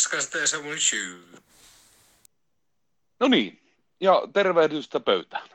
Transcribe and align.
Verskasta 0.00 0.38
ja 0.38 0.46
Samuel 0.46 0.78
Shoe. 0.78 1.40
No 3.20 3.28
niin, 3.28 3.58
ja 4.00 4.22
tervehdystä 4.32 5.00
pöytään. 5.00 5.48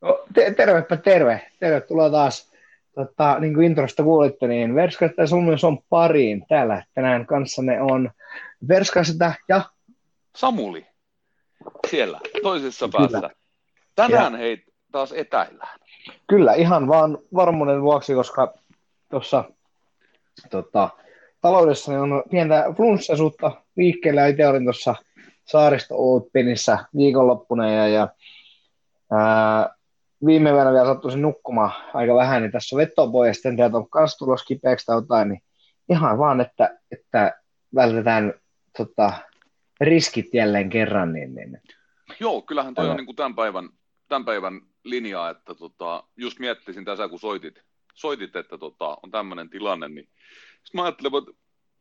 No, 0.00 0.24
te- 0.34 0.54
tervepä 0.54 0.96
terve. 0.96 1.50
Tervetuloa 1.60 2.10
taas. 2.10 2.52
Tota, 2.94 3.38
niin 3.38 3.54
kuin 3.54 3.66
introsta 3.66 4.02
kuulitte, 4.02 4.46
niin 4.46 4.74
Verskasta 4.74 5.20
ja 5.20 5.26
Samuel 5.26 5.56
on 5.62 5.78
pariin. 5.88 6.44
Täällä 6.48 6.84
tänään 6.94 7.26
kanssanne 7.26 7.82
on 7.82 8.10
Verskasta 8.68 9.32
ja 9.48 9.62
Samuli, 10.36 10.86
siellä 11.90 12.20
toisessa 12.42 12.88
Kyllä. 12.88 13.08
päässä. 13.10 13.30
Tänään 13.94 14.36
hei 14.36 14.64
taas 14.92 15.12
etäillään. 15.12 15.78
Kyllä, 16.26 16.54
ihan 16.54 16.88
vaan 16.88 17.18
varmuuden 17.34 17.82
vuoksi, 17.82 18.14
koska 18.14 18.54
tuossa 19.10 19.44
tota, 20.50 20.88
taloudessa 21.40 21.92
on 21.92 22.22
pientä 22.30 22.64
flunssasuutta 22.76 23.63
liikkeellä. 23.76 24.26
Itse 24.26 24.48
olin 24.48 24.64
tuossa 24.64 24.94
saaristo 25.44 25.94
Ootpinissä 25.94 26.78
viikonloppuna 26.96 27.70
ja, 27.70 27.88
ja 27.88 28.08
ää, 29.12 29.74
viime 30.26 30.50
yönä 30.50 30.72
vielä 30.72 30.86
sattuisin 30.86 31.22
nukkumaan 31.22 31.72
aika 31.94 32.14
vähän, 32.14 32.42
niin 32.42 32.52
tässä 32.52 32.76
on 32.76 32.80
vetoa 32.80 33.10
pois, 33.10 33.36
sitten 33.36 33.56
tiedä, 33.56 33.76
on 33.76 33.90
kans 33.90 34.16
tulos 34.16 34.44
kipeäksi 34.44 34.86
tai 34.86 34.96
jotain, 34.96 35.28
niin 35.28 35.42
ihan 35.90 36.18
vaan, 36.18 36.40
että, 36.40 36.78
että 36.90 37.40
vältetään 37.74 38.34
tota, 38.76 39.12
riskit 39.80 40.34
jälleen 40.34 40.70
kerran, 40.70 41.12
niin, 41.12 41.34
niin 41.34 41.60
Joo, 42.20 42.42
kyllähän 42.42 42.74
toi 42.74 42.84
Älä. 42.84 42.90
on 42.90 42.96
niin 42.96 43.06
kuin 43.06 43.16
tämän, 43.16 43.34
päivän, 43.34 43.68
tämän 44.08 44.24
päivän 44.24 44.60
linja, 44.84 45.30
että 45.30 45.54
tota, 45.54 46.04
just 46.16 46.38
miettisin 46.38 46.84
tässä, 46.84 47.08
kun 47.08 47.20
soitit, 47.20 47.62
soitit 47.94 48.36
että 48.36 48.58
tota, 48.58 48.98
on 49.02 49.10
tämmöinen 49.10 49.50
tilanne, 49.50 49.88
niin 49.88 50.08
sitten 50.64 50.80
mä 50.80 50.82
ajattelin, 50.82 51.12
että 51.18 51.32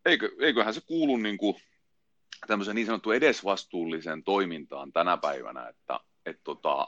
eikö, 0.05 0.30
eiköhän 0.39 0.73
se 0.73 0.81
kuulu 0.88 1.17
niin 1.17 1.38
kuin 1.38 1.55
tämmöisen 2.48 2.76
niin 2.76 2.86
sanottu 2.86 3.12
edesvastuulliseen 3.12 4.23
toimintaan 4.23 4.94
tänä 4.94 5.17
päivänä, 5.17 5.67
että 5.67 6.00
et 6.26 6.39
tota, 6.44 6.88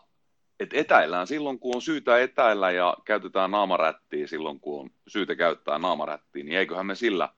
et 0.60 0.70
etäillään 0.74 1.28
silloin, 1.28 1.60
kun 1.60 1.76
on 1.76 1.82
syytä 1.82 2.20
etäillä 2.20 2.72
ja 2.72 2.98
käytetään 3.06 3.52
naamarättiä 3.52 4.28
silloin, 4.28 4.60
kun 4.60 4.82
on 4.82 4.90
syytä 5.08 5.36
käyttää 5.36 5.80
naamarättiä, 5.80 6.44
niin 6.44 6.58
eiköhän 6.58 6.86
me 6.86 6.96
sillä 6.96 7.30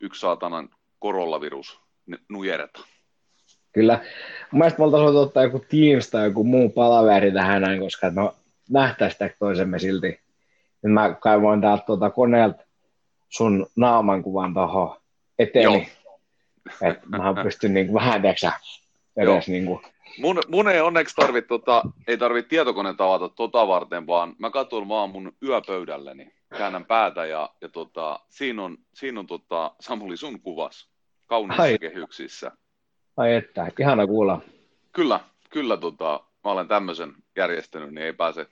yksi 0.00 0.20
saatanan 0.20 0.68
korollavirus 0.98 1.80
nujereta. 2.28 2.80
Kyllä. 3.72 4.00
Mun 4.50 4.58
mielestä 4.58 4.78
me 4.78 4.84
oltaisiin 4.84 5.16
ottaa 5.16 5.42
joku 5.42 5.64
Teams 5.68 6.10
tai 6.10 6.24
joku 6.24 6.44
muu 6.44 6.68
palaveri 6.68 7.32
tähän 7.32 7.62
näin, 7.62 7.80
koska 7.80 8.10
me 8.10 8.22
nähtäisiin 8.70 9.12
sitä 9.12 9.36
toisemme 9.38 9.78
silti. 9.78 10.20
Nyt 10.82 10.92
mä 10.92 11.14
kaivoin 11.14 11.60
täältä 11.60 11.84
tuota 11.86 12.10
koneelta 12.10 12.62
sun 13.28 13.66
naaman 13.76 14.22
kuvan 14.22 14.54
tuohon 14.54 14.96
eteeni. 15.38 15.88
Että 16.82 17.06
mä 17.06 17.42
pystyn 17.42 17.74
niinku 17.74 17.94
vähän, 17.94 18.22
tiiäksä, 18.22 18.52
edes 19.16 19.48
niinku, 19.48 19.82
Mun, 20.18 20.38
mun 20.48 20.68
ei 20.68 20.80
onneksi 20.80 21.16
tarvitse 21.16 21.48
tota, 21.48 21.82
ei 22.06 22.18
tarvit 22.18 22.48
tietokonetta 22.48 23.04
avata 23.04 23.28
tota 23.28 23.68
varten, 23.68 24.06
vaan 24.06 24.34
mä 24.38 24.50
katson 24.50 24.88
vaan 24.88 25.10
mun 25.10 25.32
yöpöydälleni, 25.42 26.32
käännän 26.58 26.84
päätä 26.84 27.26
ja, 27.26 27.50
ja 27.60 27.68
tota, 27.68 28.20
siinä 28.28 28.62
on, 28.62 28.78
siinä 28.94 29.20
on 29.20 29.26
tota, 29.26 29.74
Samuli 29.80 30.16
sun 30.16 30.40
kuvas 30.40 30.90
kauniissa 31.26 31.62
Ai. 31.62 31.78
kehyksissä. 31.78 32.52
ai 33.16 33.34
että, 33.34 33.66
ihana 33.80 34.06
kuulla. 34.06 34.40
Kyllä, 34.92 35.20
kyllä 35.50 35.76
tota, 35.76 36.20
mä 36.44 36.50
olen 36.50 36.68
tämmöisen 36.68 37.12
järjestänyt, 37.36 37.94
niin 37.94 38.06
ei 38.06 38.12
pääse 38.12 38.46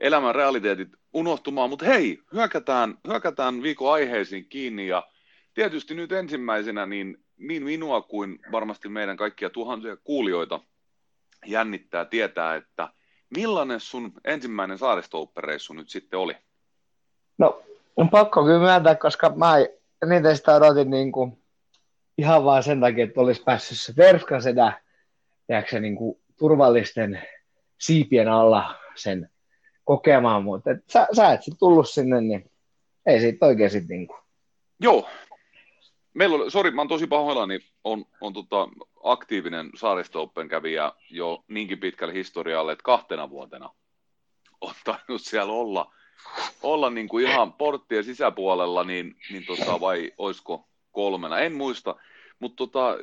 elämän 0.00 0.34
realiteetit 0.34 0.88
unohtumaan, 1.12 1.70
mutta 1.70 1.84
hei, 1.84 2.18
hyökätään, 2.32 2.98
hyökätään 3.08 3.62
viikon 3.62 3.92
aiheisiin 3.92 4.48
kiinni 4.48 4.88
ja 4.88 5.02
tietysti 5.54 5.94
nyt 5.94 6.12
ensimmäisenä 6.12 6.86
niin, 6.86 7.24
niin 7.36 7.64
minua 7.64 8.02
kuin 8.02 8.38
varmasti 8.52 8.88
meidän 8.88 9.16
kaikkia 9.16 9.50
tuhansia 9.50 9.96
kuulijoita 9.96 10.60
jännittää 11.46 12.04
tietää, 12.04 12.54
että 12.54 12.88
millainen 13.36 13.80
sun 13.80 14.12
ensimmäinen 14.24 14.78
saaristouppereissu 14.78 15.72
nyt 15.72 15.88
sitten 15.88 16.18
oli? 16.18 16.36
No, 17.38 17.62
on 17.96 18.10
pakko 18.10 18.44
kyllä 18.44 18.58
myöntää, 18.58 18.94
koska 18.94 19.32
mä 19.36 19.54
eniten 20.02 20.36
sitä 20.36 20.54
odotin 20.54 20.90
niinku, 20.90 21.38
ihan 22.18 22.44
vaan 22.44 22.62
sen 22.62 22.80
takia, 22.80 23.04
että 23.04 23.20
olisi 23.20 23.42
päässyt 23.42 23.78
se 23.78 23.96
Verska 23.96 24.40
sedä, 24.40 24.80
tiedätkö, 25.46 25.80
niinku, 25.80 26.20
turvallisten 26.38 27.22
siipien 27.80 28.28
alla 28.28 28.74
sen 28.94 29.30
kokemaan, 29.84 30.44
mutta 30.44 30.70
et 30.70 30.78
sä, 30.92 31.06
sä 31.16 31.32
et 31.32 31.42
sit 31.42 31.54
tullut 31.58 31.88
sinne, 31.88 32.20
niin 32.20 32.50
ei 33.06 33.20
siitä 33.20 33.46
oikein 33.46 33.70
sit 33.70 33.88
niinku. 33.88 34.16
Joo. 34.80 35.08
Meillä 36.14 36.36
oli, 36.36 36.50
sori, 36.50 36.70
mä 36.70 36.80
oon 36.80 36.88
tosi 36.88 37.06
pahoillani, 37.06 37.60
on, 37.84 38.04
on 38.20 38.32
tota, 38.32 38.68
aktiivinen 39.04 39.70
saaristo 39.74 40.32
kävijä 40.50 40.92
jo 41.10 41.44
niinkin 41.48 41.78
pitkälle 41.78 42.14
historialle, 42.14 42.72
että 42.72 42.82
kahtena 42.82 43.30
vuotena 43.30 43.70
on 44.60 44.74
tainnut 44.84 45.22
siellä 45.22 45.52
olla, 45.52 45.92
olla 46.62 46.90
niin 46.90 47.08
kuin 47.08 47.26
ihan 47.26 47.52
porttien 47.52 48.04
sisäpuolella, 48.04 48.84
niin, 48.84 49.16
niin 49.30 49.46
tota, 49.46 49.80
vai 49.80 50.12
olisiko 50.18 50.68
kolmena, 50.92 51.38
en 51.38 51.52
muista, 51.52 51.96
mutta 52.38 52.56
tota, 52.56 52.96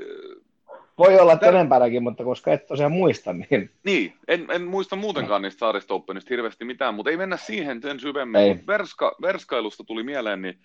Voi 0.98 1.20
olla 1.20 1.38
enempänäkin, 1.42 2.04
mutta 2.04 2.24
koska 2.24 2.54
et 2.54 2.66
tosiaan 2.66 2.92
muista, 2.92 3.34
niin 3.34 3.72
niin, 3.84 4.14
en, 4.28 4.46
en 4.50 4.64
muista 4.64 4.96
muutenkaan 4.96 5.42
niistä 5.42 5.60
saaristo 5.60 6.06
hirveästi 6.30 6.66
mitään, 6.66 6.96
mutta 6.96 7.12
ei 7.12 7.18
mennä 7.18 7.38
siihen 7.38 7.82
sen 7.82 8.00
syvemmin, 8.00 8.68
verska, 8.68 9.16
verskailusta 9.22 9.84
tuli 9.84 10.04
mieleen, 10.04 10.42
niin 10.42 10.60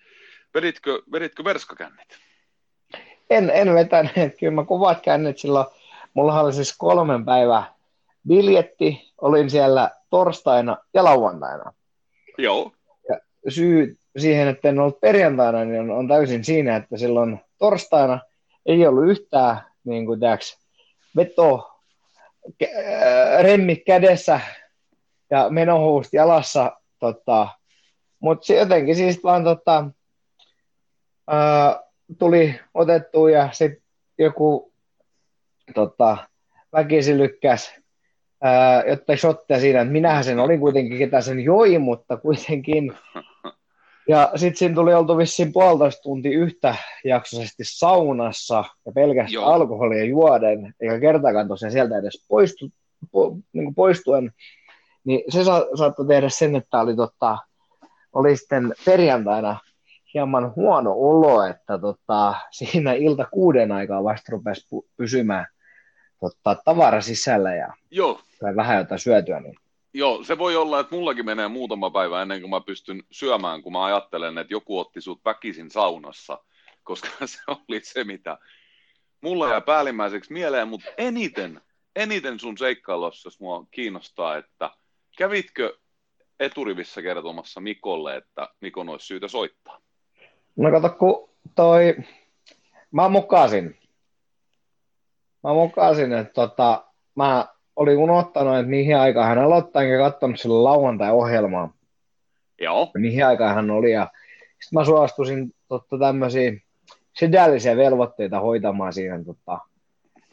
veditkö, 0.54 1.02
veditkö 1.12 1.44
verskakännit? 1.44 2.25
En, 3.30 3.50
en 3.50 3.74
vetänyt. 3.74 4.12
Kyllä 4.40 4.52
mä 4.52 4.64
kuvat 4.64 5.00
käännet 5.00 5.38
silloin. 5.38 5.66
Mulla 6.14 6.40
oli 6.40 6.52
siis 6.52 6.76
kolmen 6.78 7.24
päivän 7.24 7.64
biljetti. 8.28 9.12
Olin 9.20 9.50
siellä 9.50 9.90
torstaina 10.10 10.76
ja 10.94 11.04
lauantaina. 11.04 11.72
Joo. 12.38 12.72
Syy 13.48 13.98
siihen, 14.18 14.48
että 14.48 14.68
en 14.68 14.78
ollut 14.78 15.00
perjantaina, 15.00 15.64
niin 15.64 15.80
on, 15.80 15.90
on 15.90 16.08
täysin 16.08 16.44
siinä, 16.44 16.76
että 16.76 16.96
silloin 16.96 17.40
torstaina 17.58 18.20
ei 18.66 18.86
ollut 18.86 19.08
yhtään 19.08 19.60
niin 19.84 20.06
kuin 20.06 20.20
tiiäks, 20.20 20.58
veto 21.16 21.80
ää, 22.74 23.42
remmi 23.42 23.76
kädessä 23.76 24.40
ja 25.30 25.50
menohousut 25.50 26.12
jalassa. 26.12 26.72
Tota, 26.98 27.48
Mutta 28.20 28.52
jotenkin 28.52 28.96
siis 28.96 29.24
vaan 29.24 29.44
tota, 29.44 29.84
ää, 31.26 31.85
tuli 32.18 32.60
otettu 32.74 33.28
ja 33.28 33.48
sitten 33.52 33.82
joku 34.18 34.72
tota, 35.74 36.16
väkisin 36.72 37.18
lykkäs 37.18 37.74
jotta 38.88 39.16
shotteja 39.16 39.60
siinä, 39.60 39.80
että 39.80 39.92
minähän 39.92 40.24
sen 40.24 40.38
olin 40.38 40.60
kuitenkin, 40.60 40.98
ketä 40.98 41.20
sen 41.20 41.40
joi, 41.40 41.78
mutta 41.78 42.16
kuitenkin. 42.16 42.92
Ja 44.08 44.32
sitten 44.36 44.56
siinä 44.56 44.74
tuli 44.74 44.94
oltu 44.94 45.18
vissiin 45.18 45.52
puolitoista 45.52 46.02
tuntia 46.02 46.38
yhtä 46.38 46.76
jaksoisesti 47.04 47.62
saunassa 47.66 48.64
ja 48.86 48.92
pelkästään 48.92 49.32
Joo. 49.32 49.44
alkoholia 49.44 50.04
juoden, 50.04 50.74
eikä 50.80 51.00
kertaakaan 51.00 51.48
tosiaan 51.48 51.72
sieltä 51.72 51.98
edes 51.98 52.26
poistu, 52.28 52.70
po, 53.12 53.36
niin 53.52 53.74
poistuen, 53.74 54.32
niin 55.04 55.22
se 55.28 55.44
sa- 55.44 55.66
saattoi 55.74 56.06
tehdä 56.06 56.28
sen, 56.28 56.56
että 56.56 56.80
oli, 56.80 56.96
tota, 56.96 57.38
oli 58.12 58.36
sitten 58.36 58.74
perjantaina 58.84 59.58
hieman 60.16 60.54
huono 60.56 60.92
olo, 60.92 61.42
että 61.42 61.78
tota, 61.78 62.34
siinä 62.50 62.92
ilta 62.92 63.24
kuuden 63.32 63.72
aikaa 63.72 64.04
vasta 64.04 64.32
rupesi 64.32 64.66
pysymään 64.96 65.46
tota, 66.20 66.62
tavara 66.64 67.00
sisällä 67.00 67.54
ja 67.54 67.74
Joo, 67.90 68.20
sai 68.40 68.56
vähän 68.56 68.78
jotain 68.78 68.98
syötyä. 68.98 69.40
Niin. 69.40 69.54
Joo, 69.94 70.24
se 70.24 70.38
voi 70.38 70.56
olla, 70.56 70.80
että 70.80 70.94
mullakin 70.94 71.26
menee 71.26 71.48
muutama 71.48 71.90
päivä 71.90 72.22
ennen 72.22 72.40
kuin 72.40 72.50
mä 72.50 72.60
pystyn 72.60 73.02
syömään, 73.10 73.62
kun 73.62 73.72
mä 73.72 73.84
ajattelen, 73.84 74.38
että 74.38 74.54
joku 74.54 74.78
otti 74.78 75.00
sut 75.00 75.20
väkisin 75.24 75.70
saunassa, 75.70 76.38
koska 76.82 77.08
se 77.26 77.38
oli 77.48 77.80
se, 77.80 78.04
mitä 78.04 78.38
mulla 79.20 79.48
jää 79.48 79.60
päällimmäiseksi 79.60 80.32
mieleen, 80.32 80.68
mutta 80.68 80.90
eniten, 80.98 81.60
eniten 81.96 82.40
sun 82.40 82.58
seikkailussa 82.58 83.30
mua 83.40 83.66
kiinnostaa, 83.70 84.36
että 84.36 84.70
kävitkö 85.18 85.78
eturivissä 86.40 87.02
kertomassa 87.02 87.60
Mikolle, 87.60 88.16
että 88.16 88.48
Mikon 88.60 88.88
olisi 88.88 89.06
syytä 89.06 89.28
soittaa? 89.28 89.85
No 90.56 90.70
kato, 90.70 90.88
kun 90.88 91.28
toi, 91.54 91.96
mä 92.90 93.08
mukasin. 93.08 93.76
Mä 95.42 95.54
mukasin, 95.54 96.12
että 96.12 96.32
tota, 96.32 96.84
mä 97.14 97.46
olin 97.76 97.98
unohtanut, 97.98 98.56
että 98.56 98.70
mihin 98.70 98.96
aikaan 98.96 99.28
hän 99.28 99.38
aloittaa, 99.38 99.82
enkä 99.82 99.98
katsonut 99.98 100.40
sille 100.40 100.62
lauantai-ohjelmaa, 100.62 101.72
Joo, 102.60 102.90
mihin 102.94 103.26
aikaan 103.26 103.54
hän 103.54 103.70
oli. 103.70 103.92
Ja 103.92 104.10
sitten 104.60 104.80
mä 104.80 104.84
suostuisin 104.84 105.54
totta 105.68 105.98
tämmöisiä 105.98 106.52
sedällisiä 107.18 107.76
velvoitteita 107.76 108.40
hoitamaan 108.40 108.92
siinä, 108.92 109.24
tota, 109.24 109.58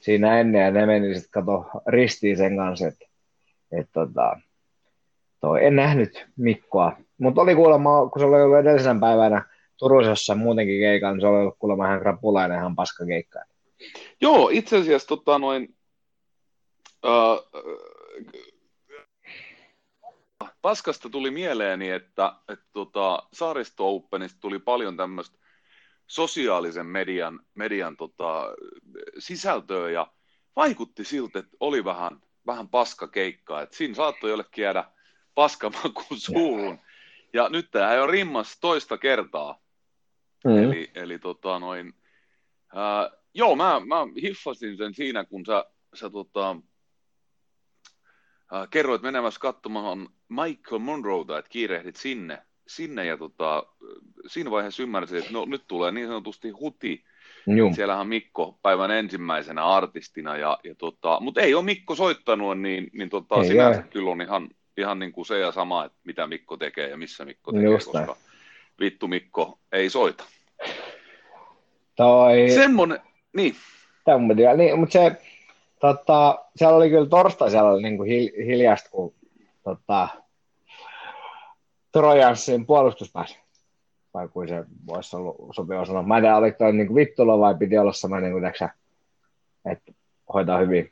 siinä 0.02 0.40
ennen, 0.40 0.62
ja 0.62 0.72
ne 0.72 0.86
meni 0.86 1.16
sitten 1.16 1.32
kato 1.32 1.66
ristiin 1.88 2.38
sen 2.38 2.58
kanssa, 2.58 2.88
että 2.88 3.06
et, 3.72 3.88
tota, 3.94 4.40
toi, 5.40 5.66
en 5.66 5.76
nähnyt 5.76 6.28
Mikkoa. 6.38 6.98
Mutta 7.18 7.42
oli 7.42 7.56
kuulemma, 7.56 8.10
kun 8.10 8.20
se 8.20 8.26
oli 8.26 8.42
ollut 8.42 8.58
edellisenä 8.58 9.00
päivänä 9.00 9.46
Turussa 9.84 10.36
muutenkin 10.36 10.80
keikan, 10.80 11.14
niin 11.14 11.22
se 11.22 11.28
oli 11.28 11.38
ollut 11.38 11.58
kuulemma 11.60 11.86
ihan 11.86 12.00
krapulainen, 12.00 12.58
ihan 12.58 12.76
paskakeikka. 12.76 13.40
Joo, 14.22 14.50
itse 14.50 14.78
asiassa 14.78 15.08
tota, 15.08 15.40
noin, 15.40 15.76
äh, 17.06 17.64
Paskasta 20.62 21.10
tuli 21.10 21.32
mieleeni, 21.32 21.90
että, 21.90 22.34
että 22.50 22.66
tota, 22.74 23.24
Saaristo 23.34 23.96
Openista 23.96 24.40
tuli 24.40 24.60
paljon 24.60 24.98
tämmöistä 24.98 25.38
sosiaalisen 26.08 26.86
median, 26.86 27.40
median 27.56 27.98
tota, 27.98 28.44
sisältöä 29.20 29.90
ja 29.90 30.08
vaikutti 30.56 31.04
siltä, 31.04 31.40
että 31.40 31.58
oli 31.60 31.86
vähän, 31.86 32.22
vähän 32.46 32.70
paskakeikkaa. 32.70 33.62
Että 33.62 33.78
siinä 33.78 33.94
saattoi 33.96 34.30
jollekin 34.30 34.64
jäädä 34.64 34.84
paskamakuun 35.36 36.20
suuhun. 36.20 36.80
Ja 37.34 37.50
nyt 37.50 37.72
tämä 37.72 37.92
ole 37.92 38.12
rimmas 38.12 38.58
toista 38.62 38.98
kertaa. 38.98 39.60
Mm. 40.44 40.64
Eli, 40.64 40.92
eli 40.96 41.20
tota 41.20 41.60
noin, 41.60 41.94
ää, 42.76 43.12
joo, 43.34 43.56
mä, 43.56 43.82
mä 43.86 43.96
hiffasin 44.22 44.78
sen 44.78 44.94
siinä, 44.94 45.26
kun 45.26 45.46
sä, 45.46 45.66
sä 45.94 46.10
tota, 46.10 46.56
ää, 48.52 48.68
kerroit 48.70 49.02
menemässä 49.02 49.40
katsomaan 49.40 50.10
Michael 50.30 50.80
Monroeta, 50.80 51.38
että 51.38 51.50
kiirehdit 51.50 51.96
sinne, 51.96 52.42
sinne 52.68 53.06
ja 53.06 53.18
tota, 53.18 53.64
siinä 54.28 54.52
vaiheessa 54.52 54.84
ymmärsin, 54.84 55.18
että 55.18 55.34
no, 55.34 55.46
nyt 55.46 55.64
tulee 55.68 55.92
niin 55.92 56.08
sanotusti 56.08 56.50
huti. 56.50 57.04
Juu. 57.48 57.74
Siellähän 57.76 58.02
on 58.02 58.08
Mikko 58.08 58.60
päivän 58.62 58.92
ensimmäisenä 58.92 59.66
artistina, 59.66 60.38
ja, 60.38 60.60
ja 60.64 60.76
tota, 60.76 61.20
mutta 61.20 61.42
ei 61.42 61.54
ole 61.54 61.64
Mikko 61.64 61.96
soittanut, 61.96 62.60
niin, 62.60 62.90
niin 62.94 63.10
tota, 63.10 63.36
ei 63.36 63.48
sinänsä 63.48 63.82
kyllä 63.82 64.12
on 64.12 64.22
ihan, 64.22 64.50
ihan 64.78 65.00
niin 65.00 65.12
kuin 65.12 65.26
se 65.26 65.40
ja 65.40 65.52
sama, 65.52 65.86
että 65.86 65.98
mitä 66.04 66.28
Mikko 66.28 66.58
tekee 66.58 66.90
ja 66.90 66.98
missä 66.98 67.26
Mikko 67.26 67.52
tekee, 67.52 67.70
Just 67.70 67.86
koska 67.86 68.00
näin. 68.00 68.33
Vittu 68.80 69.08
Mikko 69.08 69.60
ei 69.72 69.90
soita. 69.90 70.24
Toi... 71.96 72.50
Semmoinen, 72.50 73.00
niin. 73.34 73.56
Tämmöinen, 74.06 74.58
niin, 74.58 74.80
mutta 74.80 74.94
se, 74.94 75.22
tota, 75.80 76.46
siellä 76.56 76.78
oli 76.78 76.90
kyllä 76.90 77.10
torstai 77.10 77.52
siellä 77.52 77.70
oli 77.70 77.84
niin 77.84 77.98
kuin 77.98 78.10
hil, 78.10 78.30
hiljasta, 78.46 78.90
kun 78.90 79.14
tota, 79.64 80.08
Trojanssin 81.92 82.66
puolustus 82.66 83.12
pääsi. 83.12 83.40
Vai 84.14 84.28
kuin 84.28 84.48
se 84.48 84.64
voisi 84.88 85.16
olla 85.16 85.54
sopiva 85.54 85.86
sanoa. 85.86 86.04
Mä 86.04 86.18
en 86.18 86.24
tiedä, 86.24 86.38
oliko 86.38 86.58
toi 86.58 86.74
niin 86.74 86.96
vittulo 86.96 87.40
vai 87.40 87.56
piti 87.56 87.78
olla 87.78 87.94
semmoinen, 87.94 88.32
niin 88.32 88.42
kuin, 88.42 88.46
että 89.72 89.92
hoitaa 90.34 90.58
hyvin. 90.58 90.92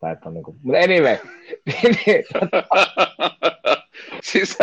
Tai 0.00 0.12
että 0.12 0.28
on 0.28 0.34
niin 0.34 0.44
kuin, 0.44 0.56
mutta 0.62 0.78
anyway. 0.78 1.16
siis 4.22 4.58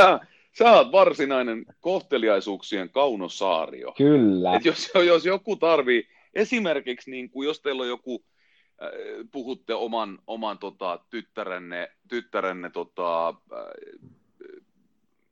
sä, 0.58 0.72
oot 0.72 0.92
varsinainen 0.92 1.66
kohteliaisuuksien 1.80 2.90
kaunosaario. 2.90 3.94
Kyllä. 3.98 4.56
Et 4.56 4.66
jos, 4.66 4.92
jos 5.06 5.26
joku 5.26 5.56
tarvii, 5.56 6.08
esimerkiksi 6.34 7.12
niin 7.12 7.30
kuin 7.30 7.48
jos 7.48 7.62
teillä 7.62 7.82
on 7.82 7.90
joku, 7.90 8.26
äh, 8.82 8.90
puhutte 9.32 9.74
oman, 9.74 10.20
oman 10.28 10.58
tota, 10.58 11.00
tyttärenne, 11.10 11.92
tyttärenne 12.10 12.70
tota, 12.70 13.30
äh, 13.30 13.36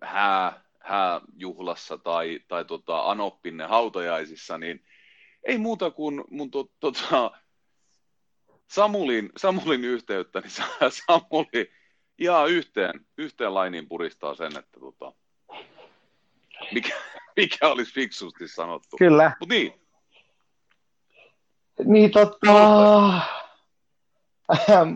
hää, 0.01 0.63
hääjuhlassa 0.79 1.97
tai, 1.97 2.39
tai 2.47 2.65
tota, 2.65 3.11
Anoppinne 3.11 3.63
hautajaisissa, 3.65 4.57
niin 4.57 4.83
ei 5.43 5.57
muuta 5.57 5.91
kuin 5.91 6.23
mun 6.29 6.51
to, 6.51 6.65
tota, 6.79 7.31
Samulin, 8.67 9.29
Samulin 9.37 9.85
yhteyttä, 9.85 10.39
niin 10.39 10.51
Samuli 11.07 11.71
ihan 12.17 12.49
yhteen, 12.49 13.05
yhteen 13.17 13.53
lainiin 13.53 13.87
puristaa 13.87 14.35
sen, 14.35 14.57
että 14.57 14.79
tota, 14.79 15.13
mikä, 16.73 16.95
mikä 17.35 17.67
olisi 17.67 17.93
fiksusti 17.93 18.47
sanottu. 18.47 18.97
Kyllä. 18.97 19.31
Mut 19.39 19.49
niin. 19.49 19.73
Niin 21.85 22.11
totta. 22.11 22.49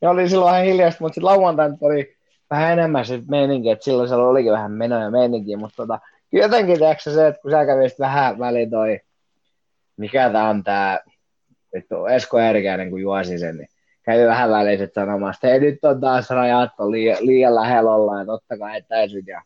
ne 0.00 0.08
oli 0.08 0.28
silloin 0.28 0.50
vähän 0.50 0.64
hiljaista, 0.64 1.04
mutta 1.04 1.14
sitten 1.14 1.24
lauantaina 1.24 1.76
oli 1.80 2.16
vähän 2.50 2.72
enemmän 2.72 3.06
se 3.06 3.22
meininki, 3.28 3.70
että 3.70 3.84
silloin 3.84 4.08
siellä 4.08 4.28
olikin 4.28 4.52
vähän 4.52 4.72
menoja 4.72 5.10
meininkiä, 5.10 5.56
mutta 5.56 5.76
tota, 5.76 6.00
jotenkin 6.32 6.78
tiedätkö 6.78 7.10
se, 7.10 7.26
että 7.26 7.40
kun 7.42 7.50
sä 7.50 7.66
kävisit 7.66 7.98
vähän 7.98 8.38
väliin 8.38 8.70
toi, 8.70 9.00
mikä 9.96 10.30
tää 10.30 10.48
on 10.48 10.64
tää, 10.64 11.00
vittu, 11.74 12.06
Esko 12.06 12.38
Erkäinen, 12.38 12.90
kun 12.90 13.00
juosi 13.00 13.38
sen, 13.38 13.56
niin 13.56 13.68
kävi 14.02 14.26
vähän 14.26 14.50
väliin 14.50 14.82
että 14.82 15.00
sanomassa, 15.00 15.48
että 15.48 15.66
nyt 15.66 15.84
on 15.84 16.00
taas 16.00 16.30
rajat, 16.30 16.70
on 16.78 16.90
liian, 16.90 17.18
liian 17.20 17.54
lähellä 17.54 17.90
ollaan, 17.94 18.20
että 18.20 18.32
ottakaa 18.32 18.74
etäisyt 18.74 19.26
ja 19.26 19.42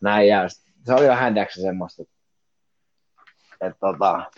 näin, 0.00 0.28
ja 0.28 0.48
se 0.86 0.94
oli 0.94 1.08
vähän 1.08 1.34
tiedätkö 1.34 1.60
semmoista, 1.60 2.02
että 3.60 3.78
tota, 3.80 4.30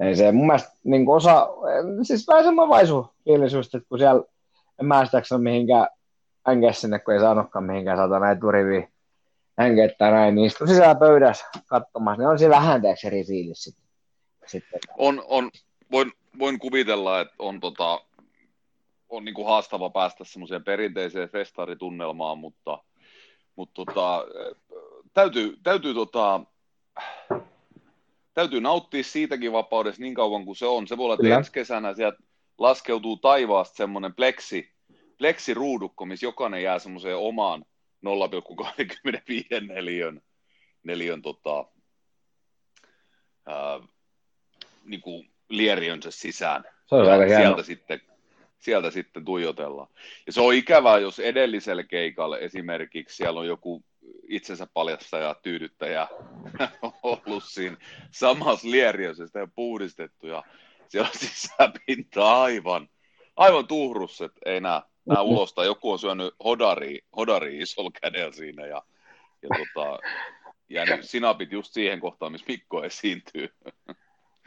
ei 0.00 0.16
se 0.16 0.32
mun 0.32 0.46
mielestä 0.46 0.72
niin 0.84 1.08
osa, 1.08 1.48
siis 2.02 2.28
vähän 2.28 2.44
semmoinen 2.44 2.70
vaisu 2.70 3.14
fiilis 3.24 3.54
että 3.54 3.88
kun 3.88 3.98
siellä 3.98 4.22
en 4.80 4.86
mä 4.86 5.04
sitä 5.04 5.38
mihinkään 5.38 5.88
hänkeä 6.46 6.72
sinne, 6.72 6.98
kun 6.98 7.14
ei 7.14 7.20
saanutkaan 7.20 7.64
mihinkään 7.64 7.98
satana 7.98 8.30
eturiviin 8.30 8.88
hänkettää 9.58 10.10
näin, 10.10 10.34
niin 10.34 10.46
istui 10.46 10.68
sisällä 10.68 10.94
pöydässä 10.94 11.46
katsomassa, 11.66 12.18
niin 12.18 12.28
on 12.28 12.38
se 12.38 12.48
vähän 12.48 12.82
teeksi 12.82 13.06
eri 13.06 13.24
fiilis 13.24 13.74
sitten. 14.46 14.80
On, 14.98 15.24
on, 15.26 15.50
voin, 15.92 16.12
voin 16.38 16.58
kuvitella, 16.58 17.20
että 17.20 17.34
on, 17.38 17.60
tota, 17.60 18.00
on 19.16 19.24
niin 19.24 19.34
kuin 19.34 19.46
haastava 19.46 19.90
päästä 19.90 20.24
semmoiseen 20.24 20.64
perinteiseen 20.64 21.28
festaritunnelmaan, 21.28 22.38
mutta, 22.38 22.78
mutta 23.56 23.84
tota, 23.84 24.24
täytyy, 25.14 25.56
täytyy, 25.62 25.94
tota, 25.94 26.40
täytyy 28.34 28.60
nauttia 28.60 29.04
siitäkin 29.04 29.52
vapaudesta 29.52 30.02
niin 30.02 30.14
kauan 30.14 30.44
kuin 30.44 30.56
se 30.56 30.66
on. 30.66 30.88
Se 30.88 30.96
voi 30.96 31.04
olla, 31.04 31.14
että 31.14 31.36
ensi 31.36 31.52
kesänä 31.52 31.94
sieltä 31.94 32.18
laskeutuu 32.58 33.16
taivaasta 33.16 33.76
semmoinen 33.76 34.14
pleksi, 34.14 34.72
pleksiruudukko, 35.18 36.06
missä 36.06 36.26
jokainen 36.26 36.62
jää 36.62 36.78
semmoiseen 36.78 37.16
omaan 37.16 37.64
0,25 38.06 39.66
neliön, 39.66 40.22
neliön 40.82 41.22
tota, 41.22 41.64
ää, 43.46 43.80
niin 44.84 45.00
kuin 45.00 45.30
lieriönsä 45.48 46.10
sisään. 46.10 46.64
Se 46.86 46.94
on 46.94 47.12
aika 47.12 47.36
sieltä 47.36 47.62
sitten, 47.62 48.00
sieltä 48.64 48.90
sitten 48.90 49.24
tuijotellaan. 49.24 49.88
Ja 50.26 50.32
se 50.32 50.40
on 50.40 50.54
ikävää, 50.54 50.98
jos 50.98 51.18
edellisellä 51.18 51.82
keikalla 51.82 52.38
esimerkiksi 52.38 53.16
siellä 53.16 53.40
on 53.40 53.46
joku 53.46 53.84
itsensä 54.28 54.66
paljastaja, 54.74 55.36
tyydyttäjä 55.42 56.08
ollut 57.02 57.44
siinä 57.44 57.76
samassa 58.10 58.70
lieriössä, 58.70 59.26
sitä 59.26 59.48
puhdistettu 59.54 60.26
ja 60.26 60.42
siellä 60.88 61.08
on 61.08 61.18
sisäpinta 61.18 62.42
aivan, 62.42 62.88
aivan 63.36 63.66
tuhrussa, 63.66 64.24
että 64.24 64.40
ei 64.46 64.60
näe 64.60 64.80
nämä 65.06 65.22
ulosta. 65.22 65.64
Joku 65.64 65.92
on 65.92 65.98
syönyt 65.98 66.34
hodari, 66.44 67.00
hodari 67.16 67.58
isolla 67.58 67.90
kädellä 68.02 68.32
siinä 68.32 68.66
ja, 68.66 68.82
ja 69.42 69.48
tota, 69.48 69.98
jäänyt 70.68 71.04
sinapit 71.04 71.52
just 71.52 71.72
siihen 71.72 72.00
kohtaan, 72.00 72.32
missä 72.32 72.46
Mikko 72.48 72.84
esiintyy. 72.84 73.48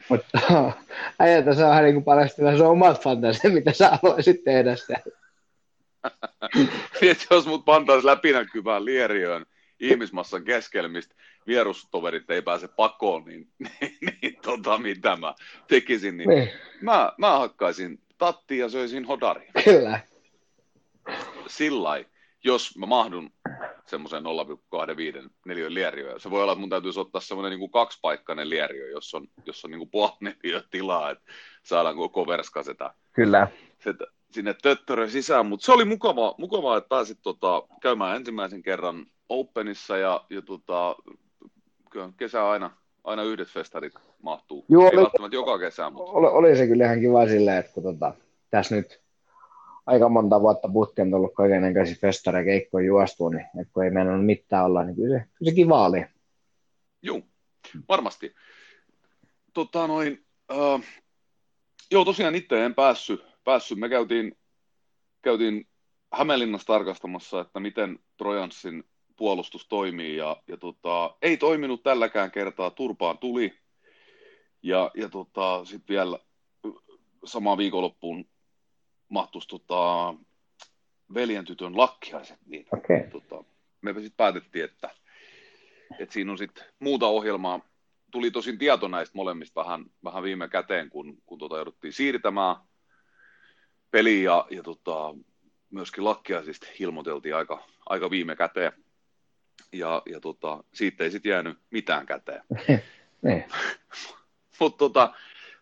Mutta 0.08 0.38
äijältä 1.18 1.54
saa 1.54 1.70
vähän 1.70 1.84
niin 1.84 2.04
paljastella 2.04 2.56
sun 2.56 2.66
omat 2.66 3.02
fantasiat, 3.02 3.54
mitä 3.58 3.72
sä 3.72 3.98
haluaisit 4.02 4.44
tehdä 4.44 4.76
sitä. 4.76 5.00
Mietin, 7.00 7.26
jos 7.30 7.46
mut 7.46 7.64
pantaisi 7.64 8.06
läpinäkyvään 8.06 8.84
lieriöön 8.84 9.46
ihmismassan 9.80 10.44
keskellä, 10.44 10.88
mistä 10.88 11.14
vierustoverit 11.46 12.30
ei 12.30 12.42
pääse 12.42 12.68
pakoon, 12.68 13.24
niin, 13.24 13.48
niin, 13.58 13.98
niin 14.22 14.38
tota, 14.42 14.78
mitä 14.78 15.16
mä 15.16 15.34
tekisin, 15.68 16.16
niin, 16.16 16.28
niin. 16.28 16.50
Mä, 16.80 17.12
mä 17.18 17.38
hakkaisin 17.38 18.00
tattia 18.18 18.64
ja 18.64 18.68
söisin 18.68 19.04
hodari. 19.04 19.48
Kyllä 19.64 20.00
sillä 21.46 22.04
jos 22.44 22.78
mä 22.78 22.86
mahdun 22.86 23.30
semmoisen 23.86 24.22
0,25 25.22 25.30
neliön 25.46 25.74
lieriöön. 25.74 26.20
Se 26.20 26.30
voi 26.30 26.42
olla, 26.42 26.52
että 26.52 26.60
mun 26.60 26.70
täytyisi 26.70 27.00
ottaa 27.00 27.20
semmoinen 27.20 27.58
niin 27.58 27.70
kaksipaikkainen 27.70 28.50
lieriö, 28.50 28.90
jos 28.90 29.14
on, 29.14 29.26
jos 29.46 29.64
on 29.64 29.70
niin 29.70 29.78
kuin 29.78 29.90
puoli 29.90 30.12
neliö 30.42 30.62
tilaa, 30.70 31.10
että 31.10 31.24
saadaan 31.62 31.96
koko 31.96 32.26
verska 32.26 32.62
sitä, 32.62 32.94
Kyllä. 33.12 33.48
sitä 33.78 34.04
sinne 34.30 34.54
töttörön 34.62 35.10
sisään. 35.10 35.46
Mutta 35.46 35.66
se 35.66 35.72
oli 35.72 35.84
mukava, 35.84 36.34
mukavaa, 36.38 36.76
että 36.76 36.88
pääsit 36.88 37.18
tota, 37.22 37.62
käymään 37.82 38.16
ensimmäisen 38.16 38.62
kerran 38.62 39.06
Openissa 39.28 39.96
ja, 39.96 40.24
ja 40.30 40.42
tota, 40.42 40.96
kesä 42.16 42.48
aina, 42.48 42.70
aina 43.04 43.22
yhdet 43.22 43.48
festarit 43.48 43.92
mahtuu. 44.22 44.64
Joo, 44.68 44.82
Ei 44.82 44.88
oli, 44.88 44.96
välttämättä 44.96 45.36
joka 45.36 45.58
kesä, 45.58 45.90
mutta... 45.90 46.12
Oli, 46.12 46.26
oli, 46.26 46.56
se 46.56 46.66
kyllä 46.66 46.84
ihan 46.84 47.00
kiva 47.00 47.26
silleen, 47.26 47.58
että 47.58 47.72
kun 47.72 47.82
tota, 47.82 48.14
tässä 48.50 48.76
nyt 48.76 49.00
aika 49.88 50.08
monta 50.08 50.40
vuotta 50.40 50.68
putkeen 50.68 51.10
tullut 51.10 51.34
kaikenlaisia 51.34 51.96
festareja 52.00 52.44
keikkoja 52.44 52.86
juostu, 52.86 53.28
niin 53.28 53.46
että 53.60 53.72
kun 53.72 53.84
ei 53.84 53.90
meidän 53.90 54.24
mitään 54.24 54.64
olla, 54.64 54.84
niin 54.84 54.96
kyllä 54.96 55.18
se, 55.18 55.24
kyllä 55.38 55.50
se 55.50 55.54
kiva 55.54 55.86
oli. 55.86 56.04
Joo, 57.02 57.20
varmasti. 57.88 58.34
Tota 59.54 59.86
noin, 59.86 60.24
uh, 60.52 60.82
joo, 61.90 62.04
tosiaan 62.04 62.34
itse 62.34 62.64
en 62.64 62.74
päässyt. 62.74 63.24
päässyt. 63.44 63.78
Me 63.78 63.88
käytiin, 63.88 64.36
käytiin 65.22 65.66
Hämeenlinnassa 66.12 66.66
tarkastamassa, 66.66 67.40
että 67.40 67.60
miten 67.60 67.98
Trojanssin 68.16 68.84
puolustus 69.16 69.66
toimii, 69.68 70.16
ja, 70.16 70.42
ja 70.46 70.56
tota, 70.56 71.16
ei 71.22 71.36
toiminut 71.36 71.82
tälläkään 71.82 72.30
kertaa, 72.30 72.70
turpaan 72.70 73.18
tuli, 73.18 73.52
ja, 74.62 74.90
ja 74.94 75.08
tota, 75.08 75.64
sitten 75.64 75.94
vielä 75.94 76.18
samaan 77.24 77.58
viikonloppuun 77.58 78.24
mahtuisi 79.08 79.48
tota, 79.48 80.14
veljen 81.14 81.44
tytön 81.44 81.76
lakkiaiset, 81.76 82.38
niin 82.46 82.66
Okei. 82.72 83.10
tota, 83.10 83.44
me 83.80 83.92
sitten 83.92 84.12
päätettiin, 84.16 84.64
että, 84.64 84.90
että 85.98 86.12
siinä 86.12 86.32
on 86.32 86.38
sitten 86.38 86.64
muuta 86.78 87.06
ohjelmaa. 87.06 87.60
Tuli 88.10 88.30
tosin 88.30 88.58
tieto 88.58 88.88
näistä 88.88 89.16
molemmista 89.16 89.60
vähän, 89.60 89.84
vähän 90.04 90.22
viime 90.22 90.48
käteen, 90.48 90.90
kun, 90.90 91.22
kun 91.26 91.38
tota 91.38 91.56
jouduttiin 91.56 91.92
siirtämään 91.92 92.56
peliä 93.90 94.22
ja, 94.22 94.46
ja 94.50 94.62
tota, 94.62 95.14
myöskin 95.70 96.04
lakkiaisista 96.04 96.66
ilmoiteltiin 96.80 97.36
aika, 97.36 97.64
aika 97.86 98.10
viime 98.10 98.36
käteen. 98.36 98.72
Ja, 99.72 100.02
ja 100.06 100.20
tota, 100.20 100.64
siitä 100.74 101.04
ei 101.04 101.10
sitten 101.10 101.30
jäänyt 101.30 101.58
mitään 101.70 102.06
käteen. 102.06 102.42
Niin. 103.22 103.44
Mutta 104.60 104.78
tota, 104.78 105.14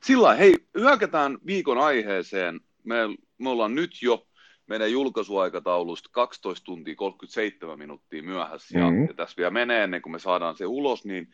sillä 0.02 0.34
hei, 0.34 0.54
hyökätään 0.78 1.38
viikon 1.46 1.78
aiheeseen. 1.78 2.60
Me, 2.84 2.96
me 3.38 3.50
ollaan 3.50 3.74
nyt 3.74 3.90
jo 4.02 4.26
meidän 4.66 4.92
julkaisuaikataulusta 4.92 6.08
12 6.12 6.64
tuntia 6.64 6.94
37 6.96 7.78
minuuttia 7.78 8.22
myöhässä. 8.22 8.78
Ja, 8.78 8.90
Mhm. 8.90 9.02
ja 9.08 9.14
tässä 9.14 9.36
vielä 9.36 9.50
menee 9.50 9.84
ennen 9.84 10.02
kuin 10.02 10.12
me 10.12 10.18
saadaan 10.18 10.56
se 10.56 10.66
ulos, 10.66 11.04
niin 11.04 11.28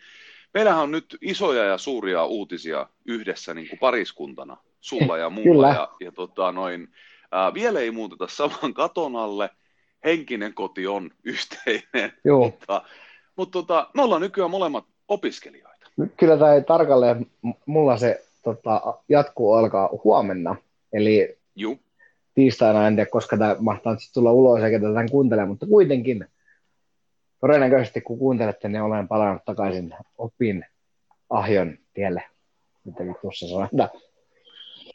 meillähän 0.55 0.83
on 0.83 0.91
nyt 0.91 1.17
isoja 1.21 1.65
ja 1.65 1.79
suuria 1.79 2.25
uutisia 2.25 2.87
yhdessä 3.07 3.55
niin 3.55 3.69
kuin 3.69 3.79
pariskuntana, 3.79 4.57
sulla 4.81 5.19
ja 5.19 5.31
mulla. 5.31 5.53
Kyllä. 5.53 5.69
Ja, 5.69 5.89
ja 6.01 6.13
tota, 6.13 6.53
noin, 6.53 6.89
ää, 7.33 7.55
vielä 7.55 7.81
ei 7.81 7.91
muuteta 7.91 8.27
saman 8.29 8.75
katon 8.75 9.17
alle. 9.17 9.51
Henkinen 10.05 10.55
koti 10.55 10.87
on 10.87 11.11
yhteinen, 11.25 12.13
Joo. 12.25 12.45
mutta, 12.45 12.83
mutta 13.37 13.53
tota, 13.53 13.91
me 13.95 14.03
ollaan 14.03 14.21
nykyään 14.23 14.51
molemmat 14.51 14.85
opiskelijoita. 15.09 15.87
Kyllä 16.17 16.37
tai 16.37 16.63
tarkalleen 16.63 17.27
mulla 17.67 17.97
se 17.97 18.25
tota, 18.45 18.83
jatkuu 19.09 19.53
alkaa 19.55 19.89
huomenna. 20.05 20.57
Eli 20.93 21.39
Juu. 21.57 21.79
Tiistaina, 22.35 22.87
en 22.87 22.97
tiedä 22.97 23.11
koska 23.11 23.37
tämä 23.37 23.57
mahtaa 23.59 23.97
sitten 23.97 24.15
tulla 24.15 24.33
ulos 24.33 24.63
eikä 24.63 24.79
tätä 24.79 25.05
kuuntele, 25.11 25.47
mutta 25.47 25.67
kuitenkin 25.67 26.27
todennäköisesti 27.41 28.01
kun 28.01 28.19
kuuntelette, 28.19 28.69
niin 28.69 28.83
olen 28.83 29.09
palannut 29.09 29.45
takaisin 29.45 29.95
opin 30.19 30.65
ahjon 31.31 31.79
tielle. 31.95 32.25
Mitä 32.85 33.05
tuossa 33.23 33.49
sanotaan. 33.49 33.91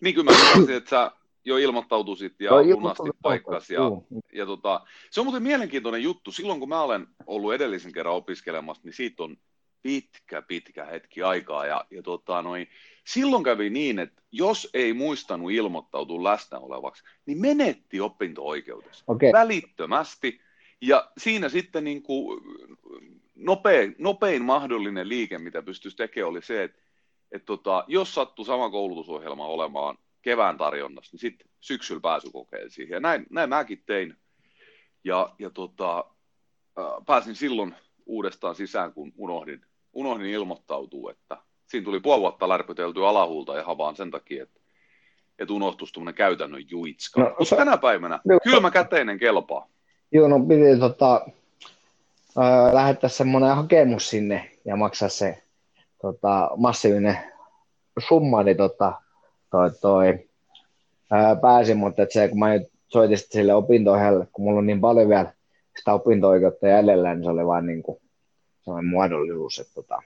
Niin 0.02 0.16
kyllä 0.16 0.32
mä 0.32 0.38
ymmärsin, 0.38 0.78
että 0.78 0.90
sä 0.90 1.12
jo 1.46 1.58
ilmoittautuisit 1.58 2.34
ja 2.40 2.46
Joo, 2.46 2.56
lunastit 2.56 2.76
ilmoittautunut 2.78 3.22
paikkas. 3.22 3.70
Ja, 3.70 3.80
Juu. 3.80 4.08
ja 4.34 4.46
tota, 4.46 4.82
se 5.12 5.20
on 5.20 5.26
muuten 5.26 5.44
mielenkiintoinen 5.44 6.04
juttu. 6.04 6.32
Silloin 6.32 6.60
kun 6.60 6.70
mä 6.70 6.82
olen 6.82 7.08
ollut 7.28 7.54
edellisen 7.54 7.92
kerran 7.92 8.16
opiskelemassa, 8.16 8.82
niin 8.86 8.94
siitä 8.94 9.24
on 9.24 9.38
pitkä, 9.88 10.42
pitkä 10.42 10.86
hetki 10.86 11.24
aikaa. 11.24 11.66
Ja, 11.66 11.86
ja 11.92 12.04
tota, 12.04 12.42
noin, 12.42 12.68
silloin 13.06 13.44
kävi 13.44 13.70
niin, 13.70 14.00
että 14.00 14.22
jos 14.32 14.70
ei 14.74 14.94
muistanut 14.94 15.52
ilmoittautua 15.52 16.24
läsnä 16.24 16.60
olevaksi, 16.60 17.04
niin 17.26 17.42
menetti 17.42 18.02
opinto-oikeudessa 18.02 19.04
Okei, 19.08 19.34
välittömästi. 19.34 20.42
Ja 20.82 21.12
siinä 21.18 21.50
sitten 21.50 21.84
niin 21.84 22.04
kuin 22.04 22.42
nopein, 23.36 23.96
nopein 23.98 24.44
mahdollinen 24.44 25.10
liike, 25.10 25.38
mitä 25.38 25.62
pystyisi 25.62 25.98
tekemään, 25.98 26.30
oli 26.30 26.42
se, 26.42 26.64
että, 26.64 26.82
että 27.32 27.46
tota, 27.46 27.86
jos 27.88 28.14
sattui 28.14 28.46
sama 28.46 28.70
koulutusohjelma 28.70 29.48
olemaan 29.48 29.98
kevään 30.22 30.58
tarjonnassa, 30.58 31.14
niin 31.14 31.20
sitten 31.20 31.48
syksyllä 31.60 32.02
pääsykokeisiin. 32.02 32.90
Ja 32.90 33.00
näin, 33.00 33.26
näin 33.30 33.50
mäkin 33.50 33.84
tein. 33.86 34.16
Ja, 35.04 35.36
ja 35.40 35.50
tota, 35.50 36.06
ää, 36.78 36.86
pääsin 37.06 37.36
silloin 37.36 37.76
uudestaan 38.06 38.56
sisään, 38.56 38.94
kun 38.94 39.14
unohdin, 39.18 39.66
unohdin 39.98 40.30
ilmoittautua, 40.30 41.12
että 41.12 41.38
siinä 41.68 41.86
tuli 41.86 42.00
puoli 42.00 42.22
vuotta 42.22 42.50
lärpyteltyä 42.50 43.10
alahuulta 43.10 43.60
ihan 43.60 43.78
vaan 43.78 43.96
sen 43.96 44.12
takia, 44.12 44.44
että, 44.44 44.60
että 45.40 45.54
unohtui 45.54 45.88
tuommoinen 45.94 46.18
käytännön 46.18 46.64
juitska. 46.70 47.22
No, 47.22 47.28
No, 47.30 47.36
Mutta 47.40 47.56
tänä 47.56 47.78
päivänä 47.78 48.20
Joo. 48.26 48.40
kylmä 48.44 48.72
käteinen 48.72 49.20
kelpaa. 49.20 49.68
joo, 50.12 50.28
no 50.28 50.40
piti 50.40 50.80
tota, 50.80 51.26
äh, 52.38 52.74
lähettää 52.74 53.10
semmoinen 53.10 53.56
hakemus 53.56 54.10
sinne 54.10 54.52
ja 54.66 54.76
maksaa 54.76 55.10
se 55.10 55.44
tota, 56.02 56.50
massiivinen 56.58 57.18
summa, 58.08 58.44
niin 58.44 58.58
tota, 58.58 58.94
toi, 59.52 59.72
toi, 59.82 60.28
ää, 61.12 61.36
pääsin, 61.36 61.78
mutta 61.78 62.04
et 62.04 62.12
se, 62.12 62.28
kun 62.28 62.40
mä 62.40 62.50
nyt 62.50 62.68
soitin 62.88 63.18
sille 63.18 63.54
opinto 63.54 63.92
kun 64.32 64.46
mulla 64.46 64.60
on 64.60 64.68
niin 64.68 64.82
paljon 64.82 65.10
vielä 65.10 65.34
sitä 65.78 65.94
opinto-oikeutta 65.94 66.68
jäljellä, 66.68 67.14
niin 67.14 67.24
se 67.24 67.30
oli 67.30 67.46
vaan 67.46 67.66
niin 67.66 67.84
kuin 67.84 68.02
sellainen 68.68 68.90
muodollisuus. 68.90 69.60
Että 69.60 69.74
tota. 69.74 70.02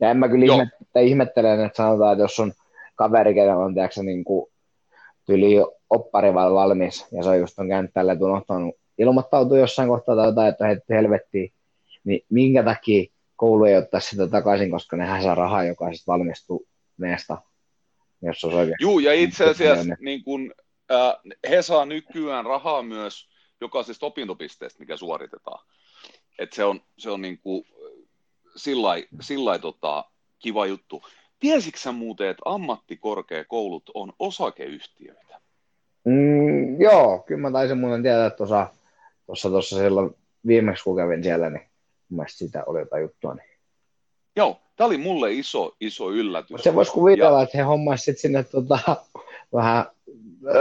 Ja 0.00 0.10
en 0.10 0.16
mä 0.16 0.28
kyllä 0.28 0.46
Joo. 0.46 0.56
ihme, 0.56 1.02
ihmettelen, 1.02 1.64
että 1.64 1.76
sanotaan, 1.76 2.12
että 2.12 2.24
jos 2.24 2.40
on 2.40 2.52
kaveri, 2.94 3.34
kenellä 3.34 3.64
on 3.64 3.74
tiedätkö, 3.74 4.02
niin 4.02 4.24
kuin 4.24 4.52
tyli 5.26 5.54
oppari 5.90 6.34
val- 6.34 6.54
valmis, 6.54 7.06
ja 7.12 7.22
se 7.22 7.28
on 7.28 7.38
just 7.38 7.58
on 7.58 7.68
käynyt 7.68 7.90
tällä, 7.94 8.12
että 8.12 8.24
unohtanut 8.24 8.74
ilmoittautua 8.98 9.58
jossain 9.58 9.88
kohtaa 9.88 10.16
tai 10.16 10.26
jotain, 10.26 10.48
että 10.52 10.66
heitti 10.66 10.94
helvettiin, 10.94 11.52
niin 12.04 12.24
minkä 12.30 12.62
takia 12.62 13.12
koulu 13.36 13.64
ei 13.64 13.76
ottaa 13.76 14.00
sitä 14.00 14.28
takaisin, 14.28 14.70
koska 14.70 14.96
nehän 14.96 15.22
saa 15.22 15.34
rahaa 15.34 15.64
jokaisesta 15.64 16.12
valmistuneesta, 16.12 17.38
jos 18.22 18.44
olisi 18.44 18.58
oikein. 18.58 18.76
Juu, 18.80 18.98
ja 18.98 19.12
itse 19.12 19.44
asiassa 19.44 19.96
niin 20.00 20.24
kun, 20.24 20.54
äh, 20.90 21.14
he 21.50 21.62
saa 21.62 21.84
nykyään 21.84 22.44
rahaa 22.44 22.82
myös 22.82 23.28
jokaisesta 23.60 24.06
opintopisteestä, 24.06 24.80
mikä 24.80 24.96
suoritetaan. 24.96 25.66
Et 26.38 26.52
se 26.52 26.64
on, 26.64 26.80
se 26.98 27.10
on 27.10 27.22
niin 27.22 27.38
kuin, 27.38 27.64
sillä 29.20 29.58
tota, 29.58 30.04
kiva 30.38 30.66
juttu. 30.66 31.02
Tiesitkö 31.40 31.80
sä 31.80 31.92
muuten, 31.92 32.28
että 32.28 32.42
ammattikorkeakoulut 32.44 33.90
on 33.94 34.12
osakeyhtiöitä? 34.18 35.40
Mm, 36.04 36.80
joo, 36.80 37.18
kyllä 37.18 37.40
mä 37.40 37.50
taisin 37.50 37.78
muuten 37.78 38.02
tietää 38.02 38.30
tuossa, 38.30 38.66
tuossa, 39.26 39.48
tuossa 39.48 39.76
silloin 39.76 40.14
viimeksi 40.46 40.84
kun 40.84 40.96
kävin 40.96 41.22
siellä, 41.22 41.50
niin 41.50 41.62
mun 42.08 42.24
sitä 42.28 42.64
oli 42.66 42.78
jotain 42.78 43.02
juttua. 43.02 43.34
Niin. 43.34 43.58
Joo, 44.36 44.60
tämä 44.76 44.86
oli 44.86 44.98
mulle 44.98 45.32
iso, 45.32 45.76
iso 45.80 46.10
yllätys. 46.10 46.50
Mutta 46.50 46.64
se 46.64 46.74
voisi 46.74 46.92
kuvitella, 46.92 47.42
että 47.42 47.58
he 47.58 47.62
hommaisivat 47.62 48.18
sinne 48.18 48.42
tota, 48.42 48.78
vähän, 49.52 49.86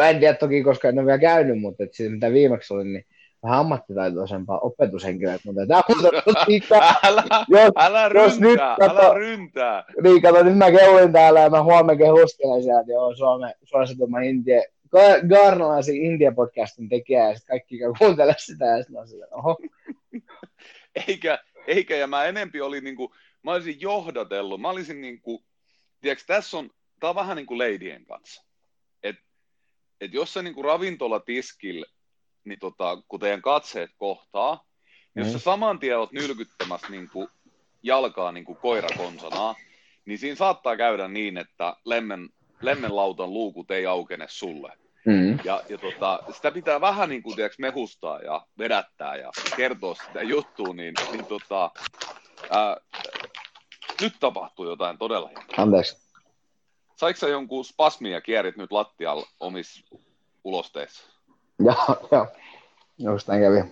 en 0.10 0.20
tiedä 0.20 0.38
toki, 0.38 0.64
koska 0.64 0.90
en 0.90 1.00
ole 1.00 1.06
vielä 1.06 1.20
käynyt, 1.20 1.60
mutta 1.60 1.84
että 1.84 1.98
siis 1.98 2.12
mitä 2.12 2.32
viimeksi 2.32 2.74
oli, 2.74 2.84
niin 2.84 3.06
vähän 3.44 3.60
ammattitaitoisempaa 3.60 4.60
opetushenkilöä. 4.60 5.38
Mutta 5.46 5.68
tämä 5.68 5.82
on 5.90 6.12
politiikka. 6.26 6.76
älä, 7.04 7.24
Jos, 7.48 7.72
älä 7.76 8.10
jos 8.14 8.40
nyt 8.40 8.50
ryntää, 8.50 8.76
kato- 8.80 9.02
älä 9.02 9.14
ryntää. 9.14 9.84
niin, 10.04 10.22
kato, 10.22 10.44
nyt 10.44 10.58
mä 10.58 10.72
kehuin 10.72 11.14
täällä 11.14 11.40
ja 11.40 11.50
mä 11.50 11.64
huomenna 11.64 11.96
kehustelen 12.06 12.64
sieltä, 12.64 12.80
että 12.82 12.92
joo, 12.92 13.16
Suomen 13.16 13.54
suosituimman 13.64 14.24
India, 14.24 14.62
Ga- 14.96 15.28
Garnalaisen 15.30 15.96
India-podcastin 15.96 16.90
tekijä, 16.90 17.28
ja 17.30 17.36
sitten 17.36 17.54
kaikki 17.54 17.80
käy 17.80 17.94
kuuntele 18.00 18.36
sitä, 18.38 18.66
ja 18.66 18.78
sitten 18.78 18.98
on 19.02 19.08
sillä, 19.08 19.28
oho, 19.32 19.58
eikä, 21.08 21.40
eikä, 21.68 21.96
ja 21.96 22.08
mä 22.08 22.26
enempi 22.26 22.62
oli 22.62 22.82
niinku, 22.82 23.14
mä 23.44 23.52
olisin 23.52 23.82
johdatellut, 23.82 24.62
mä 24.62 24.70
olisin 24.70 25.02
niinku, 25.02 25.44
tiedätkö, 26.02 26.24
tässä 26.28 26.58
on, 26.58 26.70
tää 27.00 27.10
on 27.10 27.16
vähän 27.16 27.38
niin 27.38 27.46
kuin 27.48 27.58
leidien 27.58 28.06
kanssa. 28.06 28.44
Et, 29.04 29.16
et 30.02 30.14
jos 30.14 30.34
sä 30.34 30.42
niinku 30.42 30.62
ravintolatiskillä, 30.62 31.86
niin 32.44 32.60
tota, 32.60 32.98
kun 33.08 33.20
teidän 33.20 33.42
katseet 33.42 33.92
kohtaa, 33.98 34.64
jos 35.16 35.28
Mm. 35.28 35.32
sä 35.34 35.40
saman 35.40 35.80
tien 35.80 36.00
oot 36.00 36.12
nylkyttämässä 36.12 36.88
niinku 36.90 37.30
jalkaa 37.84 38.32
niinku 38.32 38.56
koira 38.56 38.90
konsanaa, 38.98 39.56
niin 40.06 40.20
siinä 40.20 40.36
saattaa 40.36 40.78
käydä 40.78 41.08
niin, 41.08 41.38
että 41.38 41.76
lemmen, 41.86 42.30
lemmenlautan 42.62 43.34
luukut 43.34 43.72
ei 43.72 43.86
aukene 43.86 44.26
sulle. 44.30 44.74
mm. 45.06 45.40
Ja, 45.44 45.62
ja 45.70 45.78
tota, 45.78 46.20
sitä 46.32 46.52
pitää 46.52 46.82
vähän 46.82 47.10
niin 47.10 47.24
kuin, 47.24 47.36
tiedätkö, 47.36 47.56
mehustaa 47.60 48.20
ja 48.20 48.46
vedättää 48.58 49.16
ja 49.16 49.32
kertoa 49.56 49.96
sitä 49.96 50.22
juttua, 50.22 50.74
niin, 50.74 50.94
niin 51.12 51.26
tota, 51.26 51.72
ää, 52.50 52.78
nyt 54.02 54.14
tapahtuu 54.20 54.70
jotain 54.70 54.98
todella 54.98 55.30
anteeksi. 55.58 56.12
Saiko 56.96 57.20
sä 57.20 57.28
jonkun 57.28 57.64
ja 58.12 58.22
kierit 58.22 58.58
nyt 58.58 58.72
lattialla 58.72 59.28
omissa 59.40 59.98
ulosteissa? 60.44 61.21
Joo, 61.66 62.08
joo, 62.12 62.28
just 63.14 63.28
näin 63.28 63.42
kävi. 63.42 63.64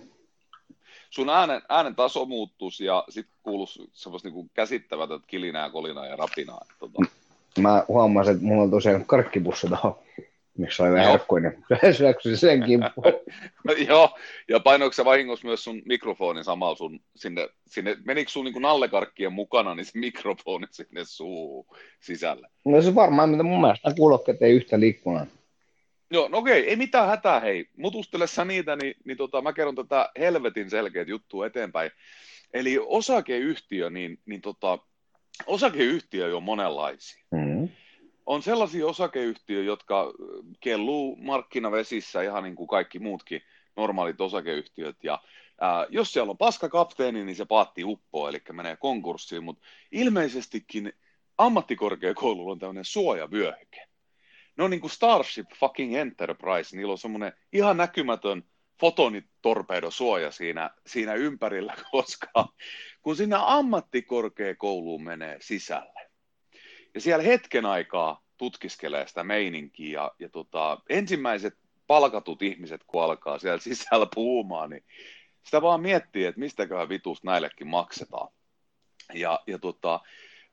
Sun 1.10 1.30
äänen, 1.30 1.62
äänen 1.68 1.94
taso 1.94 2.24
muuttuisi 2.24 2.84
ja 2.84 3.04
sitten 3.08 3.34
kuuluisi 3.42 3.90
semmoista 3.92 4.28
niin 4.28 4.50
käsittämätöntä 4.54 5.26
kilinää, 5.26 5.70
kolinaa 5.70 6.06
ja 6.06 6.16
rapinaa. 6.16 6.66
Tota, 6.78 7.02
Mä 7.58 7.84
huomasin, 7.88 8.34
että 8.34 8.46
mulla 8.46 8.62
on 8.62 8.70
tosiaan 8.70 9.04
karkkipussi 9.06 9.68
tuohon, 9.68 9.98
miksi 10.58 10.82
oli 10.82 10.90
vielä 10.90 11.02
Joo. 11.02 11.12
herkkuinen. 11.12 11.64
Se 11.80 11.92
syöksyi 11.92 12.36
sen 12.36 12.62
kimppuun. 12.62 13.06
Joo, 13.88 14.18
ja 14.48 14.60
painoiko 14.60 14.92
sä 14.92 15.04
vahingossa 15.04 15.46
myös 15.46 15.64
sun 15.64 15.82
mikrofonin 15.84 16.44
samalla 16.44 16.76
sun 16.76 17.00
sinne, 17.16 17.48
sinne 17.66 17.96
menikö 18.04 18.30
sun 18.30 18.44
niin 18.44 18.62
nallekarkkien 18.62 19.32
mukana, 19.32 19.74
niin 19.74 19.84
se 19.84 19.98
mikrofoni 19.98 20.66
sinne 20.70 21.04
suu 21.04 21.66
sisälle? 22.00 22.48
No 22.64 22.82
se 22.82 22.94
varmaan, 22.94 23.30
mitä 23.30 23.42
mun 23.42 23.60
mielestä 23.60 23.94
kuulokkeet 23.96 24.42
ei 24.42 24.52
yhtä 24.52 24.80
liikkunaa. 24.80 25.26
Joo, 26.10 26.28
no 26.28 26.38
okei, 26.38 26.68
ei 26.68 26.76
mitään 26.76 27.08
hätää, 27.08 27.40
hei. 27.40 27.68
Mutustele 27.76 28.26
sä 28.26 28.44
niitä, 28.44 28.76
niin, 28.76 28.94
niin 29.04 29.16
tota, 29.16 29.42
mä 29.42 29.52
kerron 29.52 29.74
tätä 29.74 30.10
helvetin 30.18 30.70
selkeät 30.70 31.08
juttua 31.08 31.46
eteenpäin. 31.46 31.90
Eli 32.54 32.78
osakeyhtiö, 32.86 33.90
niin, 33.90 34.18
niin 34.26 34.40
tota, 34.40 34.78
osakeyhtiö 35.46 36.36
on 36.36 36.42
monenlaisia. 36.42 37.24
Mm. 37.30 37.68
on 38.26 38.42
sellaisia 38.42 38.86
osakeyhtiöitä, 38.86 39.66
jotka 39.66 40.12
kelluu 40.60 41.16
markkinavesissä 41.16 42.22
ihan 42.22 42.42
niin 42.42 42.56
kuin 42.56 42.68
kaikki 42.68 42.98
muutkin 42.98 43.42
normaalit 43.76 44.20
osakeyhtiöt. 44.20 45.04
Ja 45.04 45.22
ää, 45.60 45.86
jos 45.88 46.12
siellä 46.12 46.30
on 46.30 46.38
paska 46.38 46.68
kapteeni, 46.68 47.24
niin 47.24 47.36
se 47.36 47.44
paatti 47.44 47.84
uppoo, 47.84 48.28
eli 48.28 48.42
menee 48.52 48.76
konkurssiin, 48.76 49.44
mutta 49.44 49.62
ilmeisestikin 49.92 50.92
ammattikorkeakoululla 51.38 52.52
on 52.52 52.58
tämmöinen 52.58 52.84
suojavyöhyke. 52.84 53.89
Ne 54.60 54.64
on 54.64 54.80
kuin 54.80 54.90
Starship 54.90 55.46
fucking 55.54 55.96
Enterprise, 55.96 56.76
niillä 56.76 56.92
on 56.92 56.98
semmoinen 56.98 57.32
ihan 57.52 57.76
näkymätön 57.76 58.44
fotonitorpedosuoja 58.80 60.30
siinä, 60.30 60.70
siinä 60.86 61.14
ympärillä, 61.14 61.74
koska 61.90 62.48
kun 63.02 63.16
sinne 63.16 63.36
ammattikorkeakouluun 63.40 65.04
menee 65.04 65.36
sisälle, 65.40 66.10
ja 66.94 67.00
siellä 67.00 67.24
hetken 67.24 67.66
aikaa 67.66 68.24
tutkiskelee 68.36 69.06
sitä 69.06 69.24
meininkiä, 69.24 70.00
ja, 70.00 70.12
ja 70.18 70.28
tota, 70.28 70.78
ensimmäiset 70.88 71.54
palkatut 71.86 72.42
ihmiset, 72.42 72.84
kun 72.86 73.02
alkaa 73.02 73.38
siellä 73.38 73.60
sisällä 73.70 74.06
puhumaan, 74.14 74.70
niin 74.70 74.84
sitä 75.42 75.62
vaan 75.62 75.80
miettii, 75.80 76.24
että 76.24 76.40
mistäköhän 76.40 76.88
vitus 76.88 77.24
näillekin 77.24 77.66
maksetaan. 77.66 78.28
Ja, 79.14 79.40
ja 79.46 79.58
tota, 79.58 80.00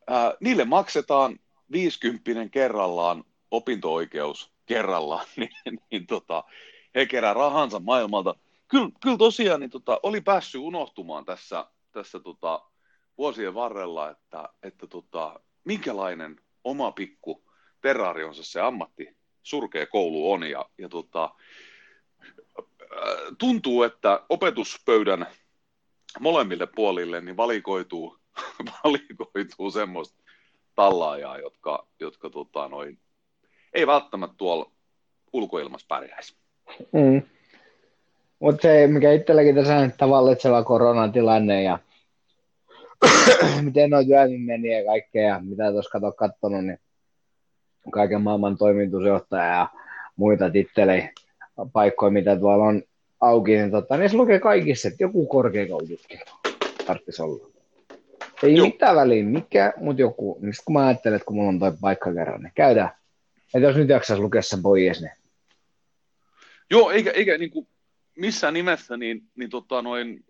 ää, 0.07 0.33
niille 0.39 0.65
maksetaan 0.65 1.39
50 1.71 2.49
kerrallaan 2.51 3.23
opinto-oikeus 3.51 4.51
kerrallaan, 4.65 5.25
niin, 5.37 5.79
niin 5.91 6.07
tota, 6.07 6.43
he 6.95 7.05
kerää 7.05 7.33
rahansa 7.33 7.79
maailmalta. 7.79 8.35
Kyllä, 8.67 8.89
kyllä 9.01 9.17
tosiaan 9.17 9.59
niin 9.59 9.69
tota, 9.69 9.99
oli 10.03 10.21
päässyt 10.21 10.61
unohtumaan 10.61 11.25
tässä, 11.25 11.65
tässä 11.91 12.19
tota, 12.19 12.61
vuosien 13.17 13.53
varrella, 13.53 14.09
että, 14.09 14.49
että 14.63 14.87
tota, 14.87 15.39
minkälainen 15.63 16.41
oma 16.63 16.91
pikku 16.91 17.43
terrarionsa 17.81 18.43
se 18.43 18.61
ammatti 18.61 19.17
surkea 19.43 19.85
koulu 19.87 20.31
on. 20.31 20.43
Ja, 20.43 20.65
ja 20.77 20.89
tota, 20.89 21.29
tuntuu, 23.37 23.83
että 23.83 24.23
opetuspöydän 24.29 25.27
molemmille 26.19 26.67
puolille 26.75 27.21
niin 27.21 27.37
valikoituu, 27.37 28.17
valikoituu 28.83 29.71
semmoista 29.71 30.23
tallaajaa, 30.75 31.37
jotka, 31.37 31.87
jotka 31.99 32.29
tota, 32.29 32.67
noin, 32.67 32.99
ei 33.73 33.87
välttämättä 33.87 34.35
tuolla 34.37 34.71
ulkoilmassa 35.33 35.85
pärjäisi. 35.89 36.35
Mm. 36.91 37.21
Mutta 38.39 38.61
se, 38.61 38.87
mikä 38.87 39.11
itselläkin 39.11 39.55
tässä 39.55 39.77
on 39.77 39.91
tavallisella 39.97 40.63
koronatilanne 40.63 41.63
ja 41.63 41.79
miten 43.61 43.93
on 43.93 44.05
työt 44.05 44.31
meni 44.45 44.77
ja 44.77 44.85
kaikkea, 44.85 45.27
ja 45.27 45.39
mitä 45.39 45.71
tuossa 45.71 45.91
kato 45.91 46.11
kattonut, 46.11 46.65
niin 46.65 46.79
kaiken 47.91 48.21
maailman 48.21 48.57
toimitusjohtaja 48.57 49.45
ja 49.45 49.67
muita 50.15 50.49
tittelejä, 50.49 51.09
paikkoja, 51.73 52.11
mitä 52.11 52.35
tuolla 52.35 52.65
on 52.65 52.83
auki, 53.21 53.55
niin, 53.55 53.71
tota, 53.71 53.97
niin 53.97 54.09
se 54.09 54.17
lukee 54.17 54.39
kaikissa, 54.39 54.87
että 54.87 55.03
joku 55.03 55.25
korkeakoulututkinto 55.25 56.31
tarvitsisi 56.87 57.21
olla. 57.21 57.47
Ei 58.43 58.55
Joo. 58.55 58.65
mitään 58.65 58.95
väliä 58.95 59.23
mikä, 59.23 59.73
mutta 59.77 60.01
joku. 60.01 60.37
Niin 60.41 60.53
kun 60.65 60.73
mä 60.73 60.85
ajattelen, 60.85 61.15
että 61.15 61.25
kun 61.25 61.35
mulla 61.35 61.49
on 61.49 61.59
toi 61.59 61.71
paikka 61.81 62.13
kerran, 62.13 62.41
niin 62.41 62.51
käydään. 62.55 62.89
Että 63.53 63.67
jos 63.67 63.75
nyt 63.75 63.89
jaksaisi 63.89 64.23
lukea 64.23 64.41
sen 64.41 64.61
pois, 64.61 65.01
niin? 65.01 65.11
Joo, 66.69 66.91
eikä, 66.91 67.11
eikä 67.11 67.37
niin 67.37 67.51
kuin 67.51 67.67
missään 68.17 68.53
nimessä, 68.53 68.97
niin, 68.97 69.21
niin 69.35 69.49
tota 69.49 69.81
noin, 69.81 70.25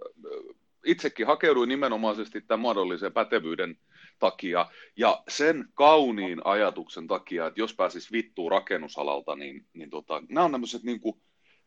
itsekin 0.86 1.28
hakeuduin 1.28 1.70
nimenomaisesti 1.70 2.42
tämän 2.42 2.60
muodollisen 2.60 3.14
pätevyyden 3.14 3.78
takia. 4.20 4.66
Ja 4.96 5.24
sen 5.28 5.66
kauniin 5.74 6.42
ajatuksen 6.44 7.08
takia, 7.08 7.48
että 7.48 7.62
jos 7.62 7.74
pääsis 7.74 8.12
vittuun 8.12 8.52
rakennusalalta, 8.52 9.36
niin, 9.36 9.65
niin 9.74 9.89
tota, 9.89 10.22
nämä 10.30 10.46
on 10.46 10.52
tämmöiset 10.52 10.84
niin 10.84 11.00
kuin 11.00 11.22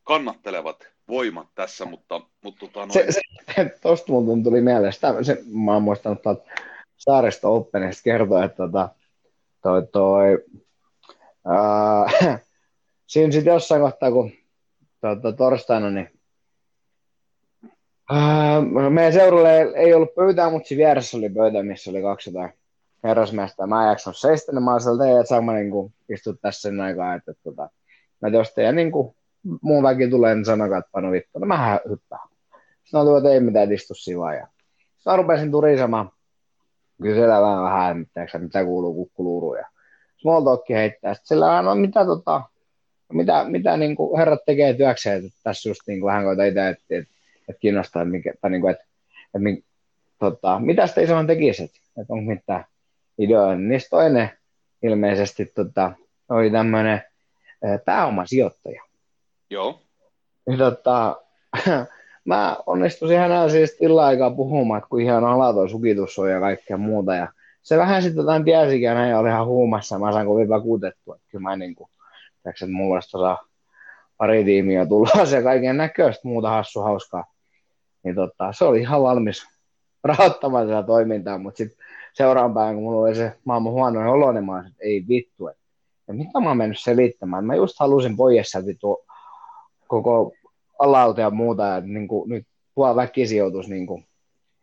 kannattelevat 0.05 0.89
voimat 1.09 1.49
tässä, 1.55 1.85
mutta, 1.85 2.21
mutta 2.45 2.61
tota 2.67 2.81
noin... 2.81 2.93
se, 2.93 3.21
se, 3.55 3.79
tosta 3.83 4.13
mun 4.13 4.43
tuli 4.43 4.61
mieleen, 4.61 4.93
sitä, 4.93 5.23
se, 5.23 5.43
mä 5.53 5.73
oon 5.73 5.83
muistanut 5.83 6.19
Saaristo 6.97 7.55
Openista 7.55 8.03
kertoa, 8.03 8.45
että 8.45 8.57
tota, 8.57 8.89
toi, 9.63 9.87
toi, 9.93 10.45
siinä 13.07 13.33
sitten 13.33 13.53
jossain 13.53 13.83
kohtaa, 13.83 14.11
kun 14.11 14.33
tuota, 15.01 15.33
torstaina, 15.33 15.91
niin 15.91 16.21
Uh, 18.11 18.91
meidän 18.91 19.13
seuralle 19.13 19.61
ei 19.61 19.95
ollut 19.95 20.15
pöytää, 20.15 20.51
mutta 20.51 20.69
siinä 20.69 20.79
vieressä 20.79 21.17
oli 21.17 21.29
pöytä, 21.29 21.63
missä 21.63 21.91
oli 21.91 22.03
200 22.03 22.51
herrasmiestä. 23.05 23.67
Mä 23.67 23.83
en 23.83 23.89
jaksanut 23.89 24.17
seistä, 24.17 24.53
niin 24.53 24.63
mä 24.63 24.71
olin 24.71 24.83
sieltä, 24.83 25.05
että 25.11 25.25
saa 25.25 25.41
niin 25.41 25.71
kuin, 25.71 25.95
istua 26.09 26.35
tässä 26.43 26.61
sen 26.61 26.81
aikaa, 26.81 27.15
että, 27.15 27.31
että, 27.31 27.69
että 28.27 28.39
jos 28.39 28.55
teidän 28.55 28.77
niin 28.77 28.93
kuin, 28.93 29.15
muun 29.63 29.83
väki 29.83 30.09
tulee, 30.09 30.35
niin 30.35 30.45
sanokaa, 30.45 30.79
että 30.79 30.91
pano 30.93 31.13
vittu. 31.13 31.39
No 31.39 31.47
mähän 31.47 31.81
hyppään. 31.89 32.29
Sitten 32.85 33.01
mä 33.01 33.19
että 33.19 33.31
ei 33.31 33.41
mitään 33.41 33.73
istu 33.73 33.95
sivaa. 33.95 34.35
Ja 34.35 34.47
sitten 34.77 35.13
mä 35.13 35.17
rupesin 35.17 35.51
turisemaan, 35.51 36.11
kyselemään 37.03 37.63
vähän, 37.63 38.07
että 38.17 38.39
mitä 38.39 38.65
kuuluu 38.65 38.95
kukkuluuruun. 38.95 39.59
Small 40.21 40.45
talk 40.45 40.69
heittää. 40.69 41.15
Sitten 41.15 41.29
sillä 41.29 41.63
no 41.63 41.75
mitä 41.75 42.05
tota, 42.05 42.43
mitä, 43.13 43.45
mitä 43.45 43.77
niin 43.77 43.97
kuin 43.97 44.19
herrat 44.19 44.41
tekee 44.47 44.75
työkseen, 44.75 45.27
että 45.27 45.39
tässä 45.43 45.69
just 45.69 45.81
niin 45.87 46.01
kuin 46.01 46.09
vähän 46.09 46.25
koita 46.25 46.45
itse, 46.45 46.69
että, 46.69 46.85
että, 46.91 47.15
että 47.49 47.61
kiinnostaa, 47.61 48.05
mikä, 48.05 48.33
tai 48.41 48.51
niin 48.51 48.61
kuin, 48.61 48.71
että, 48.71 48.85
että, 49.35 49.51
että 49.51 49.67
tota, 50.19 50.59
mitä 50.59 50.87
sitä 50.87 51.01
isomman 51.01 51.27
tekisit, 51.27 51.71
että 52.01 52.13
onko 52.13 52.31
mitään 52.31 52.65
ideoita. 53.19 53.61
Niistä 53.61 53.91
toinen 53.91 54.31
ilmeisesti 54.83 55.47
tota, 55.55 55.93
oli 56.29 56.51
tämmöinen 56.51 57.03
pääomasijoittaja. 57.85 58.83
Joo. 59.51 59.83
Ja, 60.51 60.57
tota, 60.57 61.23
mä 62.25 62.57
onnistuin 62.67 63.19
hänen 63.19 63.51
siis 63.51 63.77
tilla 63.79 64.07
aikaa 64.07 64.31
puhumaan, 64.31 64.79
että 64.79 64.89
kun 64.89 65.01
ihan 65.01 65.25
ala 65.25 65.53
toi 65.53 65.69
sukitus 65.69 66.19
on 66.19 66.31
ja 66.31 66.41
kaikkea 66.41 66.77
muuta. 66.77 67.15
Ja 67.15 67.29
se 67.63 67.77
vähän 67.77 68.03
sitten 68.03 68.21
jotain 68.23 68.45
tiesikin 68.45 68.87
ja 68.87 68.95
näin 68.95 69.17
oli 69.17 69.29
ihan 69.29 69.47
huumassa. 69.47 69.99
Mä 69.99 70.13
sain 70.13 70.27
kovin 70.27 70.49
vakuutettua, 70.49 71.15
että 71.15 71.27
kyllä 71.31 71.43
mä 71.43 71.57
niin 71.57 71.75
kuin, 71.75 71.91
että 72.45 72.67
mulle 72.67 73.01
saa 73.03 73.39
pari 74.17 74.45
tiimiä 74.45 74.87
tulla 74.87 75.27
se 75.27 75.43
kaiken 75.43 75.77
näköistä 75.77 76.29
muuta 76.29 76.51
hassu 76.51 76.81
hauskaa. 76.81 77.25
Niin 78.03 78.15
tota, 78.15 78.53
se 78.53 78.65
oli 78.65 78.81
ihan 78.81 79.03
valmis 79.03 79.47
rahoittamaan 80.05 80.67
tätä 80.67 80.83
toimintaa, 80.83 81.39
mutta 81.39 81.59
sitten 81.59 81.87
seuraavan 82.15 82.55
päivän, 82.55 82.75
kun 82.75 82.85
mulla 82.85 83.07
oli 83.07 83.15
se 83.15 83.39
maailman 83.45 83.73
huonoin 83.73 84.07
olo, 84.07 84.33
niin 84.33 84.45
mä 84.45 84.55
olisin, 84.55 84.71
että 84.71 84.85
ei 84.85 85.05
vittu, 85.09 85.49
että 85.49 85.61
ja 86.11 86.15
mitä 86.15 86.41
mä 86.41 86.49
oon 86.49 86.57
mennyt 86.57 86.81
selittämään. 86.81 87.45
Mä 87.45 87.55
just 87.55 87.77
halusin 87.81 88.17
pois 88.17 88.51
sieltä 88.51 88.67
vittu 88.67 89.05
koko 89.89 90.33
alalta 90.79 91.21
ja 91.21 91.31
muuta, 91.31 91.67
ja 91.67 91.81
niin 91.81 92.09
kuin, 92.09 92.29
nyt 92.29 92.47
puolella 92.75 92.97
väkisijoitus 92.97 93.69
niin 93.69 93.87
kuin, 93.87 94.05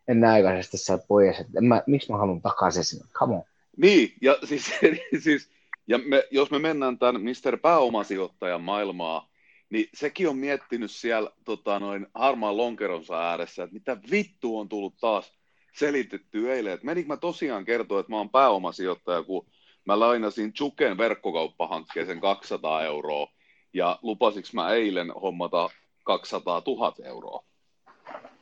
ennenaikaisesti 0.08 0.78
sieltä 0.78 1.06
pois, 1.08 1.40
että 1.40 1.62
mä, 1.62 1.84
miksi 1.88 2.12
mä 2.12 2.18
haluan 2.18 2.42
takaisin 2.42 2.84
sinne, 2.84 3.06
come 3.14 3.36
on. 3.36 3.44
Niin, 3.78 4.14
ja 4.22 4.38
siis, 4.50 4.72
siis 5.20 5.50
ja 5.88 5.98
me, 5.98 6.28
jos 6.32 6.52
me 6.52 6.60
mennään 6.60 7.00
tämän 7.00 7.22
Mr. 7.22 7.58
Pääomasijoittajan 7.58 8.62
maailmaa, 8.62 9.30
niin 9.70 9.90
sekin 9.94 10.30
on 10.30 10.38
miettinyt 10.38 10.92
siellä 10.92 11.32
tota, 11.46 11.80
noin 11.80 12.08
harmaan 12.14 12.58
lonkeronsa 12.58 13.30
ääressä, 13.30 13.64
että 13.64 13.74
mitä 13.74 13.98
vittu 14.12 14.60
on 14.60 14.70
tullut 14.70 14.98
taas 15.02 15.34
selitetty 15.76 16.54
eilen. 16.54 16.74
Että 16.74 16.86
menikö 16.86 17.08
mä 17.08 17.18
tosiaan 17.18 17.66
kertoa, 17.66 18.00
että 18.00 18.12
mä 18.12 18.18
oon 18.18 18.30
pääomasijoittaja, 18.30 19.24
kun 19.24 19.46
mä 19.86 20.00
lainasin 20.00 20.54
Chuken 20.54 20.98
verkkokauppahankkeeseen 20.98 22.22
200 22.22 22.84
euroa, 22.84 23.28
ja 23.74 24.00
lupasiksi 24.02 24.56
mä 24.56 24.70
eilen 24.70 25.12
hommata 25.12 25.70
200 26.04 26.62
000 26.68 26.94
euroa. 27.04 27.44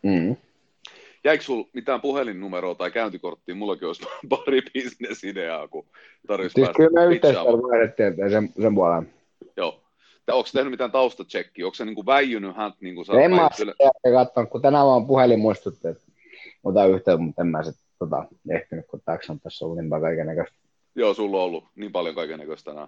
Mm 0.04 0.36
jäikö 1.26 1.44
sinulla 1.44 1.70
mitään 1.74 2.02
puhelinnumeroa 2.02 2.76
tai 2.76 2.92
käyntikorttia? 2.92 3.56
Mullakin 3.56 3.88
olisi 3.88 4.04
pari 4.30 4.62
bisnesideaa, 4.74 5.68
kun 5.68 5.86
tarvitsisi 6.28 6.54
siis 6.54 6.68
päästä 6.68 6.78
Kyllä 6.78 7.08
me 7.08 7.16
yhteistyöllä 7.16 7.62
vaihdettiin 7.62 8.30
sen, 8.30 8.50
sen 8.62 8.76
puolen. 8.76 9.14
Joo. 9.58 9.82
Onko 10.32 10.50
tehnyt 10.54 10.72
mitään 10.72 10.92
taustatsekkiä? 10.92 11.66
Onko 11.66 11.76
se 11.76 11.86
niin 11.86 12.06
väijynyt 12.06 12.58
hän? 12.58 12.72
Niin 12.82 12.96
kuin 12.96 13.22
en 13.22 13.32
mä 13.32 13.50
ole 14.04 14.14
katsonut, 14.14 14.50
kun 14.50 14.62
tänään 14.62 14.86
vaan 14.86 15.08
puhelin 15.08 15.40
muistutti, 15.40 15.88
että 15.88 16.04
ota 16.64 16.86
yhteyttä, 16.86 17.18
mutta 17.18 17.42
en 17.42 17.48
mä 17.48 17.64
sitten 17.64 17.86
tota, 18.00 18.26
ehtinyt, 18.50 18.86
kun 18.88 19.02
taakse 19.06 19.32
on 19.32 19.40
tässä 19.40 19.66
ollut 19.66 19.78
niin 19.78 19.90
paljon 19.90 20.10
kaiken 20.10 20.28
näköistä. 20.28 20.58
Joo, 20.96 21.14
sulla 21.14 21.38
on 21.38 21.44
ollut 21.44 21.64
niin 21.76 21.92
paljon 21.92 22.16
kaiken 22.16 22.40
näköistä 22.40 22.72
tänään. 22.72 22.88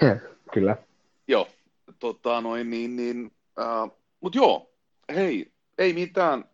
Kyllä. 0.54 0.76
Joo, 1.28 1.48
tota, 1.98 2.40
noin, 2.40 2.70
niin, 2.70 2.96
niin, 2.96 3.30
äh, 3.58 3.90
mutta 4.20 4.38
joo, 4.38 4.70
hei, 5.14 5.52
ei 5.78 5.92
mitään, 5.92 6.44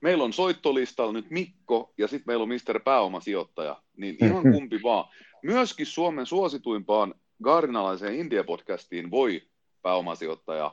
meillä 0.00 0.24
on 0.24 0.32
soittolistalla 0.32 1.12
nyt 1.12 1.30
Mikko 1.30 1.92
ja 1.98 2.08
sitten 2.08 2.24
meillä 2.26 2.42
on 2.42 2.48
Mr. 2.48 2.80
Pääomasijoittaja, 2.80 3.82
niin 3.96 4.16
ihan 4.24 4.52
kumpi 4.52 4.82
vaan. 4.82 5.04
Myöskin 5.42 5.86
Suomen 5.86 6.26
suosituimpaan 6.26 7.14
gaarinalaiseen 7.42 8.14
India-podcastiin 8.14 9.10
voi 9.10 9.42
pääomasijoittaja 9.82 10.66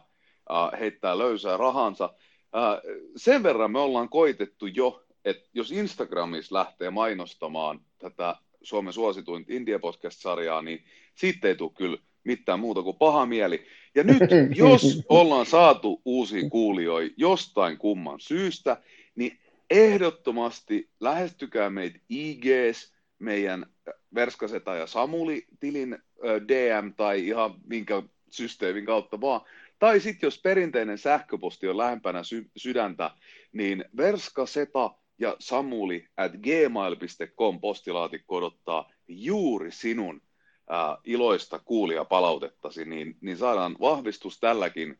äh, 0.51 0.79
heittää 0.79 1.17
löysää 1.17 1.57
rahansa. 1.57 2.13
Äh, 2.55 2.81
sen 3.15 3.43
verran 3.43 3.71
me 3.71 3.79
ollaan 3.79 4.09
koitettu 4.09 4.65
jo, 4.65 5.03
että 5.25 5.49
jos 5.53 5.71
Instagramissa 5.71 6.55
lähtee 6.55 6.89
mainostamaan 6.89 7.79
tätä 7.99 8.35
Suomen 8.61 8.93
suosituin 8.93 9.45
India 9.49 9.79
Podcast-sarjaa, 9.79 10.61
niin 10.61 10.83
siitä 11.15 11.47
ei 11.47 11.55
tule 11.55 11.71
kyllä 11.77 11.97
mitään 12.23 12.59
muuta 12.59 12.83
kuin 12.83 12.97
paha 12.97 13.25
mieli. 13.25 13.65
Ja 13.95 14.03
nyt, 14.03 14.21
jos 14.55 15.03
ollaan 15.09 15.45
saatu 15.45 16.01
uusia 16.05 16.49
kuulijoita 16.49 17.13
jostain 17.17 17.77
kumman 17.77 18.19
syystä, 18.19 18.77
niin 19.15 19.39
ehdottomasti 19.69 20.89
lähestykää 20.99 21.69
meitä 21.69 21.99
IGS, 22.09 22.95
meidän 23.19 23.65
Verskaseta 24.15 24.75
ja 24.75 24.87
Samuli-tilin 24.87 25.97
DM 26.47 26.93
tai 26.97 27.27
ihan 27.27 27.55
minkä 27.67 28.03
systeemin 28.29 28.85
kautta 28.85 29.21
vaan. 29.21 29.41
Tai 29.79 29.99
sitten 29.99 30.27
jos 30.27 30.41
perinteinen 30.41 30.97
sähköposti 30.97 31.67
on 31.67 31.77
lähempänä 31.77 32.23
sy- 32.23 32.49
sydäntä, 32.57 33.11
niin 33.51 33.85
verskaseta 33.97 34.91
ja 35.19 35.35
samuli 35.39 36.07
at 36.17 36.31
gmail.com 36.31 37.59
postilaatikko 37.59 38.35
odottaa 38.35 38.91
juuri 39.07 39.71
sinun 39.71 40.21
ää, 40.69 40.97
iloista 41.03 41.59
kuulijapalautettasi, 41.59 42.85
niin, 42.85 43.17
niin 43.21 43.37
saadaan 43.37 43.75
vahvistus 43.79 44.39
tälläkin 44.39 44.99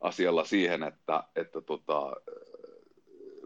asialla 0.00 0.44
siihen, 0.44 0.82
että, 0.82 1.24
että 1.36 1.60
tota, 1.60 2.12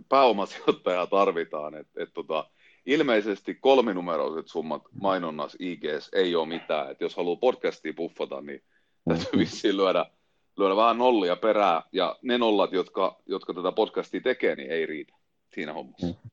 pääomasijoittajaa 0.08 1.06
tarvitaan. 1.06 1.74
Et, 1.74 1.88
et 1.96 2.10
tota, 2.14 2.50
ilmeisesti 2.86 3.54
kolminumeroiset 3.54 4.48
summat 4.48 4.82
mainonnassa 5.00 5.58
IGS 5.60 6.10
ei 6.12 6.36
ole 6.36 6.48
mitään. 6.48 6.90
Et 6.90 7.00
jos 7.00 7.16
haluaa 7.16 7.36
podcastia 7.36 7.92
puffata, 7.96 8.40
niin 8.40 8.62
täytyy 9.08 9.24
mm-hmm. 9.24 9.38
vissiin 9.38 9.76
lyödä, 9.76 10.06
lyödä 10.56 10.76
vähän 10.76 10.98
nollia 10.98 11.36
perää. 11.36 11.82
Ja 11.92 12.16
ne 12.22 12.38
nollat, 12.38 12.72
jotka, 12.72 13.22
jotka 13.26 13.54
tätä 13.54 13.72
podcastia 13.72 14.20
tekee, 14.20 14.56
niin 14.56 14.70
ei 14.70 14.86
riitä 14.86 15.14
siinä 15.54 15.72
hommassa. 15.72 16.06
Mm. 16.06 16.30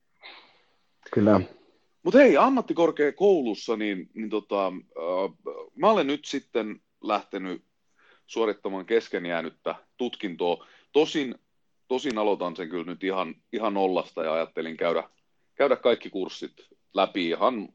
Kyllä. 1.12 1.41
Mutta 2.03 2.19
hei, 2.19 2.38
ammattikorkeakoulussa, 2.38 3.75
niin, 3.75 4.10
niin 4.13 4.29
tota, 4.29 4.67
äh, 4.67 5.53
mä 5.75 5.89
olen 5.89 6.07
nyt 6.07 6.25
sitten 6.25 6.81
lähtenyt 7.03 7.63
suorittamaan 8.27 8.86
kesken 8.86 9.25
jäänyttä 9.25 9.75
tutkintoa. 9.97 10.67
Tosin, 10.91 11.36
tosin 11.91 12.17
aloitan 12.17 12.56
sen 12.56 12.69
kyllä 12.69 12.84
nyt 12.84 13.04
ihan, 13.04 13.36
ihan 13.54 13.73
nollasta 13.73 14.23
ja 14.23 14.34
ajattelin 14.34 14.77
käydä, 14.77 15.04
käydä 15.56 15.75
kaikki 15.75 16.10
kurssit 16.10 16.54
läpi 16.93 17.30
ihan 17.30 17.69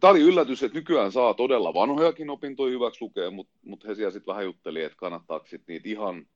Tämä 0.00 0.10
oli 0.10 0.20
yllätys, 0.20 0.62
että 0.62 0.78
nykyään 0.78 1.12
saa 1.12 1.34
todella 1.34 1.74
vanhojakin 1.74 2.30
opintoja 2.30 2.70
hyväksi 2.70 3.02
lukea, 3.02 3.30
mutta 3.30 3.52
mut 3.62 3.86
he 3.86 3.94
siellä 3.94 4.10
sitten 4.10 4.32
vähän 4.32 4.44
jutteli, 4.44 4.82
että 4.82 4.96
kannattaako 4.96 5.46
sit 5.46 5.62
niitä 5.66 5.88
ihan, 5.88 6.26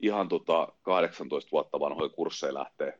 ihan 0.00 0.28
tota 0.28 0.68
18 0.82 1.50
vuotta 1.52 1.80
vanhoja 1.80 2.08
kursseja 2.08 2.54
lähteä 2.54 2.98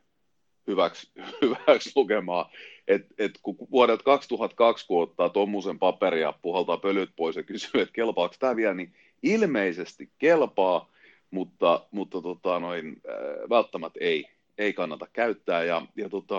hyväksi, 0.67 1.11
hyväksi 1.43 1.93
lukemaan. 1.97 2.51
Et, 2.89 3.07
et 3.19 3.33
kun 3.43 3.57
vuodet 3.71 4.03
2002, 4.03 4.87
kun 4.87 5.03
ottaa 5.03 5.29
tuommoisen 5.29 5.79
paperia, 5.79 6.35
puhaltaa 6.43 6.77
pölyt 6.77 7.11
pois 7.17 7.37
ja 7.37 7.43
kysyy, 7.43 7.81
että 7.81 7.93
kelpaako 7.93 8.35
tämä 8.39 8.57
vielä, 8.57 8.75
niin 8.75 8.95
ilmeisesti 9.23 10.11
kelpaa, 10.19 10.93
mutta, 11.33 11.87
mutta 11.91 12.23
tota, 12.23 12.61
noin, 12.61 13.01
äh, 13.09 13.51
välttämättä 13.51 13.99
ei, 14.03 14.25
ei 14.59 14.73
kannata 14.73 15.07
käyttää. 15.13 15.65
Ja, 15.65 15.87
ja 15.97 16.09
tota, 16.09 16.39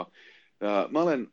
äh, 0.64 0.92
mä 0.92 1.02
olen 1.02 1.28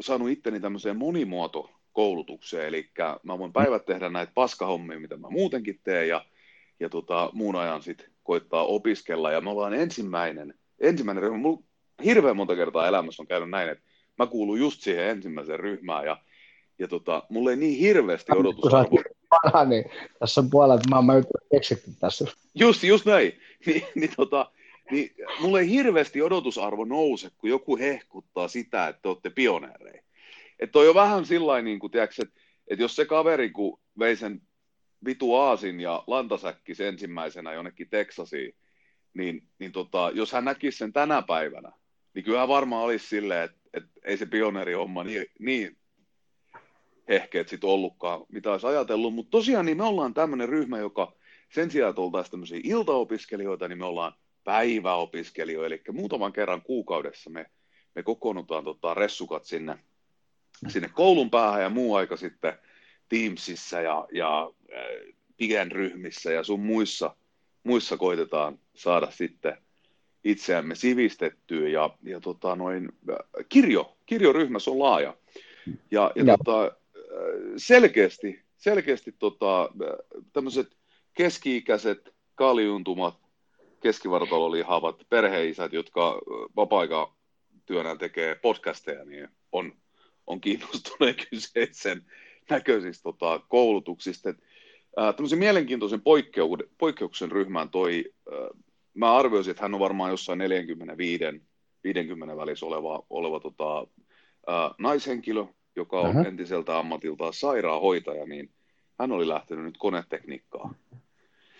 saanut 0.00 0.30
itteni 0.30 0.60
tämmöiseen 0.60 0.96
monimuotokoulutukseen, 0.96 2.66
eli 2.66 2.90
mä 3.22 3.38
voin 3.38 3.52
päivät 3.52 3.84
tehdä 3.86 4.08
näitä 4.08 4.32
paskahommia, 4.34 5.00
mitä 5.00 5.16
mä 5.16 5.28
muutenkin 5.30 5.80
teen, 5.84 6.08
ja, 6.08 6.24
ja 6.80 6.88
tota, 6.88 7.30
muun 7.32 7.56
ajan 7.56 7.82
sitten 7.82 8.10
koittaa 8.22 8.64
opiskella, 8.64 9.32
ja 9.32 9.40
me 9.40 9.50
ollaan 9.50 9.74
ensimmäinen, 9.74 10.54
ensimmäinen 10.80 11.22
ryhmä, 11.22 11.38
mulla 11.38 11.62
hirveän 12.04 12.36
monta 12.36 12.56
kertaa 12.56 12.88
elämässä 12.88 13.22
on 13.22 13.26
käynyt 13.26 13.50
näin, 13.50 13.68
että 13.68 13.84
mä 14.18 14.26
kuulun 14.26 14.58
just 14.58 14.80
siihen 14.82 15.08
ensimmäiseen 15.08 15.60
ryhmään, 15.60 16.06
ja, 16.06 16.16
ja 16.78 16.88
tota, 16.88 17.22
mulla 17.28 17.50
ei 17.50 17.56
niin 17.56 17.78
hirveästi 17.78 18.32
odotusarvo. 18.36 18.96
Niin 19.68 19.84
tässä 20.18 20.40
on 20.40 20.50
puolet 20.50 20.80
maailman 20.90 21.24
keksitty 21.50 21.90
tässä. 22.00 22.24
Just, 22.54 22.82
just 22.82 23.06
näin. 23.06 23.32
Ni, 23.66 23.86
niin, 23.94 24.10
tota, 24.16 24.50
niin 24.90 25.14
mulle 25.40 25.60
ei 25.60 25.70
hirveästi 25.70 26.22
odotusarvo 26.22 26.84
nouse, 26.84 27.30
kun 27.38 27.50
joku 27.50 27.78
hehkuttaa 27.78 28.48
sitä, 28.48 28.88
että 28.88 29.02
te 29.02 29.08
olette 29.08 29.30
pioneereja. 29.30 30.02
Että 30.58 30.78
on 30.78 30.86
jo 30.86 30.94
vähän 30.94 31.26
sillä 31.26 31.62
niin 31.62 31.78
kuin, 31.78 31.90
että, 31.96 32.22
että 32.68 32.82
jos 32.84 32.96
se 32.96 33.04
kaveri, 33.04 33.50
kun 33.50 33.80
vei 33.98 34.16
sen 34.16 34.42
vitu 35.04 35.34
aasin 35.34 35.80
ja 35.80 36.04
lantasäkkis 36.06 36.80
ensimmäisenä 36.80 37.52
jonnekin 37.52 37.88
Teksasiin, 37.90 38.54
niin, 39.14 39.42
niin 39.58 39.72
tota, 39.72 40.10
jos 40.14 40.32
hän 40.32 40.44
näkisi 40.44 40.78
sen 40.78 40.92
tänä 40.92 41.22
päivänä, 41.22 41.72
niin 42.14 42.24
kyllä 42.24 42.48
varmaan 42.48 42.84
olisi 42.84 43.06
silleen, 43.06 43.44
että, 43.44 43.58
että 43.74 43.90
ei 44.04 44.16
se 44.16 44.26
pioneerihomma 44.26 45.04
niin, 45.04 45.26
niin 45.38 45.76
hehkeet 47.08 47.48
sitten 47.48 47.70
ollutkaan, 47.70 48.20
mitä 48.28 48.52
olisi 48.52 48.66
ajatellut. 48.66 49.14
Mutta 49.14 49.30
tosiaan 49.30 49.66
niin 49.66 49.76
me 49.76 49.84
ollaan 49.84 50.14
tämmöinen 50.14 50.48
ryhmä, 50.48 50.78
joka 50.78 51.12
sen 51.54 51.70
sijaan, 51.70 51.90
että 51.90 52.02
oltaisiin 52.02 52.30
tämmöisiä 52.30 52.60
iltaopiskelijoita, 52.64 53.68
niin 53.68 53.78
me 53.78 53.84
ollaan 53.84 54.12
päiväopiskelijoita, 54.44 55.66
eli 55.66 55.82
muutaman 55.92 56.32
kerran 56.32 56.62
kuukaudessa 56.62 57.30
me, 57.30 57.46
me 57.94 58.02
kokoonnutaan 58.02 58.64
tota, 58.64 58.94
ressukat 58.94 59.44
sinne, 59.44 59.78
sinne 60.68 60.88
koulun 60.88 61.30
päähän 61.30 61.62
ja 61.62 61.70
muu 61.70 61.94
aika 61.94 62.16
sitten 62.16 62.52
Teamsissa 63.08 63.80
ja, 63.80 64.08
ja 64.12 64.50
äh, 65.52 65.68
ryhmissä 65.72 66.32
ja 66.32 66.44
sun 66.44 66.60
muissa, 66.60 67.16
muissa 67.64 67.96
koitetaan 67.96 68.58
saada 68.74 69.10
sitten 69.10 69.56
itseämme 70.24 70.74
sivistettyä 70.74 71.68
ja, 71.68 71.90
ja 72.02 72.20
tota, 72.20 72.56
noin, 72.56 72.88
äh, 73.10 73.16
kirjo, 73.48 73.96
kirjoryhmässä 74.06 74.70
on 74.70 74.78
laaja. 74.78 75.16
Ja, 75.90 76.12
ja 76.14 76.24
no. 76.24 76.36
tota, 76.36 76.76
selkeästi, 77.56 78.42
selkeästi 78.56 79.12
tota, 79.12 79.68
tämmöiset 80.32 80.76
keski-ikäiset 81.14 82.14
kaljuntumat 82.34 83.26
keskivartalolihavat 83.80 85.06
perheisät, 85.08 85.72
jotka 85.72 86.18
vapaa 86.56 87.16
työnä 87.66 87.96
tekee 87.96 88.34
podcasteja, 88.34 89.04
niin 89.04 89.28
on, 89.52 89.72
on 90.26 90.40
kiinnostunut 90.40 91.16
kyseisen 91.30 92.02
näköisistä 92.50 93.02
tota, 93.02 93.40
koulutuksista. 93.48 94.34
Ää, 94.96 95.12
tämmöisen 95.12 95.38
mielenkiintoisen 95.38 96.00
poikkeu- 96.00 96.68
poikkeuksen 96.78 97.32
ryhmään 97.32 97.70
toi, 97.70 98.04
ää, 98.32 98.38
mä 98.94 99.16
arvioisin, 99.16 99.50
että 99.50 99.62
hän 99.62 99.74
on 99.74 99.80
varmaan 99.80 100.10
jossain 100.10 100.38
45 100.38 101.24
50 101.84 102.36
välissä 102.36 102.66
oleva, 102.66 103.06
oleva 103.10 103.40
tota, 103.40 103.86
ää, 104.46 104.74
naishenkilö, 104.78 105.44
joka 105.76 106.00
on 106.00 106.10
uh-huh. 106.10 106.26
entiseltä 106.26 106.78
ammatiltaan 106.78 107.32
sairaanhoitaja, 107.32 108.26
niin 108.26 108.50
hän 108.98 109.12
oli 109.12 109.28
lähtenyt 109.28 109.64
nyt 109.64 109.78
konetekniikkaa 109.78 110.74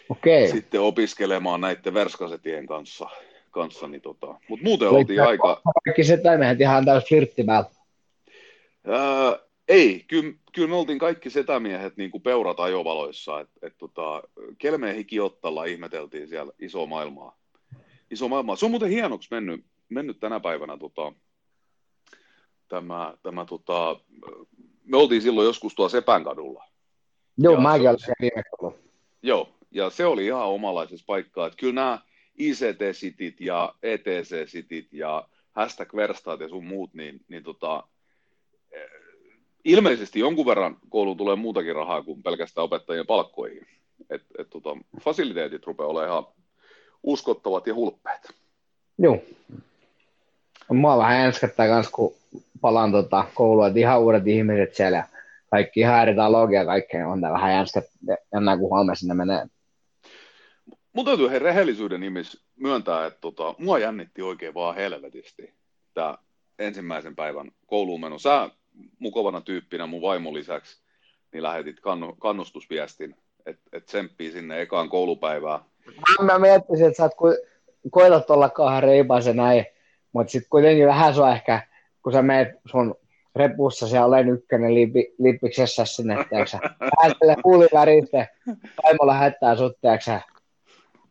Okei. 0.09 0.49
sitten 0.49 0.81
opiskelemaan 0.81 1.61
näiden 1.61 1.95
verskasetien 1.95 2.67
kanssa. 2.67 3.09
kanssa 3.51 3.89
niin 3.89 4.03
tota. 4.03 4.27
Mutta 4.49 4.65
muuten 4.65 4.89
Olit 4.89 4.99
oltiin 4.99 5.23
aika... 5.23 5.61
Kaikki 5.85 6.05
se 6.05 6.21
mehän 6.39 6.61
ihan 6.61 6.85
täys 6.85 7.05
flirttimältä. 7.09 7.71
Öö, 8.89 9.47
ei, 9.69 10.05
kyllä, 10.09 10.33
kyllä 10.55 10.69
me 10.69 10.75
oltiin 10.75 10.99
kaikki 10.99 11.31
setämiehet 11.31 11.97
niin 11.97 12.11
kuin 12.11 12.23
peurat 12.23 12.61
ajovaloissa, 12.61 13.41
että 13.41 13.67
et, 13.67 13.79
tota, 13.79 14.23
kelmeen 14.59 14.97
hikiottalla 14.97 15.65
ihmeteltiin 15.65 16.29
siellä 16.29 16.53
iso 16.59 16.87
maailmaa. 16.87 17.39
Iso 18.11 18.29
maailmaa. 18.29 18.57
Se 18.57 18.65
on 18.65 18.71
muuten 18.71 18.91
hienoksi 18.91 19.29
mennyt, 19.31 19.65
mennyt 19.89 20.21
tänä 20.21 20.41
päivänä 20.41 20.77
tota, 20.77 21.13
tämä, 22.69 23.15
tämä 23.23 23.45
tota, 23.45 24.01
me 24.85 24.97
oltiin 24.97 25.23
silloin 25.23 25.47
joskus 25.47 25.75
tuolla 25.75 25.91
Sepänkadulla. 25.91 26.65
Joo, 27.39 27.61
mäkin 27.61 27.89
olin 27.89 27.99
viime 28.21 28.43
Joo, 29.23 29.49
ja 29.71 29.91
se 29.91 30.07
oli 30.07 30.27
ihan 30.27 30.47
omalaisessa 30.47 31.05
paikkaa. 31.07 31.47
Että 31.47 31.57
kyllä 31.57 31.75
nämä 31.75 32.01
ICT-sitit 32.39 33.41
ja 33.41 33.75
ETC-sitit 33.83 34.89
ja 34.93 35.29
hashtag 35.53 35.95
verstaat 35.95 36.41
ja 36.41 36.49
sun 36.49 36.67
muut, 36.67 36.95
niin, 36.95 37.21
niin 37.29 37.43
tota, 37.43 37.83
eh, 38.73 38.91
ilmeisesti 39.65 40.21
jonkun 40.21 40.47
verran 40.47 40.77
kouluun 40.89 41.17
tulee 41.17 41.37
muutakin 41.37 41.75
rahaa 41.75 42.03
kuin 42.03 42.23
pelkästään 42.23 42.65
opettajien 42.65 43.07
palkkoihin. 43.07 43.67
Et, 44.11 44.23
et, 44.39 44.51
tota, 44.51 44.77
fasiliteetit 45.01 45.67
rupeaa 45.67 45.89
olemaan 45.89 46.11
ihan 46.11 46.27
uskottavat 47.03 47.67
ja 47.67 47.75
hulppeet. 47.75 48.33
Joo. 48.99 49.19
Mua 50.71 50.99
vähän 50.99 51.21
enskättää 51.21 51.75
myös, 51.75 51.89
kun 51.89 52.15
palaan 52.61 52.93
tota 52.93 53.25
koulua, 53.35 53.67
että 53.67 53.79
ihan 53.79 54.01
uudet 54.01 54.27
ihmiset 54.27 54.75
siellä, 54.75 55.05
kaikki 55.51 55.81
ihan 55.81 56.03
eri 56.03 56.15
talogia 56.15 56.65
kaikkea, 56.65 57.09
on 57.09 57.21
tää 57.21 57.33
vähän 57.33 57.53
jänskättää, 57.53 58.17
jännää 58.35 58.57
kun 58.57 58.69
huomenna 58.69 58.95
sinne 58.95 59.15
menee 59.15 59.47
Mun 60.93 61.05
täytyy 61.05 61.31
he 61.31 61.39
rehellisyyden 61.39 62.01
nimissä 62.01 62.39
myöntää, 62.57 63.07
että 63.07 63.21
tota, 63.21 63.55
mua 63.59 63.79
jännitti 63.79 64.23
oikein 64.23 64.55
vaan 64.55 64.75
helvetisti 64.75 65.55
tämä 65.95 66.19
ensimmäisen 66.59 67.17
päivän 67.17 67.51
kouluun 67.67 68.01
meno. 68.01 68.19
Sä 68.19 68.51
mukavana 68.99 69.41
tyyppinä 69.41 69.87
mun 69.87 70.03
vaimon 70.03 70.35
lisäksi 70.35 70.83
niin 71.33 71.43
lähetit 71.43 71.81
kannu, 71.81 72.17
kannustusviestin, 72.19 73.17
että 73.47 73.63
et 73.73 73.87
tsemppii 73.87 74.33
sinne 74.33 74.61
ekaan 74.61 74.89
koulupäivään. 74.89 75.61
Mä 76.23 76.39
miettisin, 76.39 76.87
että 76.87 76.97
sä 76.97 77.07
ko- 77.07 77.49
koetat 77.91 78.31
olla 78.31 78.49
kauhean 78.49 78.83
reipaisen 78.83 79.37
näin, 79.37 79.67
mutta 80.13 80.31
sitten 80.31 80.51
kuitenkin 80.51 80.87
vähän 80.87 81.15
sua 81.15 81.33
ehkä, 81.33 81.61
kun 82.07 82.13
sä 82.13 82.23
meet 82.23 82.49
sun 82.71 82.95
repussa 83.37 83.89
siellä 83.89 84.07
olen 84.07 84.29
ykkönen 84.29 84.75
lipi, 84.75 85.15
lippiksessä 85.19 85.85
sinne, 85.85 86.25
tiiäksä. 86.31 86.59
Pääselle 86.79 87.37
huuliväriste, 87.45 88.29
Taimo 88.83 89.07
lähettää 89.07 89.57
sut, 89.57 89.81
tiiäksä, 89.81 90.21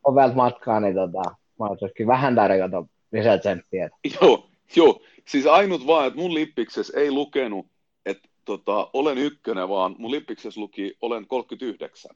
ovelta 0.03 0.35
matkaa, 0.35 0.79
niin 0.79 0.95
tota, 0.95 1.21
mä 1.59 1.65
oon 1.65 1.77
vähän 2.07 2.35
tarjota 2.35 2.85
lisää 3.11 3.37
tsemppiä. 3.37 3.89
Joo, 4.21 4.49
joo. 4.75 5.01
Siis 5.27 5.45
ainut 5.45 5.87
vaan, 5.87 6.07
että 6.07 6.19
mun 6.19 6.33
lippiksessä 6.33 6.99
ei 6.99 7.11
lukenut, 7.11 7.67
että 8.05 8.29
tota, 8.45 8.89
olen 8.93 9.17
ykkönen, 9.17 9.69
vaan 9.69 9.95
mun 9.97 10.11
lippiksessä 10.11 10.61
luki 10.61 10.97
olen 11.01 11.27
39. 11.27 12.11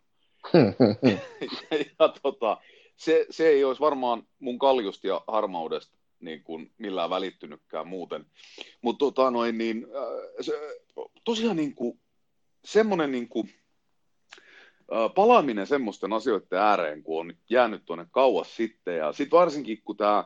ja, 1.03 1.17
ja 1.99 2.09
tota, 2.21 2.57
se, 2.95 3.25
se 3.29 3.47
ei 3.47 3.63
olisi 3.63 3.81
varmaan 3.81 4.23
mun 4.39 4.59
kaljusta 4.59 5.07
ja 5.07 5.21
harmaudesta 5.27 5.98
niin 6.21 6.43
kuin 6.43 6.71
millään 6.77 7.09
välittynytkään 7.09 7.87
muuten. 7.87 8.25
Mutta 8.81 8.99
tota 8.99 9.31
noin, 9.31 9.57
niin, 9.57 9.85
äh, 9.95 10.35
se, 10.41 10.53
tosiaan 11.25 11.55
niin 11.55 11.75
kuin, 11.75 11.99
semmoinen 12.65 13.11
niin 13.11 13.29
kuin, 13.29 13.53
äh, 14.93 15.13
palaaminen 15.15 15.67
semmoisten 15.67 16.13
asioiden 16.13 16.59
ääreen, 16.59 17.03
kun 17.03 17.19
on 17.19 17.33
jäänyt 17.49 17.85
tuonne 17.85 18.05
kauas 18.11 18.55
sitten, 18.55 18.97
ja 18.97 19.13
sitten 19.13 19.39
varsinkin 19.39 19.81
kun 19.85 19.97
tämä 19.97 20.23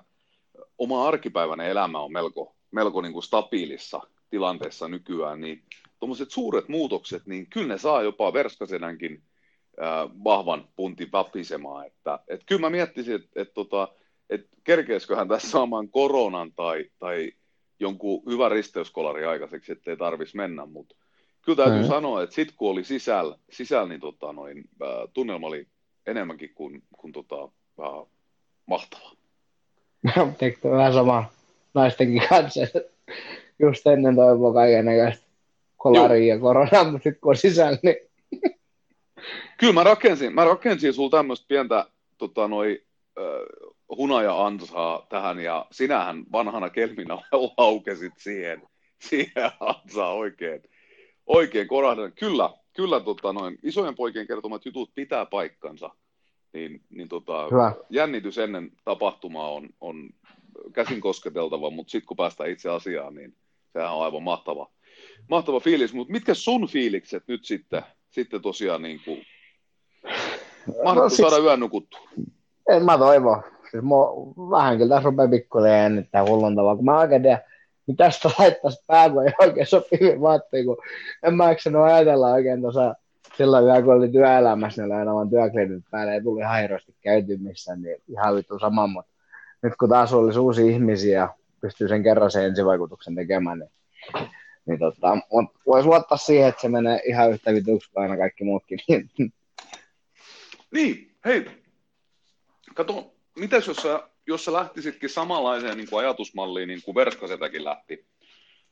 oma 0.78 1.08
arkipäiväinen 1.08 1.68
elämä 1.68 2.00
on 2.00 2.12
melko, 2.12 2.56
melko 2.72 3.02
niin 3.02 3.14
kuin 3.14 3.24
stabiilissa 3.24 4.02
tilanteessa 4.30 4.88
nykyään, 4.88 5.42
niin 5.42 5.64
tuommoiset 6.00 6.32
suuret 6.32 6.70
muutokset, 6.70 7.26
niin 7.26 7.50
kyllä 7.50 7.68
ne 7.68 7.78
saa 7.78 8.02
jopa 8.02 8.34
verskasenänkin 8.34 9.24
äh, 9.82 10.10
vahvan 10.24 10.68
puntin 10.76 11.12
vapisemaan. 11.12 11.88
Että, 11.88 12.20
et 12.28 12.42
kyllä 12.46 12.62
mä 12.62 12.70
miettisin, 12.70 13.16
että 13.16 13.42
et, 13.42 13.54
tota, 13.54 13.88
et 14.34 14.48
kerkeisiköhän 14.64 15.28
tässä 15.28 15.50
saamaan 15.50 15.90
koronan 15.90 16.52
tai, 16.52 16.86
tai 17.00 17.32
jonkun 17.80 18.24
hyvän 18.30 18.52
risteyskolari 18.52 19.26
aikaiseksi, 19.26 19.72
ettei 19.72 19.98
tarvitsisi 19.98 20.38
mennä, 20.38 20.66
mutta 20.66 20.96
kyllä 21.42 21.56
täytyy 21.56 21.82
mm. 21.82 21.88
sanoa, 21.88 22.24
että 22.24 22.36
sitten 22.36 22.56
kun 22.58 22.72
oli 22.72 22.84
sisällä, 22.84 23.38
sisällä 23.52 23.90
niin 23.90 24.02
tota, 24.02 24.34
noin, 24.34 24.58
äh, 24.58 25.10
tunnelma 25.14 25.48
oli 25.48 25.68
enemmänkin 26.06 26.52
kuin, 26.56 26.84
kuin 26.98 27.14
tota, 27.14 27.44
äh, 27.80 28.08
mahtava. 28.66 29.12
Teekö 30.38 30.72
vähän 30.72 30.94
sama 30.94 31.26
naistenkin 31.74 32.22
kanssa, 32.30 32.62
just 33.60 33.88
ennen 33.88 34.16
toivoa 34.16 34.54
kaiken 34.54 34.86
näköistä 34.86 35.26
kolaria 35.78 36.34
ja 36.34 36.40
koronaa, 36.40 36.84
mutta 36.84 37.04
sitten 37.04 37.22
kun 37.22 37.30
on 37.30 37.38
sisällä, 37.38 37.78
niin... 37.84 37.96
Kyllä 39.58 39.74
mä 39.74 39.84
rakensin, 39.84 40.36
mä 40.36 40.46
rakensin 40.46 40.94
sulla 40.94 41.18
tämmöistä 41.18 41.46
pientä 41.48 41.86
tota, 42.18 42.48
noi, 42.48 42.84
äh, 43.18 43.73
hunaja-ansaa 43.98 45.06
tähän, 45.10 45.40
ja 45.40 45.66
sinähän 45.72 46.24
vanhana 46.32 46.70
kelminä 46.70 47.18
laukesit 47.58 48.14
siihen, 48.18 48.62
siihen 49.10 49.52
ansaan 49.60 50.16
oikein, 50.16 50.64
oikein 51.26 51.68
korahdan. 51.68 52.14
Kyllä, 52.14 52.50
kyllä 52.74 53.00
tota, 53.00 53.34
noin, 53.34 53.58
isojen 53.64 53.96
poikien 53.96 54.28
kertomat 54.28 54.66
jutut 54.66 54.92
pitää 54.96 55.26
paikkansa. 55.26 55.90
Niin, 56.54 56.82
niin 56.90 57.10
tota, 57.10 57.48
jännitys 57.90 58.38
ennen 58.38 58.72
tapahtumaa 58.86 59.52
on, 59.52 59.70
on 59.82 60.10
käsin 60.74 61.02
kosketeltava, 61.02 61.70
mutta 61.70 61.92
sitten 61.92 62.08
kun 62.08 62.18
päästään 62.18 62.50
itse 62.50 62.70
asiaan, 62.70 63.16
niin 63.16 63.36
sehän 63.74 63.94
on 63.94 64.04
aivan 64.04 64.24
mahtava, 64.24 64.70
mahtava 65.30 65.60
fiilis. 65.60 65.94
Mutta 65.94 66.12
mitkä 66.12 66.34
sun 66.34 66.68
fiilikset 66.68 67.24
nyt 67.28 67.46
sitten, 67.46 67.84
sitten 68.10 68.42
tosiaan 68.42 68.82
niin 68.82 69.02
kuin, 69.06 69.26
no, 70.84 71.10
siis, 71.10 71.18
saada 71.18 71.44
yön 71.44 71.60
nukuttua? 71.60 72.10
En 72.70 72.86
mä 72.86 72.98
toivo 72.98 73.44
siis 73.74 73.84
mua 73.84 74.14
vähän 74.52 74.78
kyllä 74.78 74.96
tässä 74.96 75.10
rupeaa 75.10 75.28
pikkuhiljaa 75.28 75.78
jännittää 75.78 76.24
hulluntavaa, 76.24 76.76
kun 76.76 76.86
mä 76.86 77.00
oikein 77.00 77.22
tiedä, 77.22 77.42
niin 77.88 77.98
tästä 77.98 78.30
laittaisi 78.40 78.84
pää, 78.88 79.10
kun 79.10 79.28
ei 79.28 79.34
oikein 79.40 79.68
sopivia 79.68 80.22
vaatteita, 80.22 80.66
kun 80.66 80.78
en 81.24 81.34
mä 81.34 81.52
eksynyt 81.52 81.82
ajatella 81.82 82.34
oikein 82.34 82.62
tuossa 82.62 82.96
silloin 83.38 83.66
vielä, 83.66 83.82
kun 83.82 83.94
oli 83.94 84.10
työelämässä, 84.10 84.82
niin 84.82 84.92
oli 84.92 85.00
aina 85.00 85.14
vaan 85.14 85.30
työkliinit 85.30 85.84
päälle, 85.92 86.14
ei 86.14 86.22
tuli 86.22 86.42
ihan 86.42 86.62
hirveästi 86.62 86.96
käyty 87.02 87.38
missään, 87.38 87.82
niin 87.82 87.98
ihan 88.08 88.36
vittu 88.36 88.60
sama, 88.60 88.88
mutta 88.88 89.12
nyt 89.62 89.74
kun 89.80 89.90
taas 89.90 90.14
olisi 90.14 90.40
uusia 90.40 90.66
ihmisiä 90.66 91.20
ja 91.20 91.36
pystyy 91.62 91.88
sen 91.88 92.04
kerran 92.04 92.32
sen 92.32 92.46
ensivaikutuksen 92.46 93.16
tekemään, 93.16 93.60
niin, 93.60 93.72
niin 94.66 94.80
tota, 94.80 95.18
voisi 95.68 95.88
luottaa 95.88 96.18
siihen, 96.18 96.50
että 96.50 96.62
se 96.62 96.70
menee 96.70 97.02
ihan 97.06 97.32
yhtä 97.32 97.54
vituksi 97.54 97.92
kuin 97.92 98.04
aina 98.04 98.18
kaikki 98.18 98.44
muutkin. 98.44 98.80
Niin, 100.74 101.12
hei, 101.26 101.46
kato, 102.76 103.13
mitäs 103.40 103.68
jos 103.68 103.78
sä, 103.78 104.04
jos 104.28 104.46
sä 104.46 104.54
lähtisitkin 104.54 105.10
samanlaiseen 105.10 105.78
niin 105.78 105.90
kuin 105.90 106.00
ajatusmalliin, 106.00 106.68
niin 106.68 106.82
kuin 106.86 106.96
Verskasetäkin 106.96 107.64
lähti, 107.64 108.06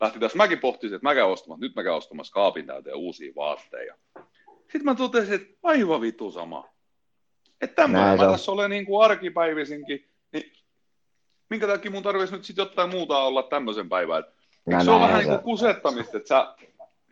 lähti 0.02 0.19
tässä. 0.19 0.38
Mäkin 0.38 0.60
pohtisin, 0.60 0.95
että 0.95 1.08
mä 1.08 1.15
käyn 1.15 1.28
ostamassa, 1.28 1.65
nyt 1.65 1.76
mä 1.76 1.84
käyn 1.84 1.95
ostamassa 1.95 2.34
kaapin 2.34 2.67
täyteen 2.67 2.95
uusia 2.95 3.34
vaatteita. 3.36 3.93
Sitten 4.62 4.86
mä 4.86 4.95
totesin, 4.95 5.34
että 5.34 5.58
aivan 5.63 6.02
vitu 6.02 6.32
sama. 6.32 6.69
Että 7.62 7.76
tämmöinen 7.76 8.17
mä 8.17 8.32
tässä 8.32 8.52
olen 8.52 8.69
niin 8.69 8.86
kuin 8.86 9.06
arkipäivisinkin, 9.06 10.10
niin 10.34 10.52
minkä 11.50 11.67
takia 11.67 11.91
mun 11.91 12.04
tarvitsisi 12.04 12.36
nyt 12.36 12.45
sitten 12.45 12.63
jotain 12.63 12.89
muuta 12.89 13.17
olla 13.17 13.43
tämmöisen 13.43 13.89
päivän. 13.89 14.24
Eikö 14.71 14.84
se 14.84 14.91
on 14.91 15.02
vähän 15.02 15.19
niin 15.19 15.30
kuin 15.30 15.43
kusettamista, 15.43 16.17
että 16.17 16.28
sä 16.28 16.56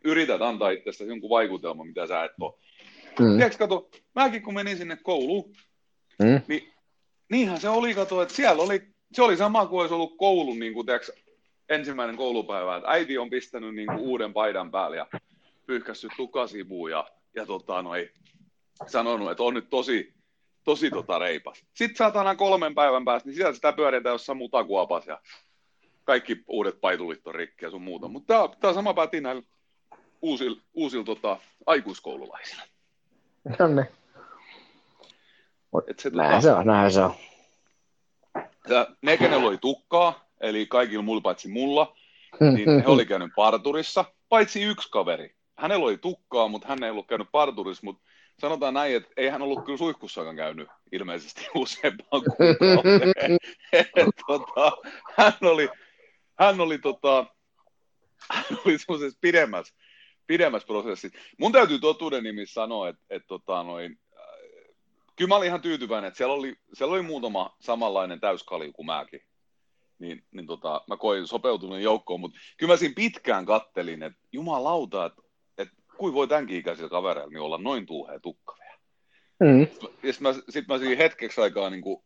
yrität 0.04 0.42
antaa 0.42 0.70
itsestäsi 0.70 1.10
jonkun 1.10 1.30
vaikutelman, 1.30 1.88
mitä 1.88 2.08
sä 2.08 2.24
et 2.24 2.32
ole. 2.40 2.54
Mm. 3.20 3.38
Tiedätkö, 3.38 3.58
kato, 3.58 3.90
mäkin 4.16 4.42
kun 4.42 4.54
menin 4.54 4.78
sinne 4.78 4.98
kouluun, 5.04 5.54
mm. 6.20 6.42
niin 6.48 6.74
niinhän 7.30 7.62
se 7.62 7.70
oli, 7.70 7.94
kato, 7.94 8.22
että 8.22 8.34
siellä 8.34 8.64
oli, 8.64 8.82
se 9.14 9.22
oli 9.22 9.38
sama 9.38 9.66
kuin 9.66 9.82
olisi 9.82 9.94
ollut 9.94 10.18
koulun 10.18 10.60
niin 10.60 10.74
kuin, 10.74 10.86
tiiäks, 10.86 11.12
ensimmäinen 11.70 12.18
koulupäivä, 12.18 12.76
että 12.76 12.90
äiti 12.90 13.18
on 13.18 13.30
pistänyt 13.30 13.76
niin 13.76 13.88
kuin, 13.88 14.00
uuden 14.00 14.34
paidan 14.34 14.72
päälle 14.72 14.98
ja 14.98 15.08
pyyhkässyt 15.66 16.12
tukasivuun 16.18 16.92
ja, 16.92 17.08
ja 17.36 17.46
tota, 17.46 17.82
noi, 17.82 18.10
sanonut, 18.88 19.32
että 19.32 19.44
on 19.44 19.54
nyt 19.54 19.70
tosi, 19.70 20.14
tosi 20.64 20.90
tota, 20.90 21.20
reipas. 21.20 21.66
Sitten 21.74 21.98
saatana 21.98 22.36
kolmen 22.36 22.76
päivän 22.76 23.06
päästä, 23.06 23.30
niin 23.30 23.36
sieltä 23.36 23.56
sitä 23.56 23.74
pyöritään 23.74 24.14
jossain 24.14 24.38
mutakuopas 24.38 25.08
ja 25.08 25.22
kaikki 26.04 26.44
uudet 26.48 26.82
paitulit 26.82 27.28
on 27.28 27.36
rikki 27.36 27.66
ja 27.66 27.72
sun 27.72 27.82
muuta. 27.82 28.08
Mutta 28.08 28.50
tämä 28.60 28.74
sama 28.74 28.94
päti 28.94 29.22
näillä 29.22 29.44
uusilla, 30.22 30.62
uusil, 30.74 31.04
tota, 31.04 31.38
aikuiskoululaisilla. 31.66 32.64
No 33.60 33.68
niin. 33.68 33.99
Et 35.88 36.00
se, 36.00 36.10
näin 36.10 36.30
tota, 36.30 36.42
se 36.42 36.52
on, 36.52 36.66
näin 36.68 36.92
se 36.92 37.02
on. 37.02 37.14
Ne, 39.02 39.18
kenellä 39.18 39.48
oli 39.48 39.58
tukkaa, 39.58 40.30
eli 40.42 40.66
kaikilla 40.66 41.04
mulla 41.04 41.22
paitsi 41.22 41.48
mulla, 41.48 41.96
niin 42.40 42.70
he 42.80 42.88
oli 42.88 43.06
käynyt 43.06 43.32
parturissa, 43.36 44.06
paitsi 44.30 44.64
yksi 44.64 44.90
kaveri. 44.92 45.36
Hänellä 45.58 45.86
oli 45.86 45.98
tukkaa, 45.98 46.48
mutta 46.48 46.68
hän 46.68 46.84
ei 46.84 46.90
ollut 46.90 47.08
käynyt 47.08 47.28
parturissa, 47.32 47.82
mutta 47.84 48.04
sanotaan 48.40 48.74
näin, 48.74 48.96
että 48.96 49.10
ei 49.18 49.30
hän 49.30 49.42
ollut 49.42 49.66
kyllä 49.66 49.78
suihkussakaan 49.78 50.36
käynyt 50.36 50.68
ilmeisesti 50.92 51.48
useampaan 51.56 52.24
kuukauteen. 52.38 53.38
tota, 54.28 54.72
hän 55.18 55.34
oli, 55.42 55.70
hän 56.40 56.62
oli, 56.62 56.78
tota, 56.78 57.26
hän 58.32 58.46
oli 58.66 58.78
semmoisessa 58.78 59.18
pidemmässä, 59.22 59.76
pidemmässä 60.28 60.66
prosessissa. 60.66 61.20
Mun 61.40 61.52
täytyy 61.52 61.80
totuuden 61.80 62.24
nimissä 62.24 62.54
sanoa, 62.54 62.90
että, 62.90 63.02
että 63.10 63.28
tota, 63.28 63.64
noin, 63.64 64.00
kyllä 65.20 65.30
mä 65.30 65.36
olin 65.36 65.48
ihan 65.48 65.62
tyytyväinen, 65.62 66.08
että 66.08 66.18
siellä 66.18 66.34
oli, 66.34 66.56
siellä 66.74 66.94
oli 66.94 67.02
muutama 67.02 67.56
samanlainen 67.60 68.20
täyskalju 68.20 68.74
kuin 68.74 68.86
mäkin. 68.86 69.22
Niin, 70.00 70.24
niin 70.32 70.48
tota, 70.48 70.82
mä 70.88 70.98
koin 70.98 71.28
sopeutuneen 71.28 71.84
joukkoon, 71.84 72.20
mutta 72.20 72.40
kyllä 72.58 72.74
mä 72.74 72.78
siinä 72.78 72.94
pitkään 72.96 73.46
kattelin, 73.46 74.04
että 74.04 74.20
jumalauta, 74.32 75.06
että, 75.06 75.22
että 75.58 75.76
kuin 75.98 76.14
voi 76.14 76.28
tämänkin 76.28 76.58
ikäisillä 76.58 76.90
kavereilla 76.90 77.30
niin 77.30 77.42
olla 77.42 77.58
noin 77.58 77.86
tuuhea 77.86 78.20
tukka 78.20 78.56
vielä. 78.60 78.80
Mm. 79.40 79.62
Ja 80.04 80.14
sitten 80.14 80.36
mä, 80.36 80.42
sit 80.50 80.68
mä 80.68 80.78
siinä 80.78 80.96
hetkeksi 80.96 81.42
aikaa 81.42 81.70
niin 81.70 81.82
kuin 81.82 82.04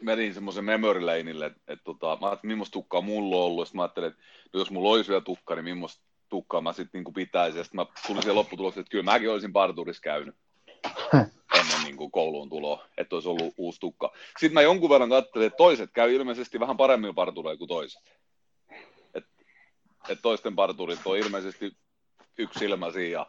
menin 0.00 0.34
semmoisen 0.34 0.64
memory 0.64 1.00
laneille, 1.00 1.46
että, 1.46 1.60
että 1.68 1.84
tota, 1.84 2.18
mä 2.20 2.26
ajattelin, 2.26 2.52
millaista 2.54 2.72
tukkaa 2.72 3.00
mulla 3.00 3.36
on 3.36 3.42
ollut, 3.42 3.68
ja 3.68 3.76
mä 3.76 3.82
ajattelin, 3.82 4.08
että 4.10 4.22
jos 4.54 4.70
mulla 4.70 4.88
olisi 4.88 5.10
vielä 5.10 5.20
tukka, 5.20 5.54
niin 5.54 5.64
millaista 5.64 6.04
tukkaa 6.28 6.60
mä 6.60 6.72
sitten 6.72 7.02
niin 7.04 7.14
pitäisin, 7.14 7.58
ja 7.58 7.64
sitten 7.64 7.80
mä 7.80 7.86
tulin 8.06 8.22
siihen 8.22 8.36
lopputulokseen, 8.36 8.82
että 8.82 8.90
kyllä 8.90 9.04
mäkin 9.04 9.30
olisin 9.30 9.52
parturissa 9.52 10.02
käynyt. 10.02 10.34
ennen 11.60 11.84
niin 11.84 11.96
kuin 11.96 12.10
kouluun 12.10 12.48
tuloa, 12.48 12.86
että 12.98 13.16
olisi 13.16 13.28
ollut 13.28 13.54
uusi 13.56 13.80
tukka. 13.80 14.12
Sitten 14.28 14.54
mä 14.54 14.62
jonkun 14.62 14.90
verran 14.90 15.08
katselin, 15.08 15.46
että 15.46 15.56
toiset 15.56 15.90
käy 15.92 16.14
ilmeisesti 16.14 16.60
vähän 16.60 16.76
paremmin 16.76 17.14
partureilla 17.14 17.58
kuin 17.58 17.68
toiset. 17.68 18.02
Että 19.14 19.30
et 20.08 20.18
toisten 20.22 20.56
parturit 20.56 21.00
on 21.04 21.18
ilmeisesti 21.18 21.72
yksi 22.38 22.58
silmäsi 22.58 23.10
ja 23.10 23.26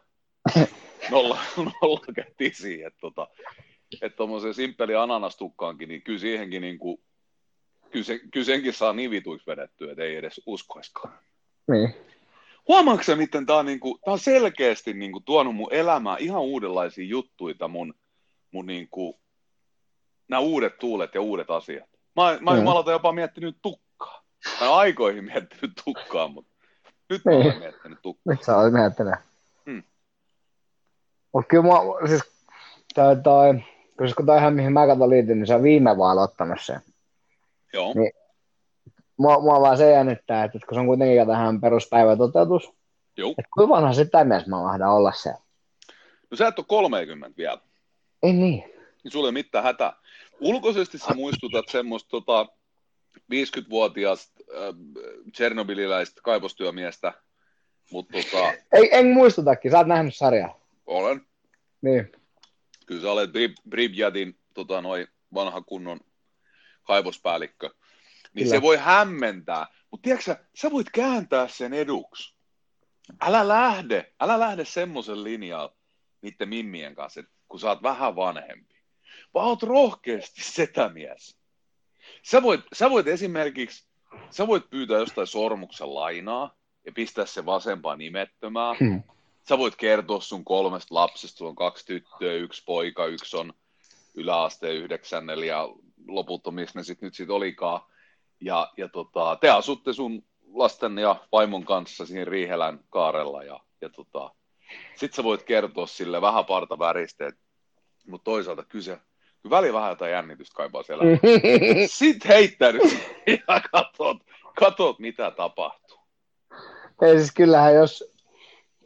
nolla, 1.12 1.40
nolla 1.58 2.14
kätisiä. 2.16 2.88
Että 2.88 3.00
tota, 3.00 3.28
et 4.02 4.16
tuommoisen 4.16 4.54
simppeli 4.54 4.96
ananastukkaankin, 4.96 5.90
niin 5.90 6.02
kyllä 6.02 6.20
siihenkin 6.20 6.62
niin 6.62 6.80
kuin, 6.80 7.02
kyllä, 7.92 8.06
se, 8.06 8.20
kyllä 8.34 8.46
senkin 8.46 8.74
saa 8.74 8.94
niin 8.94 9.12
vituiksi 9.12 9.48
vedettyä, 9.48 9.92
että 9.92 10.04
ei 10.04 10.16
edes 10.16 10.42
uskoiskaan. 10.46 11.20
Niin. 11.72 11.96
Huomaatko 12.68 13.16
miten 13.16 13.46
tämä 13.46 13.60
on, 13.60 13.66
niinku, 13.66 14.00
tää 14.06 14.14
on 14.14 14.20
selkeästi 14.20 14.94
niinku, 14.94 15.20
tuonut 15.20 15.56
mun 15.56 15.74
elämään 15.74 16.20
ihan 16.20 16.42
uudenlaisia 16.42 17.06
juttuja 17.06 17.68
mun, 17.68 17.94
mun 18.52 18.66
niinku, 18.66 19.20
nämä 20.28 20.40
uudet 20.40 20.80
tuulet 20.80 21.16
ja 21.16 21.22
uudet 21.22 21.52
asiat. 21.52 21.90
Mä, 22.16 22.38
mä 22.42 22.56
mm. 22.56 22.92
jopa 22.92 23.12
miettinyt 23.12 23.58
tukkaa. 23.62 24.24
Mä 24.62 24.70
oon 24.70 24.80
aikoihin 24.80 25.24
miettinyt 25.24 25.72
tukkaa, 25.86 26.28
mutta 26.28 26.52
nyt 27.10 27.26
mä 27.26 27.32
olen 27.32 27.48
niin. 27.48 27.60
miettinyt 27.60 28.00
Nyt 28.26 28.44
sä 28.44 28.58
olet 28.58 28.74
miettinyt. 28.74 29.16
Hmm. 29.66 29.84
Mutta 31.34 31.48
kyllä 31.48 31.64
mä, 31.64 32.08
siis 32.08 32.22
toi, 32.96 33.16
toi, 33.24 33.54
koska 33.98 34.16
kun 34.16 34.26
toihan 34.26 34.54
mihin 34.54 34.74
mä 34.74 34.88
katson 34.88 35.10
liityn, 35.10 35.40
niin 35.40 35.48
se 35.48 35.56
on 35.56 35.64
viime 35.64 35.98
vuonna 35.98 36.22
ottanut 36.22 36.62
sen. 36.62 36.82
Joo. 37.74 37.94
Niin. 37.96 38.12
Mua, 39.18 39.40
mua 39.40 39.62
vaan 39.62 39.78
se 39.78 39.92
jännittää, 39.92 40.44
että 40.44 40.60
kun 40.60 40.76
se 40.76 40.80
on 40.80 40.88
kuitenkin 40.88 41.28
tähän 41.28 41.62
peruspäivätoteutus, 41.62 42.74
Joo. 43.18 43.32
että 43.38 43.50
kuinka 43.54 43.76
vanha 43.76 43.94
sitä 43.94 44.24
mies 44.24 44.48
mä 44.48 44.58
mahdan 44.58 44.92
olla 44.92 45.12
se. 45.12 45.34
No 46.32 46.38
sä 46.38 46.48
et 46.48 46.60
ole 46.60 46.66
30 46.70 47.38
vielä. 47.38 47.62
Ei 48.24 48.34
niin. 48.34 48.64
niin 49.04 49.12
sulla 49.12 49.26
ei 49.26 49.30
ole 49.30 49.32
mitään 49.32 49.64
hätää. 49.64 49.94
Ulkoisesti 50.40 50.98
sä 50.98 51.14
muistutat 51.14 51.66
semmoista 51.70 52.10
tota, 52.10 52.46
50-vuotiaasta 53.18 54.34
äh, 54.52 54.76
tsernobyliläistä 55.32 56.22
kaivostyömiestä, 56.24 57.14
mutta 57.92 58.18
tota, 58.18 58.54
Ei, 58.72 58.90
en 58.92 59.08
muistutakin, 59.08 59.72
sä 59.72 59.78
oot 59.78 59.88
nähnyt 59.88 60.16
sarjaa. 60.16 60.60
olen, 60.86 61.22
Niin. 61.82 62.12
kyllä 62.86 63.02
sä 63.02 63.12
olet 63.12 63.30
Brib- 63.30 63.70
Bribjadin 63.70 64.40
tota, 64.54 64.82
noi 64.82 65.08
vanha 65.34 65.62
kunnon 65.62 66.00
kaivospäällikkö, 66.84 67.70
niin 68.34 68.44
Kyllä. 68.46 68.50
se 68.58 68.62
voi 68.62 68.78
hämmentää, 68.78 69.68
mutta 69.92 70.04
tiedätkö 70.04 70.24
sä, 70.26 70.46
sä 70.56 70.72
voit 70.72 70.88
kääntää 70.90 71.48
sen 71.48 71.74
eduksi. 71.74 72.34
Älä 73.22 73.48
lähde, 73.48 74.14
älä 74.20 74.40
lähde 74.40 74.66
semmoisen 74.66 75.24
linjalla 75.24 75.76
niiden 76.22 76.50
mimmien 76.50 76.96
kanssa, 76.96 77.20
että 77.20 77.32
kun 77.50 77.60
sä 77.60 77.68
oot 77.68 77.84
vähän 77.84 78.16
vanhempi, 78.16 78.76
vaan 79.34 79.48
oot 79.48 79.64
rohkeasti 79.64 80.44
setämies. 80.44 81.38
Sä 82.24 82.44
voit, 82.44 82.62
sä 82.74 82.90
voit 82.90 83.08
esimerkiksi, 83.08 83.88
sä 84.30 84.48
voit 84.48 84.70
pyytää 84.70 85.00
jostain 85.00 85.28
sormuksen 85.28 85.94
lainaa 85.94 86.56
ja 86.86 86.92
pistää 86.92 87.26
se 87.26 87.46
vasempaan 87.46 87.98
nimettömään. 87.98 88.76
Hmm. 88.80 89.04
Sä 89.50 89.58
voit 89.58 89.76
kertoa 89.76 90.22
sun 90.22 90.46
kolmesta 90.46 90.96
lapsesta, 90.96 91.38
sulla 91.38 91.50
on 91.50 91.56
kaksi 91.56 91.86
tyttöä, 91.86 92.34
yksi 92.34 92.64
poika, 92.66 93.06
yksi 93.06 93.38
on 93.38 93.54
yläasteen 94.16 94.76
yhdeksännellä 94.76 95.46
ja 95.46 95.70
loputtomissa 96.08 96.80
ne 96.80 96.84
sit 96.84 97.02
nyt 97.02 97.16
sit 97.16 97.30
olikaan. 97.30 97.82
Ja, 98.42 98.72
ja 98.78 98.90
tota, 98.90 99.38
te 99.42 99.50
asutte 99.50 99.94
sun 99.94 100.24
lasten 100.54 100.98
ja 100.98 101.16
vaimon 101.32 101.66
kanssa 101.66 102.06
siinä 102.06 102.26
Riihelän 102.26 102.80
kaarella 102.90 103.44
ja, 103.44 103.60
ja 103.82 103.90
tota, 103.90 104.32
sit 104.96 105.14
sä 105.14 105.24
voit 105.24 105.44
kertoa 105.44 105.88
sille 105.88 106.22
vähän 106.22 106.46
parta 106.46 106.80
väristeet, 106.80 107.36
mutta 108.08 108.24
toisaalta 108.24 108.64
kyse, 108.64 109.00
kyllä 109.42 109.56
väliin 109.56 109.74
vähän 109.74 109.90
jotain 109.90 110.12
jännitystä 110.12 110.56
kaipaa 110.56 110.84
siellä. 110.84 111.04
Sitten 111.88 112.32
heittäydy 112.32 112.80
ja 113.28 113.62
katot, 113.72 114.18
katot, 114.60 115.00
mitä 115.00 115.32
tapahtuu. 115.32 116.00
Ei 117.02 117.18
siis 117.18 117.32
kyllähän, 117.34 117.76
jos 117.76 118.14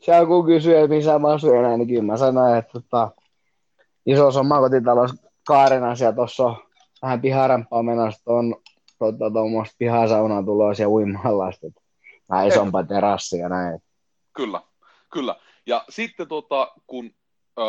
se 0.01 0.15
joku 0.15 0.43
kysyy, 0.43 0.77
että 0.77 0.95
missä 0.95 1.19
mä 1.19 1.27
asun 1.27 1.57
enää, 1.57 1.77
niin 1.77 1.87
kyllä 1.87 2.01
mä 2.01 2.17
sanoin, 2.17 2.55
että 2.55 2.71
tota, 2.71 3.11
isossa 4.05 4.39
omakotitalous 4.39 5.11
Kaarina 5.47 5.95
siellä 5.95 6.15
tuossa 6.15 6.43
on 6.43 6.55
vähän 7.01 7.21
piharempaa 7.21 7.83
menossa, 7.83 8.21
on 8.25 8.55
tota, 8.99 9.31
tuommoista 9.31 9.75
pihasaunaa 9.77 10.43
tulossa 10.43 10.83
ja 10.83 10.89
uimallasta, 10.89 11.67
että 11.67 11.81
vähän 12.29 12.47
isompaa 12.47 12.83
terassia 12.83 13.39
ja 13.39 13.49
näin. 13.49 13.79
Kyllä, 14.33 14.61
kyllä. 15.13 15.35
Ja 15.65 15.85
sitten 15.89 16.27
tota, 16.27 16.73
kun 16.87 17.15
ö, 17.59 17.61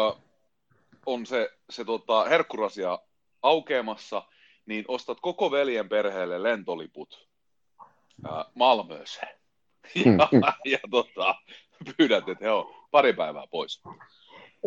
on 1.06 1.26
se, 1.26 1.50
se 1.70 1.84
tota, 1.84 2.24
herkkurasia 2.24 2.98
aukeamassa, 3.42 4.22
niin 4.66 4.84
ostat 4.88 5.18
koko 5.20 5.50
veljen 5.50 5.88
perheelle 5.88 6.42
lentoliput 6.42 7.28
ö, 8.26 8.28
Malmööseen. 8.54 9.38
Ja, 9.94 10.28
ja 10.72 10.78
tota, 10.90 11.34
pyydät, 11.96 12.28
että 12.28 12.44
he 12.44 12.50
on 12.50 12.74
pari 12.90 13.12
päivää 13.12 13.46
pois. 13.50 13.82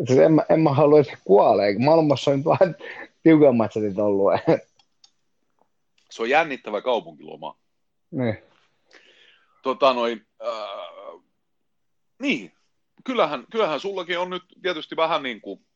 Siis 0.06 0.18
en, 0.18 0.32
mä, 0.32 0.42
en 0.48 0.60
mä 0.60 0.70
halua, 0.74 1.00
että 1.00 1.12
se 1.12 1.18
kuolee, 1.24 1.74
kun 1.74 1.84
Malmossa 1.84 2.30
on 2.30 2.44
vähän 2.44 2.76
tiukemmat 3.22 3.72
setit 3.72 3.98
ollut. 3.98 4.32
Se 6.10 6.22
on 6.22 6.30
jännittävä 6.30 6.80
kaupunkiloma. 6.80 7.58
niin. 8.10 8.38
Tota 9.62 9.92
noin, 9.92 10.26
äh, 10.46 11.22
niin, 12.22 12.52
kyllähän, 13.08 13.44
kyllähän 13.50 13.80
sullakin 13.80 14.18
on 14.18 14.30
nyt 14.30 14.42
tietysti 14.62 14.96
vähän 14.96 15.22
niin 15.22 15.40
kuin 15.40 15.66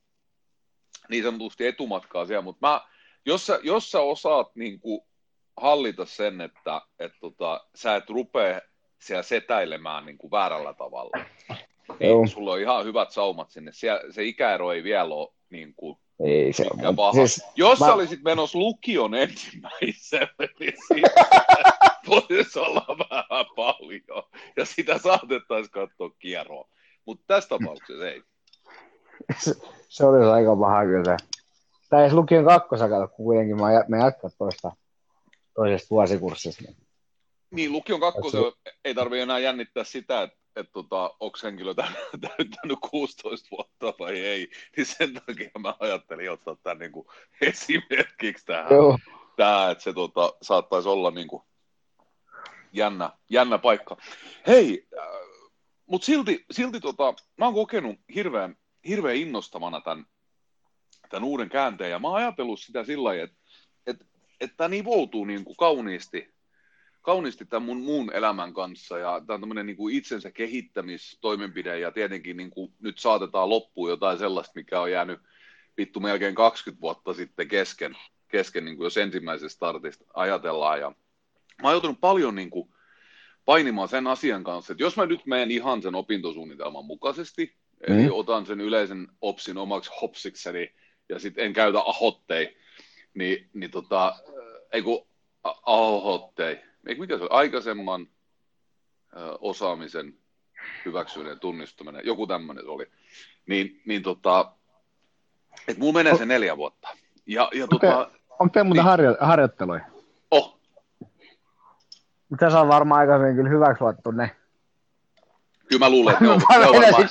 niin 1.08 1.22
sanotusti 1.24 1.66
etumatkaa 1.66 2.26
siellä, 2.26 2.42
mutta 2.42 2.66
mä, 2.68 2.80
jos, 3.26 3.46
sä, 3.46 3.60
jos 3.62 3.90
sä 3.90 4.00
osaat 4.00 4.50
niin 4.54 4.80
kuin 4.80 5.00
hallita 5.56 6.04
sen, 6.06 6.40
että 6.40 6.82
et 6.98 7.12
tota, 7.20 7.66
sä 7.74 7.96
et 7.96 8.10
rupea 8.10 8.60
siellä 8.98 9.22
setäilemään 9.22 10.06
niin 10.06 10.18
kuin 10.18 10.30
väärällä 10.30 10.74
tavalla, 10.74 11.24
niin 11.98 12.10
Joo. 12.10 12.26
sulla 12.26 12.52
on 12.52 12.60
ihan 12.60 12.84
hyvät 12.84 13.10
saumat 13.10 13.50
sinne. 13.50 13.72
Siellä, 13.72 14.00
se 14.12 14.24
ikäero 14.24 14.72
ei 14.72 14.82
vielä 14.84 15.14
ole 15.14 15.28
niin 15.50 15.74
kuin 15.76 15.98
Ei 16.24 16.52
se 16.52 16.66
on. 16.86 16.96
paha. 16.96 17.12
Siis, 17.12 17.44
Jos 17.56 17.80
mä- 17.80 17.92
olisit 17.94 18.22
menossa 18.22 18.58
lukion 18.58 19.14
ensimmäiselle, 19.14 20.48
niin 20.60 20.74
siitä 20.88 21.10
voisi 22.08 22.58
olla 22.58 22.86
vähän 22.88 23.46
paljon. 23.56 24.22
Ja 24.56 24.64
sitä 24.64 24.98
saatettaisiin 24.98 25.70
katsoa 25.70 26.10
kierroa. 26.18 26.68
Mutta 27.06 27.24
tässä 27.26 27.48
tapauksessa 27.48 28.08
ei. 28.08 28.22
se, 29.44 29.54
se 29.88 30.06
olisi 30.06 30.30
aika 30.30 30.56
paha 30.56 30.84
kyllä. 30.84 31.16
Tai 31.90 32.02
edes 32.02 32.12
lukion 32.12 32.44
kakkosa 32.44 32.88
kun 32.88 33.08
kuitenkin 33.16 33.56
mä, 33.56 33.68
mä 33.88 33.96
jatkan 33.96 34.30
toista, 34.38 34.72
toisesta 35.54 35.90
vuosikurssista. 35.90 36.62
Niin. 37.50 37.72
Lukion 37.72 38.00
kakkosen 38.00 38.40
ei 38.84 38.94
tarvitse 38.94 39.22
enää 39.22 39.38
jännittää 39.38 39.84
sitä, 39.84 40.22
että 40.22 40.42
et 40.56 40.72
tota, 40.72 41.14
onko 41.20 41.38
henkilö 41.42 41.74
tä- 41.74 41.92
täyttänyt 42.28 42.78
16 42.90 43.48
vuotta 43.50 43.94
vai 43.98 44.18
ei. 44.18 44.50
Niin 44.76 44.86
sen 44.86 45.14
takia 45.14 45.50
mä 45.58 45.74
ajattelin 45.80 46.30
ottaa 46.30 46.56
tämän 46.62 46.78
niin 46.78 46.92
esimerkiksi 47.40 48.46
tähän. 48.46 48.72
Joo. 48.72 48.98
tämä, 49.36 49.70
että 49.70 49.84
se 49.84 49.92
tota, 49.92 50.32
saattaisi 50.42 50.88
olla 50.88 51.10
niin 51.10 51.28
kuin 51.28 51.42
jännä, 52.72 53.10
jännä 53.30 53.58
paikka. 53.58 53.96
Hei, 54.46 54.86
äh, 54.98 55.31
mutta 55.86 56.06
silti, 56.06 56.44
silti 56.50 56.80
tota, 56.80 57.14
mä 57.38 57.44
oon 57.44 57.54
kokenut 57.54 57.96
hirveän, 58.14 58.56
hirveän 58.88 59.16
innostavana 59.16 59.80
tämän, 59.80 60.06
tämän 61.08 61.24
uuden 61.24 61.48
käänteen, 61.48 61.90
ja 61.90 61.98
mä 61.98 62.08
oon 62.08 62.16
ajatellut 62.16 62.60
sitä 62.60 62.84
sillä 62.84 63.04
lailla, 63.04 63.24
että 63.24 63.36
että 63.86 64.04
että 64.42 64.56
tämä 64.56 64.68
nivoutuu 64.68 65.24
niin 65.24 65.44
kuin 65.44 65.56
kauniisti, 65.56 66.34
kauniisti 67.02 67.46
tämän 67.46 67.62
mun 67.62 67.80
muun 67.80 68.12
elämän 68.14 68.54
kanssa, 68.54 68.98
ja 68.98 69.22
tämä 69.26 69.34
on 69.34 69.40
tämmöinen 69.40 69.66
niin 69.66 69.76
kuin 69.76 69.94
itsensä 69.94 70.30
kehittämistoimenpide, 70.30 71.78
ja 71.78 71.90
tietenkin 71.90 72.36
niin 72.36 72.50
kuin 72.50 72.72
nyt 72.80 72.98
saatetaan 72.98 73.48
loppuun 73.48 73.90
jotain 73.90 74.18
sellaista, 74.18 74.52
mikä 74.54 74.80
on 74.80 74.90
jäänyt 74.92 75.20
vittu 75.76 76.00
melkein 76.00 76.34
20 76.34 76.80
vuotta 76.80 77.14
sitten 77.14 77.48
kesken, 77.48 77.96
kesken 78.28 78.64
niin 78.64 78.76
kuin 78.76 78.84
jos 78.84 78.96
ensimmäisestä 78.96 79.56
startista 79.56 80.04
ajatellaan. 80.14 80.80
Ja 80.80 80.90
mä 81.62 81.68
oon 81.68 81.72
joutunut 81.72 82.00
paljon 82.00 82.34
niin 82.34 82.50
kuin 82.50 82.74
painimaan 83.44 83.88
sen 83.88 84.06
asian 84.06 84.44
kanssa, 84.44 84.72
että 84.72 84.82
jos 84.82 84.96
mä 84.96 85.06
nyt 85.06 85.26
menen 85.26 85.50
ihan 85.50 85.82
sen 85.82 85.94
opintosuunnitelman 85.94 86.84
mukaisesti, 86.84 87.56
mm. 87.88 87.98
eli 87.98 88.10
otan 88.10 88.46
sen 88.46 88.60
yleisen 88.60 89.08
opsin 89.20 89.58
omaksi 89.58 89.90
hopsikseni 90.00 90.72
ja 91.08 91.18
sitten 91.18 91.44
en 91.44 91.52
käytä 91.52 91.78
ahottei, 91.78 92.56
niin, 93.14 93.50
niin 93.54 93.70
tota, 93.70 94.14
ei 94.72 94.82
kun 94.82 95.06
ahottei, 95.66 96.58
ei 96.86 96.94
mikä 96.94 97.16
se 97.16 97.22
oli, 97.22 97.30
aikaisemman 97.32 98.06
ö, 99.16 99.38
osaamisen 99.40 100.14
hyväksyminen, 100.84 101.40
tunnistaminen, 101.40 102.02
joku 102.04 102.26
tämmöinen 102.26 102.64
se 102.64 102.70
oli, 102.70 102.86
niin, 103.46 103.82
niin 103.86 104.02
tota, 104.02 104.52
että 105.68 105.80
mulla 105.80 105.92
menee 105.92 106.16
se 106.18 106.26
neljä 106.26 106.56
vuotta. 106.56 106.88
Ja, 107.26 107.50
ja 107.54 107.64
Okei. 107.64 107.90
tota, 107.90 108.10
Onko 108.38 108.52
teillä 108.52 108.68
muuten 108.68 108.84
Niin. 108.84 108.90
harjo- 108.90 109.16
harjoitteluja? 109.26 109.91
Mutta 112.32 112.50
se 112.50 112.56
on 112.56 112.68
varmaan 112.68 113.00
aikaisemmin 113.00 113.36
kyllä 113.36 113.50
hyväksi 113.50 113.84
luettu 113.84 114.10
ne. 114.10 114.36
kyllä 115.68 115.86
mä 115.86 115.90
luulen, 115.90 116.12
että 116.12 116.24
ne 116.24 116.30
on, 116.30 116.38
ne 116.38 116.56
on 116.56 116.72
varmaan, 116.74 117.08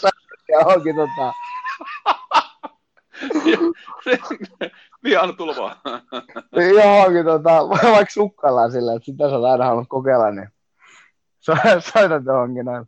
Johonkin 0.49 0.95
tota, 0.95 1.33
niin 5.03 5.19
anna 5.19 5.33
tulla 5.33 5.55
vaan. 5.57 5.75
johonkin 6.83 7.25
tota, 7.25 7.69
vaikka 7.95 8.13
sukkallaan 8.13 8.71
sillä, 8.71 8.93
että 8.93 9.05
sitä 9.05 9.29
sä 9.29 9.35
oot 9.35 9.45
aina 9.45 9.65
halunnut 9.65 9.89
kokeilla, 9.89 10.31
niin 10.31 10.49
so, 11.45 11.55
soitat 11.93 12.25
johonkin 12.25 12.65
noin 12.65 12.85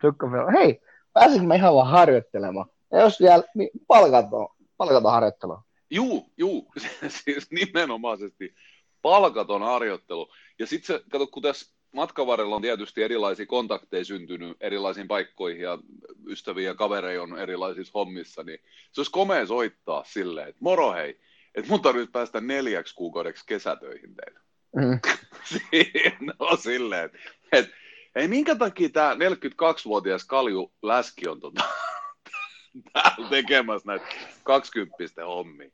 sukkafilla. 0.00 0.50
Hei, 0.50 0.80
pääsinkö 1.12 1.46
mä 1.46 1.54
ihan 1.54 1.74
vaan 1.74 1.90
harjoittelemaan? 1.90 2.66
Ja 2.92 3.00
jos 3.00 3.20
vielä, 3.20 3.42
niin 3.54 3.70
palkaton, 3.86 4.48
palkaton 4.76 5.12
harjoittelu. 5.12 5.58
Juu, 5.90 6.32
juu, 6.36 6.72
siis 7.08 7.50
nimenomaisesti 7.50 8.54
palkaton 9.02 9.62
harjoittelu. 9.62 10.28
Ja 10.58 10.66
sitten 10.66 10.96
se, 10.96 11.04
kato, 11.10 11.26
kun 11.26 11.42
tässä 11.42 11.73
matkan 11.94 12.26
varrella 12.26 12.56
on 12.56 12.62
tietysti 12.62 13.02
erilaisia 13.02 13.46
kontakteja 13.46 14.04
syntynyt 14.04 14.56
erilaisiin 14.60 15.08
paikkoihin 15.08 15.62
ja 15.62 15.78
ystäviä 16.26 16.68
ja 16.68 16.74
kavereja 16.74 17.22
on 17.22 17.38
erilaisissa 17.38 17.92
hommissa, 17.94 18.42
niin 18.42 18.58
se 18.92 19.00
olisi 19.00 19.12
komea 19.12 19.46
soittaa 19.46 20.04
silleen, 20.06 20.48
että 20.48 20.58
moro 20.60 20.92
hei, 20.92 21.20
että 21.54 21.70
mun 21.70 21.82
tarvitsisi 21.82 22.10
päästä 22.10 22.40
neljäksi 22.40 22.94
kuukaudeksi 22.94 23.44
kesätöihin 23.46 24.14
teille. 24.14 24.40
Mm. 24.76 25.00
Siinä 25.70 26.34
on 26.38 26.58
silleen, 26.58 27.04
että, 27.04 27.18
että 27.52 27.74
Ei 28.14 28.28
minkä 28.28 28.54
takia 28.54 28.88
tämä 28.88 29.14
42-vuotias 29.14 30.24
Kalju 30.24 30.72
Läski 30.82 31.28
on 31.28 31.40
tota, 31.40 31.64
täällä 32.92 33.28
tekemässä 33.30 33.86
näitä 33.86 34.06
20 34.42 35.26
hommia. 35.26 35.70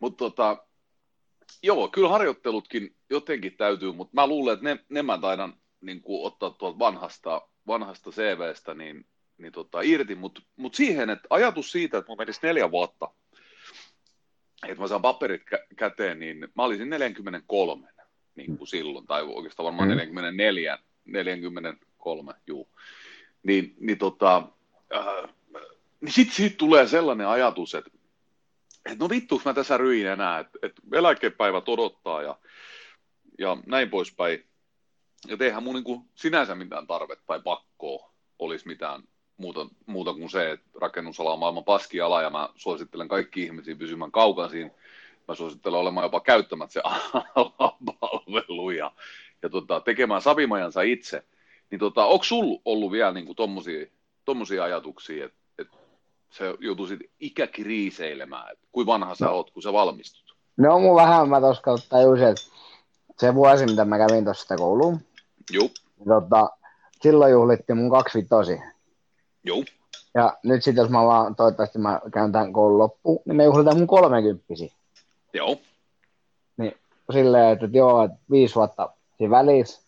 Mutta 0.00 0.18
tota, 0.18 0.67
joo, 1.62 1.88
kyllä 1.88 2.08
harjoittelutkin 2.08 2.94
jotenkin 3.10 3.56
täytyy, 3.56 3.92
mutta 3.92 4.14
mä 4.14 4.26
luulen, 4.26 4.54
että 4.54 4.64
ne, 4.64 4.78
ne 4.88 5.02
mä 5.02 5.18
taidan 5.18 5.54
niin 5.80 6.02
kuin, 6.02 6.26
ottaa 6.26 6.50
tuolta 6.50 6.78
vanhasta, 6.78 7.48
vanhasta 7.66 8.10
CVstä 8.10 8.74
niin, 8.74 9.06
niin 9.38 9.52
tota, 9.52 9.80
irti, 9.80 10.14
mutta 10.14 10.42
mut 10.56 10.74
siihen, 10.74 11.10
että 11.10 11.26
ajatus 11.30 11.72
siitä, 11.72 11.98
että 11.98 12.10
mun 12.10 12.18
menisi 12.18 12.40
neljä 12.42 12.70
vuotta, 12.70 13.10
että 14.68 14.82
mä 14.82 14.88
saan 14.88 15.02
paperit 15.02 15.42
kä- 15.42 15.74
käteen, 15.76 16.18
niin 16.18 16.48
mä 16.54 16.62
olisin 16.64 16.90
43 16.90 17.88
niin 18.34 18.58
kuin 18.58 18.68
silloin, 18.68 19.06
tai 19.06 19.22
oikeastaan 19.22 19.64
varmaan 19.64 19.88
mm. 19.88 19.96
44, 19.96 20.78
43, 21.04 22.34
juu. 22.46 22.68
Niin, 23.42 23.74
niin 23.80 23.98
tota, 23.98 24.42
äh, 24.94 25.34
niin 26.00 26.12
sitten 26.12 26.36
siitä 26.36 26.56
tulee 26.56 26.86
sellainen 26.86 27.28
ajatus, 27.28 27.74
että, 27.74 27.90
että 28.84 29.04
no 29.04 29.08
vittu, 29.08 29.42
mä 29.44 29.54
tässä 29.54 29.76
ryin 29.76 30.06
enää, 30.06 30.38
että, 30.38 30.58
että 30.62 30.82
eläkepäivät 30.92 31.68
odottaa 31.68 32.22
ja, 32.22 32.38
ja 33.38 33.56
näin 33.66 33.90
poispäin. 33.90 34.44
Ja 35.26 35.36
eihän 35.40 35.62
mun 35.62 35.74
niin 35.74 36.10
sinänsä 36.14 36.54
mitään 36.54 36.86
tarvetta 36.86 37.24
tai 37.26 37.40
pakkoa 37.40 38.12
olisi 38.38 38.66
mitään 38.66 39.02
muuta, 39.36 39.66
muuta 39.86 40.14
kuin 40.14 40.30
se, 40.30 40.50
että 40.50 40.66
rakennusala 40.80 41.32
on 41.32 41.38
maailman 41.38 41.64
paskiala 41.64 42.22
ja 42.22 42.30
mä 42.30 42.48
suosittelen 42.56 43.08
kaikki 43.08 43.42
ihmisiä 43.42 43.76
pysymään 43.76 44.12
kaukaisin. 44.12 44.70
Mä 45.28 45.34
suosittelen 45.34 45.80
olemaan 45.80 46.04
jopa 46.04 46.20
käyttämättä 46.20 46.72
se 46.72 46.82
palvelu 48.00 48.70
ja, 48.70 48.92
tota, 49.50 49.80
tekemään 49.80 50.22
savimajansa 50.22 50.82
itse. 50.82 51.24
Niin 51.70 51.78
tota, 51.78 52.04
onko 52.04 52.24
sulla 52.24 52.60
ollut 52.64 52.92
vielä 52.92 53.12
niin 53.12 53.36
tommosia 54.24 54.64
ajatuksia, 54.64 55.24
että 55.24 55.37
se 56.30 56.54
joutuisit 56.60 57.00
ikäkriiseilemään, 57.20 58.52
että 58.52 58.66
kuin 58.72 58.86
vanha 58.86 59.14
sä 59.14 59.24
no. 59.24 59.32
oot, 59.32 59.50
kun 59.50 59.62
sä 59.62 59.72
valmistut? 59.72 60.36
No 60.56 60.78
mun 60.78 60.96
vähän 60.96 61.28
mä 61.28 61.40
tuossa 61.40 61.88
tajusin, 61.88 62.26
että 62.26 62.42
se 63.18 63.34
vuosi, 63.34 63.66
mitä 63.66 63.84
mä 63.84 63.98
kävin 63.98 64.24
tuossa 64.24 64.42
sitä 64.42 64.56
kouluun, 64.56 65.00
Joo. 65.50 65.68
Tota, 66.08 66.50
silloin 67.02 67.32
juhlittiin 67.32 67.76
mun 67.76 67.90
kaksi 67.90 68.18
vitosi. 68.18 68.60
Joo. 69.44 69.64
Ja 70.14 70.36
nyt 70.42 70.64
sitten 70.64 70.82
jos 70.82 70.90
mä 70.90 71.04
vaan, 71.04 71.36
toivottavasti 71.36 71.78
mä 71.78 72.00
käyn 72.12 72.32
tämän 72.32 72.52
koulun 72.52 72.78
loppuun, 72.78 73.22
niin 73.24 73.36
me 73.36 73.44
juhlitaan 73.44 73.78
mun 73.78 73.86
kolmekymppisi. 73.86 74.72
Joo. 75.34 75.56
Niin 76.56 76.74
silleen, 77.12 77.52
että, 77.52 77.64
että 77.64 77.78
joo, 77.78 78.04
että 78.04 78.18
viisi 78.30 78.54
vuotta 78.54 78.90
siinä 79.16 79.30
välissä. 79.30 79.80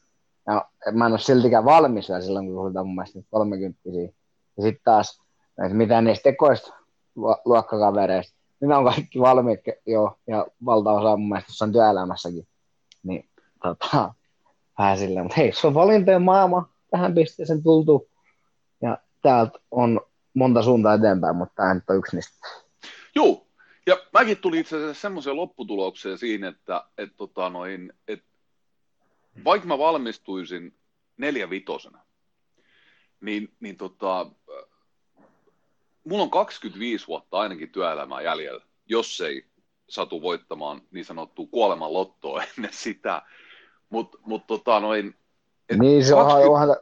Ja 0.46 0.66
mä 0.92 1.06
en 1.06 1.12
ole 1.12 1.18
siltikään 1.18 1.64
valmis 1.64 2.08
vielä 2.08 2.20
silloin, 2.20 2.46
kun 2.46 2.54
juhlitaan 2.54 2.86
mun 2.86 2.94
mielestä 2.94 3.18
kolmekymppisiä. 3.30 4.08
Ja 4.56 4.62
sitten 4.62 4.84
taas 4.84 5.20
että 5.64 5.76
mitä 5.76 6.00
niistä 6.00 6.22
tekoista 6.22 6.74
luokkakavereista, 7.44 8.36
niin 8.60 8.68
ne 8.68 8.76
on 8.76 8.84
kaikki 8.84 9.20
valmiit 9.20 9.60
jo, 9.86 10.18
ja 10.26 10.46
valtaosa 10.64 11.16
mun 11.16 11.28
mielestä 11.28 11.64
on 11.64 11.72
työelämässäkin. 11.72 12.46
Niin 13.02 13.28
tota, 13.62 14.14
vähän 14.78 14.98
silleen, 14.98 15.24
mutta 15.24 15.36
hei, 15.36 15.52
se 15.52 15.66
on 15.66 15.74
valintojen 15.74 16.22
maailma, 16.22 16.68
tähän 16.90 17.14
pisteeseen 17.14 17.62
tultu, 17.62 18.10
ja 18.82 18.98
täältä 19.22 19.58
on 19.70 20.00
monta 20.34 20.62
suuntaa 20.62 20.94
eteenpäin, 20.94 21.36
mutta 21.36 21.54
tämä 21.56 21.74
nyt 21.74 21.90
on 21.90 21.96
yksi 21.96 22.16
niistä. 22.16 22.48
Joo, 23.14 23.46
ja 23.86 23.96
mäkin 24.12 24.36
tulin 24.36 24.60
itse 24.60 24.76
asiassa 24.76 25.00
semmoiseen 25.00 25.36
lopputulokseen 25.36 26.18
siinä, 26.18 26.48
että, 26.48 26.84
että, 26.98 27.16
tota 27.16 27.48
noin, 27.48 27.92
että 28.08 28.26
vaikka 29.44 29.68
mä 29.68 29.78
valmistuisin 29.78 30.74
neljä 31.16 31.50
vitosena, 31.50 32.04
niin, 33.20 33.54
niin 33.60 33.76
tota, 33.76 34.30
mulla 36.10 36.22
on 36.22 36.30
25 36.30 37.06
vuotta 37.06 37.38
ainakin 37.38 37.72
työelämää 37.72 38.22
jäljellä, 38.22 38.64
jos 38.86 39.20
ei 39.20 39.46
satu 39.88 40.22
voittamaan 40.22 40.82
niin 40.90 41.04
sanottua 41.04 41.46
kuoleman 41.50 41.92
lottoa 41.92 42.42
ennen 42.56 42.72
sitä. 42.72 43.22
Mutta 43.90 44.18
mut, 44.26 44.46
tota 44.46 44.80
noin... 44.80 45.14
Niin 45.78 46.04
se 46.04 46.14
20, 46.14 46.50
onhan... 46.50 46.76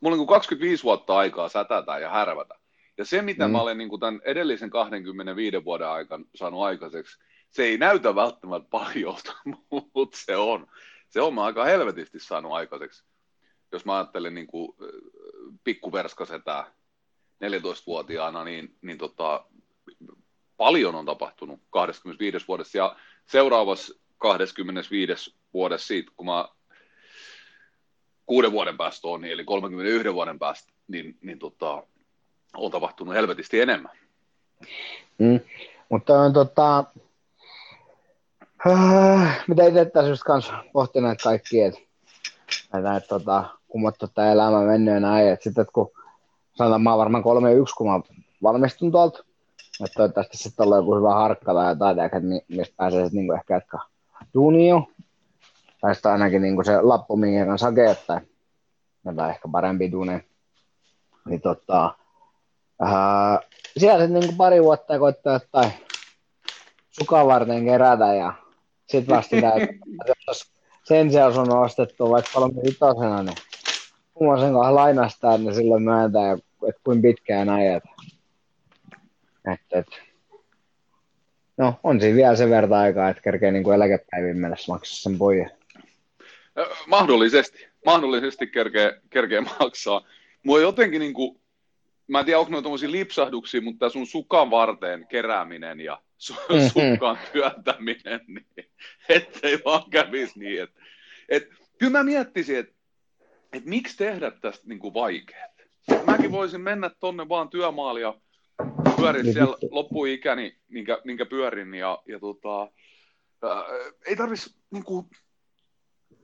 Mulla 0.00 0.14
on 0.14 0.18
niin 0.18 0.26
25 0.26 0.84
vuotta 0.84 1.16
aikaa 1.16 1.48
sätätä 1.48 1.98
ja 1.98 2.10
härvätä. 2.10 2.54
Ja 2.98 3.04
se, 3.04 3.22
mitä 3.22 3.48
mm. 3.48 3.52
mä 3.52 3.60
olen 3.60 3.78
niin 3.78 3.88
kuin 3.88 4.00
tämän 4.00 4.20
edellisen 4.24 4.70
25 4.70 5.64
vuoden 5.64 5.88
aikana 5.88 6.24
saanut 6.34 6.62
aikaiseksi, 6.62 7.18
se 7.50 7.64
ei 7.64 7.78
näytä 7.78 8.14
välttämättä 8.14 8.68
paljolta, 8.70 9.32
mutta 9.94 10.18
se 10.18 10.36
on. 10.36 10.66
Se 11.08 11.20
on 11.20 11.34
mä 11.34 11.44
aika 11.44 11.64
helvetisti 11.64 12.18
saanut 12.18 12.52
aikaiseksi. 12.52 13.04
Jos 13.72 13.84
mä 13.84 13.96
ajattelen 13.96 14.34
niin 14.34 14.46
kuin 14.46 14.72
pikkuverskasetää, 15.64 16.72
14-vuotiaana, 17.44 18.44
niin, 18.44 18.76
niin 18.82 18.98
tota, 18.98 19.44
paljon 20.56 20.94
on 20.94 21.06
tapahtunut 21.06 21.60
25 21.70 22.48
vuodessa 22.48 22.78
ja 22.78 22.96
seuraavassa 23.26 23.94
25 24.18 25.34
vuodessa 25.54 25.86
siitä, 25.86 26.12
kun 26.16 26.26
mä 26.26 26.48
kuuden 28.26 28.52
vuoden 28.52 28.76
päästä 28.76 29.08
on, 29.08 29.20
niin 29.20 29.32
eli 29.32 29.44
31 29.44 30.14
vuoden 30.14 30.38
päästä, 30.38 30.72
niin, 30.88 31.18
niin 31.22 31.38
tota, 31.38 31.82
on 32.56 32.70
tapahtunut 32.70 33.14
helvetisti 33.14 33.60
enemmän. 33.60 33.96
Mm. 35.18 35.40
Mutta 35.88 36.20
on 36.20 36.32
tota, 36.32 36.84
äh, 38.66 39.44
mitä 39.48 39.66
itse 39.66 39.84
tässä 39.84 40.10
just 40.10 40.22
kanssa 40.22 40.64
pohtineet 40.72 41.18
kaikki, 41.22 41.62
että 41.62 41.80
että 42.96 43.08
tota, 43.08 43.44
kumottu 43.68 44.08
tämä 44.08 44.32
elämä 44.32 44.60
mennyt 44.60 45.02
näin, 45.02 45.28
että 45.28 45.44
sitten 45.44 45.66
kun 45.72 45.92
sanotaan, 46.54 46.82
mä 46.82 46.90
oon 46.90 46.98
varmaan 46.98 47.24
3-1, 47.24 47.26
kun 47.76 47.86
mä 47.86 48.00
valmistun 48.42 48.92
tuolta. 48.92 49.24
Että 49.84 49.94
toivottavasti 49.94 50.36
sitten 50.36 50.68
on 50.68 50.78
joku 50.78 50.96
hyvä 50.96 51.14
harkka 51.14 51.54
tai 51.54 51.68
jotain, 51.68 51.98
mistä 52.48 52.74
pääsee 52.76 53.04
sitten 53.04 53.18
niinku 53.18 53.32
ehkä 53.32 53.54
jatkaa 53.54 53.88
duunio. 54.34 54.88
Tai 55.80 55.94
sitten 55.94 56.12
ainakin 56.12 56.42
niinku 56.42 56.64
se 56.64 56.80
lappu, 56.80 57.16
minkä 57.16 57.46
kanssa 57.46 57.66
hakee, 57.66 57.96
tai 58.06 58.20
jotain 59.04 59.30
ehkä 59.30 59.48
parempi 59.48 59.92
duuneja. 59.92 60.20
Niin 61.28 61.40
tota, 61.40 61.94
ää, 62.80 63.40
siellä 63.76 64.04
sitten 64.04 64.20
niinku 64.20 64.36
pari 64.36 64.62
vuotta 64.62 64.98
koittaa 64.98 65.32
jotain 65.32 65.72
sukan 66.90 67.26
varten 67.26 67.64
kerätä 67.64 68.14
ja 68.14 68.32
sitten 68.86 69.16
vasta 69.16 69.36
jos 70.26 70.52
sen 70.84 71.10
sijaan 71.10 71.38
on 71.38 71.52
ostettu 71.52 72.10
vaikka 72.10 72.30
kolme 72.34 72.62
vitosena, 72.62 73.22
niin 73.22 73.36
sen 74.40 74.52
kanssa 74.52 74.74
lainastaa, 74.74 75.38
niin 75.38 75.54
silloin 75.54 75.82
myöntää, 75.82 76.36
että 76.68 76.80
kuinka 76.84 77.02
pitkään 77.02 77.48
ajat. 77.48 77.82
Että, 79.52 79.78
et. 79.78 79.86
No, 81.56 81.80
on 81.82 82.00
siinä 82.00 82.16
vielä 82.16 82.36
sen 82.36 82.50
verran 82.50 82.72
aikaa, 82.72 83.08
että 83.08 83.22
kerkee 83.22 83.52
niin 83.52 83.64
kuin 83.64 83.74
eläkepäivin 83.74 84.36
mennessä 84.36 84.72
maksaa 84.72 84.96
sen 84.96 85.18
pojan. 85.18 85.50
Mahdollisesti. 86.86 87.66
Mahdollisesti 87.86 88.46
kerkee, 88.46 89.00
kerkee 89.10 89.40
maksaa. 89.60 90.06
Mua 90.42 90.60
jotenkin 90.60 91.00
niin 91.00 91.14
kuin, 91.14 91.40
mä 92.06 92.18
en 92.18 92.24
tiedä, 92.24 92.38
onko 92.38 92.50
noita 92.50 92.68
lipsahduksia, 92.86 93.60
mutta 93.60 93.88
sun 93.88 94.06
sukan 94.06 94.50
varteen 94.50 95.06
kerääminen 95.06 95.80
ja 95.80 96.02
su- 96.18 96.54
mm-hmm. 96.54 96.68
sukan 96.68 97.18
työntäminen, 97.32 98.20
niin 98.34 98.70
ettei 99.08 99.58
vaan 99.64 99.90
kävisi 99.90 100.38
niin. 100.38 100.62
Että, 100.62 100.80
et, 101.28 101.48
kyllä 101.78 101.92
mä 101.98 102.02
miettisin, 102.04 102.58
että 102.58 102.74
että 103.56 103.68
miksi 103.68 103.96
tehdä 103.96 104.30
tästä 104.30 104.68
niin 104.68 104.78
kuin 104.78 104.94
vaikeat. 104.94 105.53
Mäkin 106.06 106.32
voisin 106.32 106.60
mennä 106.60 106.90
tonne 107.00 107.28
vaan 107.28 107.48
työmaalle 107.48 108.00
ja 108.00 108.14
pyörin 108.96 109.22
niin 109.22 109.32
siellä 109.34 109.56
loppuikäni, 109.70 110.56
minkä, 110.68 110.98
minkä 111.04 111.26
pyörin, 111.26 111.74
ja, 111.74 112.02
ja 112.08 112.20
tota, 112.20 112.60
ää, 113.42 113.64
ei 114.06 114.16
tarvitsisi 114.16 114.56
niin 114.70 114.84
kuin, 114.84 115.06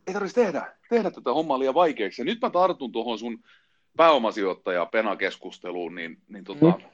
ei 0.06 0.14
tehdä, 0.34 0.76
tehdä 0.90 1.11
tätä 1.11 1.32
hommaa 1.32 1.58
liian 1.58 1.74
vaikeaksi. 1.74 2.22
Ja 2.22 2.26
nyt 2.26 2.40
mä 2.42 2.50
tartun 2.50 2.92
tuohon 2.92 3.18
sun 3.18 3.44
pääomasijoittaja 3.96 4.86
penakeskusteluun, 4.86 5.94
niin, 5.94 6.18
niin 6.28 6.44
tota, 6.44 6.66
mm. 6.66 6.84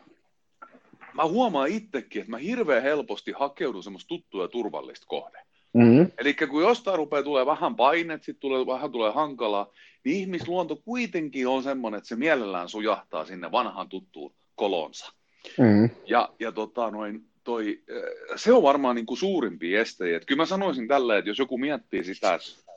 mä 1.15 1.25
huomaan 1.25 1.69
itsekin, 1.69 2.21
että 2.21 2.31
mä 2.31 2.39
hirveän 2.39 2.83
helposti 2.83 3.33
hakeudun 3.33 3.83
semmoista 3.83 4.09
tuttua 4.09 4.45
ja 4.45 4.49
turvallista 4.49 5.07
kohde. 5.07 5.46
Mm-hmm. 5.77 6.13
Eli 6.19 6.35
kun 6.35 6.63
jostain 6.63 6.97
rupeaa 6.97 7.23
tulee 7.23 7.47
vähän 7.47 7.77
painet, 7.77 8.25
sitten 8.25 8.41
tulee, 8.41 8.67
vähän 8.67 8.93
tulee 8.93 9.13
hankalaa, 9.13 9.73
niin 10.05 10.17
ihmisluonto 10.17 10.77
kuitenkin 10.77 11.49
on 11.49 11.63
semmoinen, 11.63 11.99
että 11.99 12.09
se 12.09 12.17
mielellään 12.17 12.69
sujahtaa 12.69 13.25
sinne 13.25 13.53
vanhaan 13.53 13.89
tuttuun 13.89 14.35
kolonsa. 14.55 15.13
Mm-hmm. 15.59 15.91
Ja, 16.07 16.29
ja 16.41 16.53
tota, 16.53 16.91
noin, 16.91 17.25
toi, 17.45 17.83
äh, 17.91 18.03
se 18.37 18.53
on 18.53 18.63
varmaan 18.63 18.97
niin 18.97 19.07
kuin 19.07 19.19
suurimpia 19.19 19.81
estejä. 19.81 20.21
Kyllä 20.21 20.43
mä 20.43 20.47
sanoisin 20.47 20.89
tällä, 20.89 21.19
että 21.19 21.31
jos 21.31 21.39
joku 21.39 21.59
miettii 21.59 22.05
sitä, 22.05 22.35
että, 22.35 22.73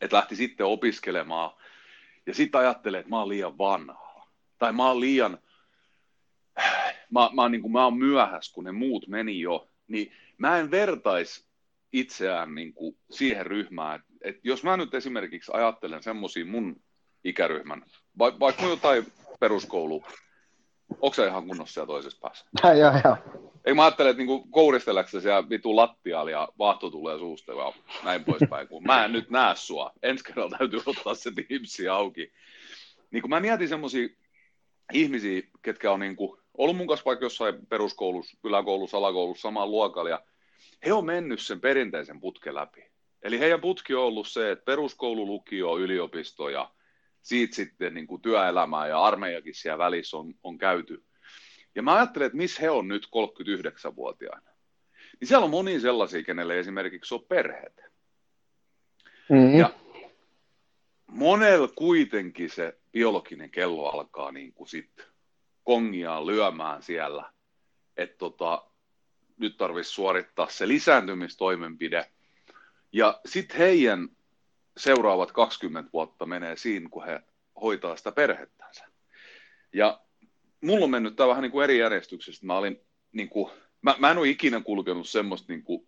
että 0.00 0.16
lähti 0.16 0.36
sitten 0.36 0.66
opiskelemaan 0.66 1.50
ja 2.26 2.34
sitten 2.34 2.60
ajattelee, 2.60 3.00
että 3.00 3.10
mä 3.10 3.18
oon 3.18 3.28
liian 3.28 3.58
vanha 3.58 4.28
tai 4.58 4.72
mä 4.72 4.88
oon 4.88 5.00
liian, 5.00 5.38
mä, 7.14 7.30
mä, 7.34 7.48
niin 7.48 7.62
kuin, 7.62 7.72
mä 7.72 7.84
oon 7.84 7.98
myöhässä, 7.98 8.54
kun 8.54 8.64
ne 8.64 8.72
muut 8.72 9.08
meni 9.08 9.40
jo, 9.40 9.68
niin 9.88 10.12
mä 10.38 10.58
en 10.58 10.70
vertais 10.70 11.43
itseään 11.94 12.54
niin 12.54 12.74
kuin 12.74 12.96
siihen 13.10 13.46
ryhmään, 13.46 14.00
että, 14.00 14.12
että 14.24 14.40
jos 14.44 14.64
mä 14.64 14.76
nyt 14.76 14.94
esimerkiksi 14.94 15.52
ajattelen 15.54 16.02
semmoisia 16.02 16.46
mun 16.46 16.82
ikäryhmän, 17.24 17.82
Va, 18.18 18.40
vaikka 18.40 18.66
jotain 18.66 19.06
peruskoulu, 19.40 20.04
onko 20.90 21.14
se 21.14 21.26
ihan 21.26 21.46
kunnossa 21.46 21.74
siellä 21.74 21.86
toisessa 21.86 22.18
päässä? 22.20 22.46
joo, 22.80 22.92
joo. 23.04 23.16
Ei 23.64 23.74
mä 23.74 23.84
ajattele, 23.84 24.10
että 24.10 24.18
niinku 24.18 24.46
kouristeleksä 24.50 25.20
siellä 25.20 25.48
vitu 25.48 25.76
lattialla 25.76 26.30
ja 26.30 26.48
vahto 26.58 26.90
tulee 26.90 27.18
suusta 27.18 27.52
ja 27.52 27.72
näin 28.04 28.24
poispäin, 28.24 28.68
kun 28.68 28.82
mä 28.82 29.04
en 29.04 29.12
nyt 29.12 29.30
näe 29.30 29.56
sua. 29.56 29.92
Ensi 30.02 30.24
kerralla 30.24 30.58
täytyy 30.58 30.80
ottaa 30.86 31.14
se 31.14 31.30
tipsi 31.48 31.88
auki. 31.88 32.32
Niin 33.10 33.22
kun 33.22 33.30
mä 33.30 33.40
mietin 33.40 33.68
semmoisia 33.68 34.08
ihmisiä, 34.92 35.42
ketkä 35.62 35.92
on 35.92 36.00
niinku 36.00 36.38
ollut 36.58 36.76
mun 36.76 36.86
kanssa 36.86 37.04
vaikka 37.04 37.24
jossain 37.24 37.66
peruskoulussa, 37.66 38.38
yläkoulussa, 38.44 38.96
alakoulussa 38.98 39.42
samaan 39.42 39.70
luokalla 39.70 40.10
ja 40.10 40.22
he 40.86 40.92
on 40.92 41.06
mennyt 41.06 41.40
sen 41.40 41.60
perinteisen 41.60 42.20
putken 42.20 42.54
läpi. 42.54 42.84
Eli 43.22 43.38
heidän 43.38 43.60
putki 43.60 43.94
on 43.94 44.02
ollut 44.02 44.28
se, 44.28 44.50
että 44.50 44.64
peruskoulu, 44.64 45.26
lukio, 45.26 45.78
yliopisto 45.78 46.48
ja 46.48 46.70
siitä 47.22 47.56
sitten 47.56 47.94
niin 47.94 48.06
kuin 48.06 48.22
työelämää 48.22 48.86
ja 48.86 49.02
armeijakin 49.02 49.54
siellä 49.54 49.78
välissä 49.78 50.16
on, 50.16 50.34
on 50.42 50.58
käyty. 50.58 51.04
Ja 51.74 51.82
mä 51.82 51.94
ajattelen, 51.94 52.26
että 52.26 52.36
missä 52.36 52.62
he 52.62 52.70
on 52.70 52.88
nyt 52.88 53.06
39-vuotiaana. 53.06 54.50
Niin 55.20 55.28
siellä 55.28 55.44
on 55.44 55.50
moni 55.50 55.80
sellaisia, 55.80 56.22
kenelle 56.22 56.58
esimerkiksi 56.58 57.14
on 57.14 57.24
perheet. 57.28 57.80
Mm-hmm. 59.28 59.58
Ja 59.58 59.70
monella 61.06 61.68
kuitenkin 61.68 62.50
se 62.50 62.78
biologinen 62.92 63.50
kello 63.50 63.88
alkaa 63.88 64.32
niin 64.32 64.52
kuin 64.52 64.68
sit 64.68 65.08
kongiaan 65.64 66.26
lyömään 66.26 66.82
siellä, 66.82 67.32
että 67.96 68.16
tota, 68.18 68.70
nyt 69.36 69.56
tarvitsisi 69.56 69.94
suorittaa 69.94 70.48
se 70.48 70.68
lisääntymistoimenpide. 70.68 72.06
Ja 72.92 73.20
sitten 73.26 73.56
heidän 73.58 74.08
seuraavat 74.76 75.32
20 75.32 75.92
vuotta 75.92 76.26
menee 76.26 76.56
siinä, 76.56 76.88
kun 76.90 77.04
he 77.04 77.20
hoitaa 77.60 77.96
sitä 77.96 78.12
perhettänsä. 78.12 78.86
Ja 79.72 80.00
mulla 80.60 80.84
on 80.84 80.90
mennyt 80.90 81.16
tämä 81.16 81.28
vähän 81.28 81.42
niin 81.42 81.52
kuin 81.52 81.64
eri 81.64 81.78
järjestyksessä. 81.78 82.46
Mä, 82.46 82.56
olin, 82.56 82.80
niin 83.12 83.28
kuin, 83.28 83.52
mä, 83.82 83.94
mä 83.98 84.10
en 84.10 84.18
ole 84.18 84.28
ikinä 84.28 84.60
kulkenut 84.60 85.08
semmoista, 85.08 85.52
niin 85.52 85.62
kuin, 85.62 85.86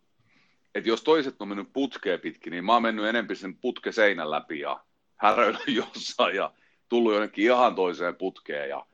että 0.74 0.88
jos 0.88 1.02
toiset 1.02 1.42
on 1.42 1.48
mennyt 1.48 1.72
putkeen 1.72 2.20
pitkin, 2.20 2.50
niin 2.50 2.64
mä 2.64 2.72
oon 2.72 2.82
mennyt 2.82 3.06
enemmän 3.06 3.36
sen 3.36 3.56
putke 3.56 3.92
seinän 3.92 4.30
läpi 4.30 4.60
ja 4.60 4.84
häröillä 5.16 5.60
jossain 5.94 6.36
ja 6.36 6.52
tullut 6.88 7.12
jonnekin 7.12 7.44
ihan 7.44 7.74
toiseen 7.74 8.16
putkeen 8.16 8.68
ja 8.68 8.86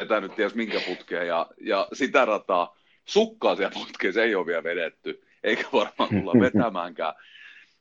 vetänyt 0.00 0.34
ties 0.34 0.54
minkä 0.54 0.80
putkeen 0.86 1.28
ja, 1.28 1.46
ja 1.60 1.88
sitä 1.92 2.24
rataa. 2.24 2.77
Sukkaa 3.08 3.56
siellä 3.56 3.74
putkeen, 3.74 4.14
se 4.14 4.22
ei 4.22 4.34
ole 4.34 4.46
vielä 4.46 4.62
vedetty, 4.64 5.22
eikä 5.44 5.64
varmaan 5.72 6.08
tulla 6.08 6.32
vetämäänkään. 6.46 7.14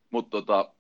Mutta 0.10 0.30
tota, 0.30 0.74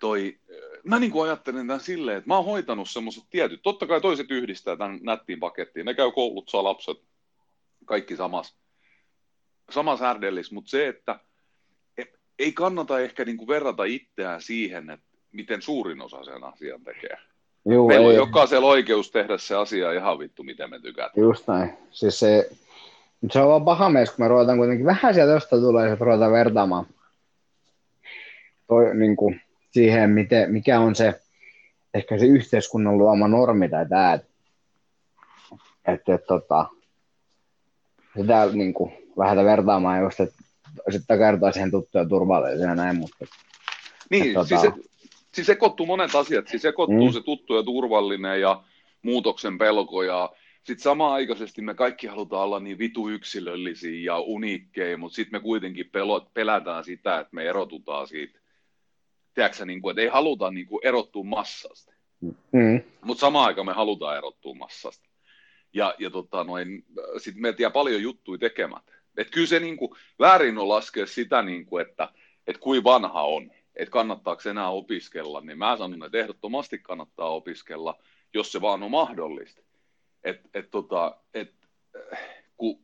toi, 0.00 0.38
mä 0.84 0.98
niin 0.98 1.12
kuin 1.12 1.28
ajattelen 1.28 1.66
tämän 1.66 1.80
silleen, 1.80 2.18
että 2.18 2.28
mä 2.28 2.36
oon 2.36 2.44
hoitanut 2.44 2.90
semmoiset 2.90 3.24
tietyt, 3.30 3.60
totta 3.62 3.86
kai 3.86 4.00
toiset 4.00 4.30
yhdistää 4.30 4.76
tämän 4.76 5.00
nättiin 5.02 5.40
pakettiin, 5.40 5.86
ne 5.86 5.94
käy 5.94 6.12
koulut, 6.12 6.48
saa 6.48 6.64
lapset, 6.64 6.96
kaikki 7.84 8.16
samassa, 8.16 8.56
samassa 9.70 10.06
härdellissä, 10.06 10.54
mutta 10.54 10.70
se, 10.70 10.88
että 10.88 11.20
ei 12.38 12.52
kannata 12.52 13.00
ehkä 13.00 13.24
niin 13.24 13.36
kuin 13.36 13.48
verrata 13.48 13.84
itseään 13.84 14.42
siihen, 14.42 14.90
että 14.90 15.06
miten 15.32 15.62
suurin 15.62 16.02
osa 16.02 16.24
sen 16.24 16.44
asian 16.44 16.84
tekee. 16.84 17.18
Juu, 17.68 17.88
Meillä 17.88 18.06
ei. 18.06 18.10
on 18.10 18.26
jokaisella 18.26 18.68
oikeus 18.68 19.10
tehdä 19.10 19.38
se 19.38 19.54
asia 19.54 19.92
ihan 19.92 20.18
vittu, 20.18 20.42
miten 20.42 20.70
me 20.70 20.80
tykätään. 20.80 21.24
Just 21.24 21.48
näin. 21.48 21.72
Siis 21.90 22.18
se, 22.18 22.50
se 23.30 23.40
on 23.40 23.48
vaan 23.48 23.64
paha 23.64 23.90
mies, 23.90 24.10
kun 24.10 24.24
me 24.24 24.28
ruvetaan 24.28 24.58
kuitenkin 24.58 24.86
vähän 24.86 25.14
sieltä 25.14 25.32
jostain 25.32 25.62
tulee, 25.62 25.92
että 25.92 26.04
ruvetaan 26.04 26.32
vertaamaan 26.32 26.86
toi, 28.68 28.94
niin 28.96 29.16
kuin, 29.16 29.40
siihen, 29.70 30.10
miten, 30.10 30.52
mikä 30.52 30.80
on 30.80 30.94
se 30.94 31.20
ehkä 31.94 32.18
se 32.18 32.26
yhteiskunnan 32.26 32.98
luoma 32.98 33.28
normi 33.28 33.68
tai 33.68 33.86
tämä, 33.88 34.12
että 34.12 34.28
et, 35.88 36.08
et, 36.08 36.26
tota, 36.26 36.66
sitä 38.16 38.46
niin 38.52 38.74
kuin, 38.74 38.92
lähdetään 39.16 39.46
vertaamaan 39.46 40.02
just, 40.02 40.20
että 40.20 40.36
sitten 40.90 41.18
kertoa 41.18 41.52
siihen 41.52 41.70
tuttuja 41.70 42.04
turvallisena 42.04 42.74
näin, 42.74 42.96
mutta 42.96 43.26
niin, 44.10 44.26
et, 44.26 44.34
tota... 44.34 44.48
siis, 44.48 44.60
se, 44.60 44.72
siis 45.34 45.46
sekoittuu 45.46 45.86
monet 45.86 46.14
asiat, 46.14 46.48
siis 46.48 46.62
sekoittuu 46.62 47.06
mm. 47.06 47.12
se 47.12 47.20
tuttu 47.20 47.56
ja 47.56 47.62
turvallinen 47.62 48.40
ja 48.40 48.62
muutoksen 49.02 49.58
pelko 49.58 50.02
ja 50.02 50.32
sitten 50.68 50.82
samaan 50.82 51.12
aikaisesti 51.12 51.62
me 51.62 51.74
kaikki 51.74 52.06
halutaan 52.06 52.44
olla 52.44 52.60
niin 52.60 52.78
vitu 52.78 53.08
yksilöllisiä 53.08 54.12
ja 54.12 54.18
uniikkeja, 54.18 54.98
mutta 54.98 55.16
sitten 55.16 55.40
me 55.40 55.42
kuitenkin 55.42 55.90
pelot, 55.90 56.34
pelätään 56.34 56.84
sitä, 56.84 57.20
että 57.20 57.34
me 57.34 57.44
erotutaan 57.44 58.08
siitä 58.08 58.38
tiedätkö, 59.34 59.66
niin 59.66 59.82
kuin, 59.82 59.92
että 59.92 60.02
ei 60.02 60.08
haluta 60.08 60.50
niin 60.50 60.66
kuin, 60.66 60.86
erottua 60.86 61.24
massasta. 61.24 61.92
Mm. 62.52 62.80
Mutta 63.00 63.20
samaan 63.20 63.46
aikaan 63.46 63.66
me 63.66 63.72
halutaan 63.72 64.16
erottua 64.16 64.54
massasta. 64.54 65.08
Ja, 65.72 65.94
ja 65.98 66.10
tota, 66.10 66.44
noin, 66.44 66.84
sit 67.18 67.36
me 67.36 67.52
tiedä 67.52 67.70
paljon 67.70 68.02
juttuja 68.02 68.38
tekemättä. 68.38 68.92
Et 69.16 69.30
kyllä 69.30 69.46
se 69.46 69.60
niin 69.60 69.76
kuin, 69.76 69.90
väärin 70.18 70.58
on 70.58 70.68
laskea 70.68 71.06
sitä, 71.06 71.42
niin 71.42 71.66
kuin, 71.66 71.86
että 71.86 72.08
et 72.46 72.58
kuin 72.58 72.84
vanha 72.84 73.22
on, 73.22 73.50
että 73.76 73.92
kannattaako 73.92 74.48
enää 74.50 74.70
opiskella, 74.70 75.40
niin 75.40 75.58
mä 75.58 75.76
sanon, 75.76 76.04
että 76.04 76.18
ehdottomasti 76.18 76.78
kannattaa 76.78 77.28
opiskella, 77.28 78.02
jos 78.34 78.52
se 78.52 78.60
vaan 78.60 78.82
on 78.82 78.90
mahdollista. 78.90 79.67
Et, 80.28 80.40
et, 80.54 80.70
tota, 80.70 81.16
et, 81.34 81.54
ku, 82.56 82.80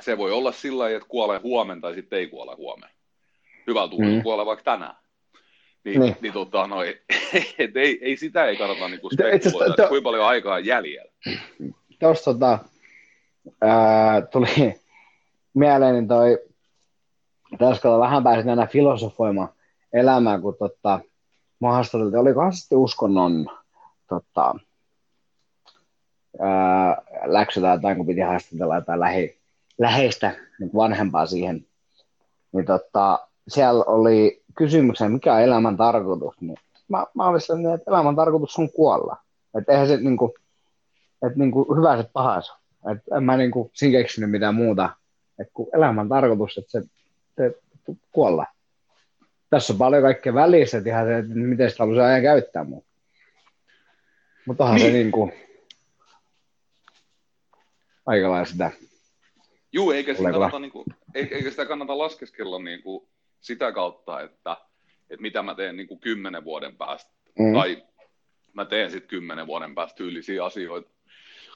se 0.00 0.18
voi 0.18 0.32
olla 0.32 0.52
sillä 0.52 0.82
tavalla, 0.82 0.96
että 0.96 1.08
kuolee 1.08 1.38
huomenna 1.38 1.80
tai 1.80 1.94
sitten 1.94 2.18
ei 2.18 2.26
kuole 2.26 2.54
huomenna. 2.54 2.94
Hyvä 3.66 3.88
tuuli 3.88 4.16
mm. 4.16 4.22
kuolee 4.22 4.46
vaikka 4.46 4.64
tänään. 4.64 4.94
Niin, 5.84 6.00
niin. 6.00 6.16
niin 6.20 6.32
tota, 6.32 6.66
no, 6.66 6.82
et 7.58 7.76
ei, 7.76 7.98
ei, 8.02 8.16
sitä 8.16 8.46
ei 8.46 8.56
kannata 8.56 8.88
niinku 8.88 9.10
spekuloida, 9.10 9.72
että 9.72 9.88
kuinka 9.88 10.04
paljon 10.04 10.26
aikaa 10.26 10.54
on 10.54 10.66
jäljellä. 10.66 11.12
Tuossa 12.00 12.32
tota, 12.32 12.58
ää, 13.60 14.20
tuli 14.20 14.46
mieleen 15.54 15.94
niin 15.94 16.08
toi, 16.08 16.38
tässä 17.58 17.98
vähän 17.98 18.24
pääsin 18.24 18.50
aina 18.50 18.66
filosofoimaan 18.66 19.48
elämää, 19.92 20.40
kun 20.40 20.56
tota, 20.58 21.00
mä 21.60 21.72
haastateltiin, 21.72 22.20
olikohan 22.20 22.52
sitten 22.52 22.78
uskonnon 22.78 23.46
tota, 24.08 24.54
läksy 27.24 27.60
tai 27.60 27.76
jotain, 27.76 27.96
kun 27.96 28.06
piti 28.06 28.20
haastatella 28.20 28.74
jotain 28.74 29.00
lähi, 29.00 29.38
läheistä 29.78 30.32
niin 30.60 30.70
vanhempaa 30.74 31.26
siihen, 31.26 31.66
niin 32.52 32.66
tota, 32.66 33.28
siellä 33.48 33.84
oli 33.84 34.42
kysymyksen, 34.54 35.12
mikä 35.12 35.34
on 35.34 35.40
elämän 35.40 35.76
tarkoitus, 35.76 36.40
niin 36.40 36.56
mä, 36.88 37.06
mä 37.14 37.26
olin 37.26 37.74
että 37.74 37.90
elämän 37.90 38.16
tarkoitus 38.16 38.58
on 38.58 38.72
kuolla. 38.72 39.16
Että 39.58 39.72
eihän 39.72 39.88
se 39.88 39.96
niinku, 39.96 40.34
että 41.26 41.38
niinku 41.38 41.74
hyvä 41.76 41.96
se 41.96 42.10
pahas. 42.12 42.52
Että 42.92 43.16
en 43.16 43.24
mä 43.24 43.36
niinku 43.36 43.70
siinä 43.74 43.98
keksinyt 43.98 44.30
mitään 44.30 44.54
muuta. 44.54 44.90
Että 45.38 45.52
kun 45.54 45.68
elämän 45.74 46.08
tarkoitus, 46.08 46.58
että 46.58 46.70
se, 46.70 46.82
se 47.36 47.54
kuolla. 48.12 48.46
Tässä 49.50 49.72
on 49.72 49.78
paljon 49.78 50.02
kaikkea 50.02 50.34
välissä, 50.34 50.78
että 50.78 50.90
ihan 50.90 51.06
se, 51.06 51.18
että 51.18 51.34
miten 51.34 51.70
sitä 51.70 51.82
haluaisi 51.82 52.00
ajan 52.00 52.22
käyttää. 52.22 52.64
Mutta 52.64 52.90
mutta 54.46 54.64
onhan 54.64 54.76
niin. 54.76 54.92
se 54.92 54.92
niinku 54.92 55.30
aika 58.06 58.30
lailla 58.30 58.44
sitä. 58.44 58.70
Juu, 59.72 59.90
eikä 59.90 60.14
sitä, 60.14 60.30
kannata, 60.30 60.58
niinku, 60.58 60.84
eikä 61.14 61.50
sitä 61.50 61.66
kannata 61.66 61.98
laskeskella 61.98 62.58
niinku 62.58 63.08
sitä 63.40 63.72
kautta, 63.72 64.20
että, 64.20 64.56
että 65.10 65.22
mitä 65.22 65.42
mä 65.42 65.54
teen 65.54 65.76
niin 65.76 65.88
kuin 65.88 66.00
kymmenen 66.00 66.44
vuoden 66.44 66.76
päästä, 66.76 67.10
mm. 67.38 67.52
tai 67.52 67.84
mä 68.52 68.64
teen 68.64 68.90
sitten 68.90 69.08
kymmenen 69.08 69.46
vuoden 69.46 69.74
päästä 69.74 69.96
tyylisiä 69.96 70.44
asioita. 70.44 70.90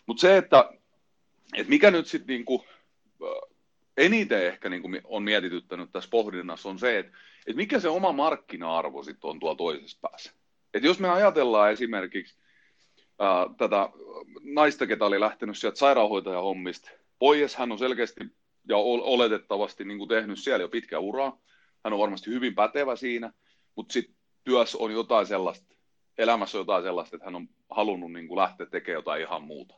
Mutta 0.07 0.20
se, 0.20 0.36
että, 0.36 0.70
että 1.57 1.70
mikä 1.70 1.90
nyt 1.90 2.07
sitten 2.07 2.34
niin 2.34 2.45
kuin, 2.45 2.62
eniten 3.97 4.47
ehkä 4.47 4.68
niin 4.68 4.82
kuin 4.82 5.01
on 5.05 5.22
mietityttänyt 5.22 5.92
tässä 5.92 6.11
pohdinnassa 6.11 6.68
on 6.68 6.78
se, 6.78 6.99
että, 6.99 7.12
että 7.47 7.57
mikä 7.57 7.80
se 7.80 7.88
oma 7.88 8.12
markkina-arvo 8.12 9.03
sitten 9.03 9.30
on 9.30 9.40
tuolla 9.40 9.57
toisessa 9.57 9.99
päässä. 10.01 10.32
Että 10.74 10.86
jos 10.86 11.01
me 11.01 11.09
ajatellaan 11.09 11.72
esimerkiksi 11.72 12.36
ää, 13.18 13.46
tätä 13.56 13.88
naista, 14.42 14.86
ketä 14.86 15.04
oli 15.04 15.20
lähtenyt 15.20 15.58
sieltä 15.58 15.78
sairaanhoitajahommista 15.78 16.90
pois, 17.18 17.56
hän 17.56 17.72
on 17.72 17.78
selkeästi 17.78 18.20
ja 18.68 18.76
oletettavasti 18.76 19.84
niin 19.84 19.98
kuin 19.98 20.08
tehnyt 20.08 20.38
siellä 20.38 20.62
jo 20.62 20.68
pitkä 20.68 20.98
uraa, 20.98 21.40
hän 21.84 21.92
on 21.92 21.98
varmasti 21.98 22.30
hyvin 22.30 22.54
pätevä 22.54 22.96
siinä, 22.96 23.32
mutta 23.76 23.92
sitten 23.92 24.16
työssä 24.44 24.78
on 24.78 24.92
jotain 24.92 25.26
sellaista, 25.26 25.76
elämässä 26.18 26.58
on 26.58 26.60
jotain 26.60 26.82
sellaista, 26.82 27.16
että 27.16 27.24
hän 27.24 27.34
on 27.34 27.48
halunnut 27.70 28.12
niin 28.12 28.28
kuin 28.28 28.38
lähteä 28.38 28.66
tekemään 28.66 28.98
jotain 28.98 29.22
ihan 29.22 29.42
muuta. 29.42 29.74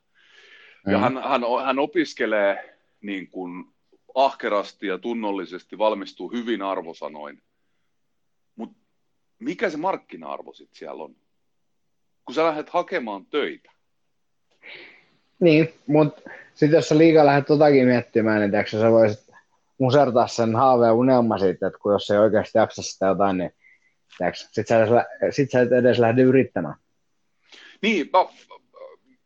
Mm. 0.87 0.93
Ja 0.93 0.99
hän, 0.99 1.22
hän, 1.22 1.43
hän 1.64 1.78
opiskelee 1.78 2.78
niin 3.01 3.30
kuin 3.30 3.64
ahkerasti 4.14 4.87
ja 4.87 4.99
tunnollisesti, 4.99 5.78
valmistuu 5.78 6.32
hyvin 6.32 6.62
arvosanoin. 6.62 7.43
Mutta 8.57 8.78
mikä 9.39 9.70
se 9.70 9.76
markkina-arvo 9.76 10.53
sitten 10.53 10.78
siellä 10.78 11.05
on? 11.05 11.16
Kun 12.27 12.35
sä 12.35 12.45
lähdet 12.45 12.70
hakemaan 12.70 13.27
töitä. 13.27 13.70
Niin, 15.41 15.72
mutta 15.87 16.31
sitten 16.55 16.77
jos 16.77 16.89
sä 16.89 16.99
liikaa 16.99 17.27
lähdet 17.27 17.47
totakin 17.47 17.87
miettimään, 17.87 18.41
niin 18.41 18.51
tiedätkö, 18.51 18.81
sä 18.81 18.91
voisit 18.91 19.27
musertaa 19.79 20.27
sen 20.27 20.57
haaveen 20.57 20.93
unelma 20.93 21.39
siitä, 21.39 21.66
että 21.66 21.79
kun 21.79 21.93
jos 21.93 22.11
ei 22.11 22.18
oikeasti 22.18 22.59
jaksa 22.59 22.83
sitä 22.83 23.07
jotain, 23.07 23.39
niin 23.39 23.51
sit 24.35 24.66
sä, 24.66 24.85
edes, 24.85 25.37
sit 25.37 25.51
sä 25.51 25.61
et 25.61 25.72
edes 25.72 25.99
lähde 25.99 26.22
yrittämään. 26.22 26.74
Niin, 27.83 28.11
mä, 28.12 28.18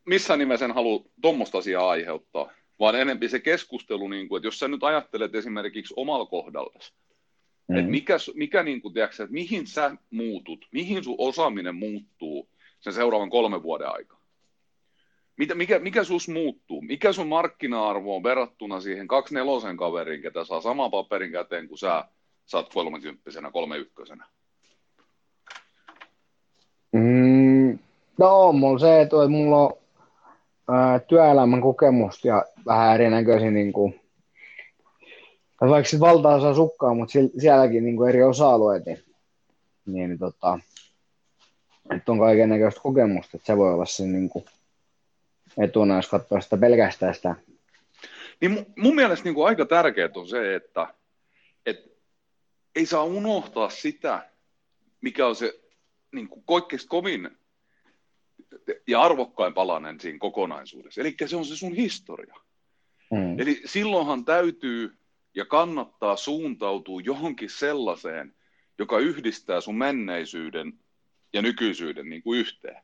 missä 0.05 0.37
nimessä 0.37 0.65
en 0.65 0.71
halua 0.71 1.05
tuommoista 1.21 1.57
asiaa 1.57 1.89
aiheuttaa, 1.89 2.51
vaan 2.79 2.95
enempi 2.95 3.29
se 3.29 3.39
keskustelu, 3.39 4.07
niin 4.07 4.27
kuin, 4.27 4.37
että 4.37 4.47
jos 4.47 4.59
sä 4.59 4.67
nyt 4.67 4.83
ajattelet 4.83 5.35
esimerkiksi 5.35 5.93
omalla 5.97 6.25
kohdallasi, 6.25 6.93
mm. 7.67 7.77
että 7.77 7.91
mikä, 7.91 8.17
mikä 8.35 8.63
niin 8.63 8.81
kuin, 8.81 8.93
tiedätkö, 8.93 9.23
että 9.23 9.33
mihin 9.33 9.67
sä 9.67 9.95
muutut, 10.09 10.65
mihin 10.71 11.03
sun 11.03 11.15
osaaminen 11.17 11.75
muuttuu 11.75 12.49
sen 12.81 12.93
seuraavan 12.93 13.29
kolmen 13.29 13.63
vuoden 13.63 13.87
aikana. 13.87 14.21
Mitä, 15.37 15.55
mikä, 15.55 15.79
mikä 15.79 16.03
sus 16.03 16.29
muuttuu? 16.29 16.81
Mikä 16.81 17.13
sun 17.13 17.27
markkina-arvo 17.27 18.15
on 18.15 18.23
verrattuna 18.23 18.81
siihen 18.81 19.07
kaksi 19.07 19.33
nelosen 19.33 19.77
kaveriin, 19.77 20.21
ketä 20.21 20.45
saa 20.45 20.61
saman 20.61 20.91
paperin 20.91 21.31
käteen 21.31 21.67
kuin 21.67 21.77
sä 21.77 22.05
saat 22.45 22.73
kolmekymppisenä, 22.73 23.51
kolme 23.51 23.77
ykkösenä? 23.77 24.25
Mm, 26.91 27.79
no 28.17 28.47
on 28.47 28.55
mulla 28.55 28.79
se, 28.79 29.01
että 29.01 29.15
mulla 29.29 29.57
on 29.57 29.73
työelämän 31.07 31.61
kokemusta 31.61 32.27
ja 32.27 32.45
vähän 32.65 32.95
erinäköisiä 32.95 33.51
niin 33.51 33.73
kuin, 33.73 34.01
vaikka 35.61 35.99
valtaosa 35.99 36.53
sukkaa, 36.53 36.93
mutta 36.93 37.13
sielläkin 37.37 37.83
niin 37.83 37.95
kuin 37.95 38.09
eri 38.09 38.23
osa-alueet, 38.23 38.85
niin, 38.85 39.03
niin 39.85 40.19
tota, 40.19 40.59
että 41.95 42.11
on 42.11 42.19
kaiken 42.19 42.49
näköistä 42.49 42.81
kokemusta, 42.81 43.37
että 43.37 43.45
se 43.45 43.57
voi 43.57 43.73
olla 43.73 43.85
se 43.85 44.03
niin 44.03 44.29
kuin, 44.29 44.45
etuna, 45.57 45.95
jos 45.95 46.09
katsoo 46.09 46.41
sitä 46.41 46.57
pelkästään 46.57 47.15
sitä. 47.15 47.35
Niin 48.41 48.65
mun 48.77 48.95
mielestä 48.95 49.23
niin 49.23 49.35
kuin 49.35 49.47
aika 49.47 49.65
tärkeää 49.65 50.09
on 50.15 50.27
se, 50.27 50.55
että, 50.55 50.87
että 51.65 51.89
ei 52.75 52.85
saa 52.85 53.03
unohtaa 53.03 53.69
sitä, 53.69 54.29
mikä 55.01 55.27
on 55.27 55.35
se 55.35 55.59
niin 56.11 56.27
kuin 56.27 56.43
kaikkein 56.47 56.81
kovin 56.87 57.37
ja 58.87 59.01
arvokkain 59.01 59.53
palanen 59.53 59.99
siinä 59.99 60.19
kokonaisuudessa. 60.19 61.01
Eli 61.01 61.15
se 61.25 61.35
on 61.35 61.45
se 61.45 61.57
sun 61.57 61.73
historia. 61.73 62.35
Mm. 63.11 63.39
Eli 63.39 63.61
silloinhan 63.65 64.25
täytyy 64.25 64.97
ja 65.35 65.45
kannattaa 65.45 66.15
suuntautua 66.15 67.01
johonkin 67.03 67.49
sellaiseen, 67.49 68.35
joka 68.77 68.99
yhdistää 68.99 69.61
sun 69.61 69.77
menneisyyden 69.77 70.73
ja 71.33 71.41
nykyisyyden 71.41 72.09
niin 72.09 72.23
kuin 72.23 72.39
yhteen. 72.39 72.83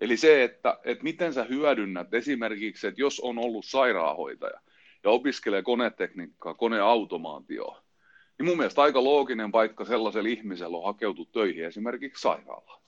Eli 0.00 0.16
se, 0.16 0.42
että, 0.42 0.78
että 0.84 1.04
miten 1.04 1.32
sä 1.32 1.44
hyödynnät 1.44 2.14
esimerkiksi, 2.14 2.86
että 2.86 3.00
jos 3.00 3.20
on 3.20 3.38
ollut 3.38 3.64
sairaanhoitaja 3.64 4.60
ja 5.04 5.10
opiskelee 5.10 5.62
konetekniikkaa, 5.62 6.54
koneautomaatioa, 6.54 7.82
niin 8.38 8.46
mun 8.46 8.56
mielestä 8.56 8.82
aika 8.82 9.04
looginen 9.04 9.52
paikka 9.52 9.84
sellaisella 9.84 10.28
ihmisellä 10.28 10.76
on 10.76 10.84
hakeutua 10.84 11.26
töihin 11.32 11.64
esimerkiksi 11.64 12.22
sairaalaan. 12.22 12.82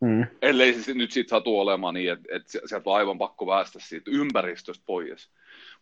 Mm. 0.00 0.26
Ellei 0.42 0.74
se 0.74 0.94
nyt 0.94 1.12
siitä 1.12 1.30
satu 1.30 1.60
olemaan 1.60 1.94
niin, 1.94 2.12
että, 2.12 2.28
että 2.36 2.58
sieltä 2.64 2.90
on 2.90 2.96
aivan 2.96 3.18
pakko 3.18 3.46
päästä 3.46 3.78
siitä 3.80 4.10
ympäristöstä 4.10 4.84
pois. 4.86 5.30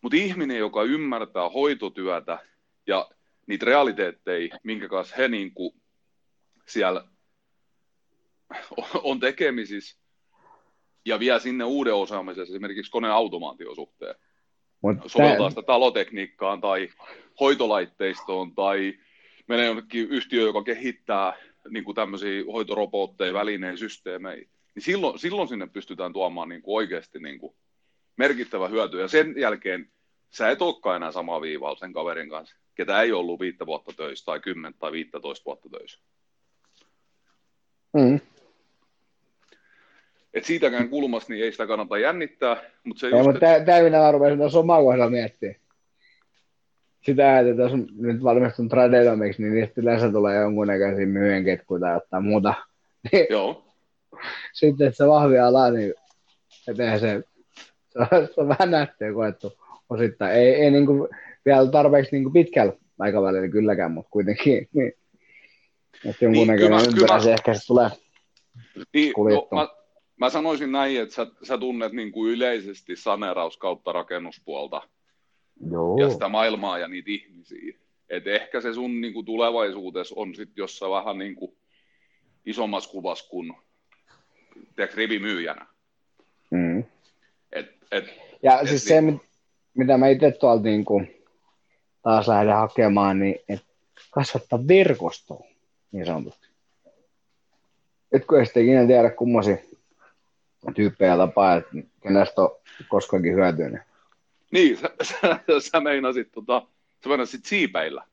Mutta 0.01 0.17
ihminen, 0.17 0.57
joka 0.57 0.83
ymmärtää 0.83 1.49
hoitotyötä 1.49 2.39
ja 2.87 3.09
niitä 3.47 3.65
realiteetteja, 3.65 4.59
minkä 4.63 4.89
kanssa 4.89 5.15
he 5.15 5.27
niin 5.27 5.53
kuin 5.53 5.73
siellä 6.67 7.05
on 9.03 9.19
tekemisissä 9.19 9.97
ja 11.05 11.19
vie 11.19 11.39
sinne 11.39 11.63
uuden 11.63 11.93
osaamisen 11.93 12.43
esimerkiksi 12.43 12.91
koneautomaation 12.91 13.75
suhteen. 13.75 14.15
Mutta 14.81 15.09
soveltaa 15.09 15.49
sitä 15.49 15.61
talotekniikkaan 15.61 16.61
tai 16.61 16.89
hoitolaitteistoon 17.39 18.55
tai 18.55 18.93
menee 19.47 19.65
jonnekin 19.65 20.09
yhtiö, 20.09 20.41
joka 20.41 20.63
kehittää 20.63 21.33
niin 21.69 21.83
kuin 21.83 21.95
tämmöisiä 21.95 22.43
hoitorobotteja, 22.53 23.33
välineen, 23.33 23.77
systeemejä, 23.77 24.47
niin 24.75 24.83
silloin, 24.83 25.19
silloin 25.19 25.47
sinne 25.47 25.67
pystytään 25.67 26.13
tuomaan 26.13 26.49
niin 26.49 26.61
kuin 26.61 26.75
oikeasti 26.75 27.19
niin 27.19 27.39
kuin 27.39 27.55
merkittävä 28.17 28.67
hyöty. 28.67 28.99
Ja 28.99 29.07
sen 29.07 29.33
jälkeen 29.37 29.91
sä 30.29 30.49
et 30.49 30.61
olekaan 30.61 30.95
enää 30.95 31.11
samaa 31.11 31.41
viivalla 31.41 31.79
sen 31.79 31.93
kaverin 31.93 32.29
kanssa, 32.29 32.55
ketä 32.75 33.01
ei 33.01 33.11
ollut 33.11 33.39
viittä 33.39 33.65
vuotta 33.65 33.93
töissä 33.97 34.25
tai 34.25 34.39
kymmentä 34.39 34.79
tai 34.79 34.91
viittätoista 34.91 35.45
vuotta 35.45 35.69
töissä. 35.69 35.99
Mm. 37.93 38.19
Et 40.33 40.45
siitäkään 40.45 40.89
kulmasta 40.89 41.33
niin 41.33 41.43
ei 41.43 41.51
sitä 41.51 41.67
kannata 41.67 41.97
jännittää. 41.97 42.61
Mutta 42.83 42.99
se 42.99 43.07
ei, 43.07 43.11
just, 43.11 43.25
mutta 43.25 43.55
et... 43.55 43.65
täynnä 43.65 43.99
mä 43.99 44.11
rupesin 44.11 44.37
tuossa 44.37 44.59
omaa 44.59 44.81
kohdalla 44.81 45.09
miettiä. 45.09 45.55
Sitä, 47.01 47.39
että 47.39 47.61
jos 47.61 47.71
nyt 47.95 48.23
valmistun 48.23 48.69
tradenomiksi, 48.69 49.41
niin 49.41 49.53
niistä 49.53 49.81
yleensä 49.81 50.11
tulee 50.11 50.41
jonkunnäköisiä 50.41 51.05
myyen 51.05 51.43
ketkuja 51.43 51.79
tai 51.79 51.93
jotain 51.93 52.23
muuta. 52.23 52.53
Joo. 53.29 53.73
Sitten, 54.53 54.87
että 54.87 54.97
se 54.97 55.07
vahvia 55.07 55.47
ala, 55.47 55.69
niin 55.69 55.93
eteen 56.67 56.99
se, 56.99 57.23
se, 57.89 57.99
on, 57.99 58.07
se 58.35 58.41
on 58.41 58.47
vähän 58.47 58.71
nähtyä 58.71 59.13
koettu 59.13 59.53
osittain. 59.89 60.31
Ei, 60.31 60.55
ei 60.55 60.71
niin 60.71 60.85
kuin, 60.85 61.09
vielä 61.45 61.71
tarpeeksi 61.71 62.11
niin 62.11 62.23
kuin 62.23 62.33
pitkällä 62.33 62.73
aikavälillä 62.99 63.47
kylläkään, 63.47 63.91
mutta 63.91 64.11
kuitenkin. 64.11 64.67
Niin, 64.73 64.93
että 66.05 66.25
jonkunnäköinen 66.25 66.77
niin, 66.77 66.97
ympärä 67.01 67.19
se 67.19 67.33
ehkä 67.33 67.53
se 67.53 67.67
tulee 67.67 67.89
niin, 68.93 69.13
no, 69.17 69.47
mä, 69.51 69.82
mä 70.23 70.29
sanoisin 70.29 70.71
näin, 70.71 71.01
että 71.01 71.15
sä, 71.15 71.27
sä 71.43 71.57
tunnet 71.57 71.93
niin 71.93 72.11
kuin 72.11 72.33
yleisesti 72.33 72.95
saneeraus 72.95 73.57
kautta 73.57 73.91
rakennuspuolta 73.91 74.81
Joo. 75.71 75.97
ja 75.97 76.09
sitä 76.09 76.29
maailmaa 76.29 76.77
ja 76.77 76.87
niitä 76.87 77.11
ihmisiä. 77.11 77.73
Et 78.09 78.27
ehkä 78.27 78.61
se 78.61 78.73
sun 78.73 79.01
niin 79.01 79.13
kuin 79.13 79.25
tulevaisuudessa 79.25 80.15
on 80.17 80.35
sitten 80.35 80.61
jossain 80.61 80.91
vähän 80.91 81.17
niin 81.17 81.35
kuin 81.35 81.57
isommassa 82.45 82.89
kuvassa 82.89 83.29
kuin 83.29 83.53
tiedätkö, 84.75 84.97
rivimyyjänä. 84.97 85.65
Mm. 86.51 86.83
Et, 87.51 87.67
et, 87.91 88.05
ja 88.43 88.59
et, 88.59 88.69
siis 88.69 88.89
niin, 88.89 89.19
se, 89.19 89.25
mitä 89.73 89.97
mä 89.97 90.07
itse 90.07 90.31
tuolta 90.31 90.63
niin 90.63 90.85
kuin 90.85 91.23
taas 92.01 92.27
lähden 92.27 92.55
hakemaan, 92.55 93.19
niin 93.19 93.35
et 93.49 93.63
kasvattaa 94.11 94.67
verkostoa, 94.67 95.45
niin 95.91 96.05
sanotusti. 96.05 96.47
Et 98.11 98.25
kun 98.25 98.39
ei 98.39 98.45
sitten 98.45 98.63
ikinä 98.63 98.87
tiedä, 98.87 99.09
kummosia 99.09 99.57
tyyppejä 100.75 101.17
tapaa, 101.17 101.55
että 101.55 101.71
kenestä 102.03 102.41
on 102.41 102.49
koskaan 102.89 103.23
hyötynyt. 103.23 103.81
Niin, 104.51 104.77
sä, 104.77 104.89
sä, 105.01 105.39
sä 105.59 105.79
meinasit, 105.79 106.31
tota, 106.31 106.67
sä 107.03 107.09
meinasit 107.09 107.45
siipeillä 107.45 108.03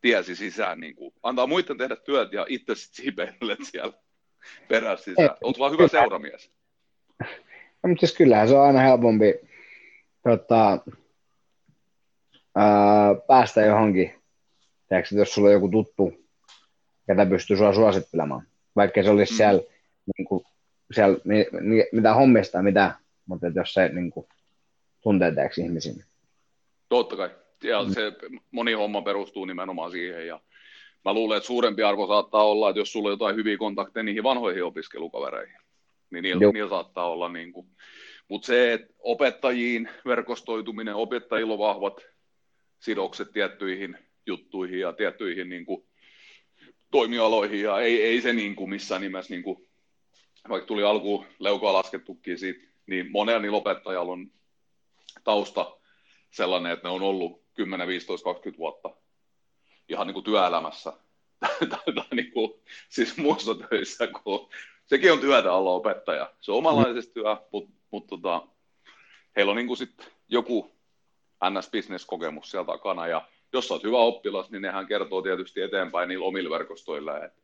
tiesi 0.00 0.36
sisään, 0.36 0.80
niin 0.80 0.96
kuin, 0.96 1.14
antaa 1.22 1.46
muiden 1.46 1.78
tehdä 1.78 1.96
työt 1.96 2.32
ja 2.32 2.46
itse 2.48 2.74
sitten 2.74 3.04
siipeilet 3.04 3.58
siellä 3.70 3.92
perässä 4.68 5.04
sisään. 5.04 5.30
Olet 5.42 5.58
vaan 5.58 5.72
hyvä 5.72 5.88
seuramies. 5.88 6.50
No, 7.82 7.88
mutta 7.88 8.06
siis 8.06 8.16
kyllähän 8.16 8.48
se 8.48 8.56
on 8.56 8.66
aina 8.66 8.80
helpompi 8.80 9.34
tota, 10.22 10.78
ää, 12.54 13.14
päästä 13.26 13.60
johonkin, 13.60 14.18
Tiedätkö, 14.88 15.14
jos 15.14 15.34
sulla 15.34 15.48
on 15.48 15.52
joku 15.52 15.68
tuttu, 15.68 16.12
ketä 17.06 17.26
pystyy 17.26 17.56
sua 17.56 17.72
suosittelemaan. 17.72 18.46
Vaikka 18.76 19.02
se 19.02 19.10
olisi 19.10 19.32
mm. 19.32 19.36
siellä 19.36 19.62
niin 20.16 20.28
kuin, 20.28 20.44
siellä 20.92 21.18
ni, 21.24 21.46
ni, 21.60 21.84
mitä 21.92 22.14
hommista, 22.14 22.62
mitä, 22.62 22.94
mutta 23.26 23.46
jos 23.54 23.74
se 23.74 23.88
niin 23.88 24.10
kuin, 24.10 24.26
tuntee 25.02 25.34
teeksi 25.34 25.60
ihmisiin. 25.60 26.04
Totta 26.88 27.16
kai. 27.16 27.30
Ja 27.64 27.82
mm. 27.82 27.90
se 27.90 28.12
moni 28.50 28.72
homma 28.72 29.02
perustuu 29.02 29.44
nimenomaan 29.44 29.90
siihen. 29.90 30.26
Ja 30.26 30.40
mä 31.04 31.14
luulen, 31.14 31.36
että 31.36 31.46
suurempi 31.46 31.82
arvo 31.82 32.06
saattaa 32.06 32.44
olla, 32.44 32.70
että 32.70 32.80
jos 32.80 32.92
sulla 32.92 33.08
on 33.08 33.12
jotain 33.12 33.36
hyviä 33.36 33.56
kontakteja 33.56 34.04
niihin 34.04 34.22
vanhoihin 34.22 34.64
opiskelukavereihin, 34.64 35.58
niin 36.10 36.22
niillä, 36.22 36.52
niillä 36.52 36.70
saattaa 36.70 37.10
olla 37.10 37.28
niin 37.28 37.52
kuin. 37.52 37.68
Mutta 38.28 38.46
se, 38.46 38.72
että 38.72 38.94
opettajiin 38.98 39.88
verkostoituminen, 40.06 40.94
opettajilla 40.94 41.52
on 41.52 41.58
vahvat 41.58 42.00
sidokset 42.78 43.32
tiettyihin 43.32 43.98
juttuihin 44.26 44.80
ja 44.80 44.92
tiettyihin 44.92 45.48
niin 45.48 45.66
kuin, 45.66 45.88
toimialoihin, 46.90 47.62
ja 47.62 47.80
ei, 47.80 48.02
ei 48.02 48.20
se 48.20 48.32
niin 48.32 48.56
kuin 48.56 48.70
missään 48.70 49.00
nimessä 49.00 49.34
niin 49.34 49.42
kuin 49.42 49.67
vaikka 50.48 50.66
tuli 50.66 50.82
alkuun 50.82 51.26
leukoa 51.38 51.72
laskettukin 51.72 52.38
siitä, 52.38 52.60
niin 52.86 53.10
monella 53.10 53.40
niillä 53.40 53.56
opettajalla 53.56 54.12
on 54.12 54.30
tausta 55.24 55.76
sellainen, 56.30 56.72
että 56.72 56.88
ne 56.88 56.94
on 56.94 57.02
ollut 57.02 57.42
10, 57.54 57.88
15, 57.88 58.24
20 58.24 58.58
vuotta 58.58 58.90
ihan 59.88 60.06
niin 60.06 60.14
kuin 60.14 60.24
työelämässä 60.24 60.92
tai 61.70 62.06
niin 62.14 62.32
kuin, 62.32 62.52
siis 62.88 63.16
muussa 63.16 63.54
töissä, 63.54 64.06
kun 64.06 64.48
sekin 64.86 65.12
on 65.12 65.20
työtä 65.20 65.52
olla 65.52 65.70
opettaja. 65.70 66.34
Se 66.40 66.52
on 66.52 66.58
omanlaisesti 66.58 67.14
työ, 67.14 67.36
mutta 67.52 67.72
mut, 67.90 68.06
tota, 68.06 68.46
heillä 69.36 69.50
on 69.50 69.56
niin 69.56 69.66
kuin 69.66 69.76
sit 69.76 70.12
joku 70.28 70.70
NS-bisneskokemus 71.44 72.50
siellä 72.50 72.66
takana, 72.66 73.06
ja 73.06 73.28
jos 73.52 73.70
olet 73.70 73.82
hyvä 73.82 73.98
oppilas, 73.98 74.50
niin 74.50 74.62
nehän 74.62 74.86
kertoo 74.86 75.22
tietysti 75.22 75.62
eteenpäin 75.62 76.08
niillä 76.08 76.26
omilla 76.26 76.50
verkostoilla, 76.50 77.24
että 77.24 77.42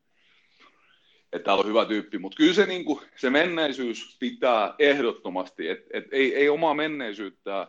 että 1.35 1.45
täällä 1.45 1.61
on 1.61 1.69
hyvä 1.69 1.85
tyyppi, 1.85 2.19
mutta 2.19 2.37
kyllä 2.37 2.55
se, 2.55 2.67
niin 2.67 2.85
kuin, 2.85 3.01
se 3.17 3.31
menneisyys 3.31 4.17
pitää 4.21 4.75
ehdottomasti, 4.79 5.69
että 5.69 5.87
et 5.93 6.05
ei, 6.13 6.37
ei 6.37 6.49
omaa 6.49 6.75
menneisyyttä 6.75 7.69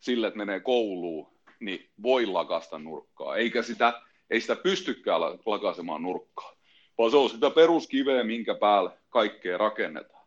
sillä, 0.00 0.28
että 0.28 0.38
menee 0.38 0.60
kouluun, 0.60 1.32
niin 1.60 1.90
voi 2.02 2.26
lakasta 2.26 2.78
nurkkaa, 2.78 3.36
eikä 3.36 3.62
sitä, 3.62 4.02
ei 4.30 4.40
sitä 4.40 4.56
pystykään 4.56 5.20
lakaisemaan 5.20 6.02
nurkkaa. 6.02 6.52
vaan 6.98 7.10
se 7.10 7.16
on 7.16 7.30
sitä 7.30 7.50
peruskiveä, 7.50 8.24
minkä 8.24 8.54
päälle 8.54 8.90
kaikkea 9.08 9.58
rakennetaan. 9.58 10.26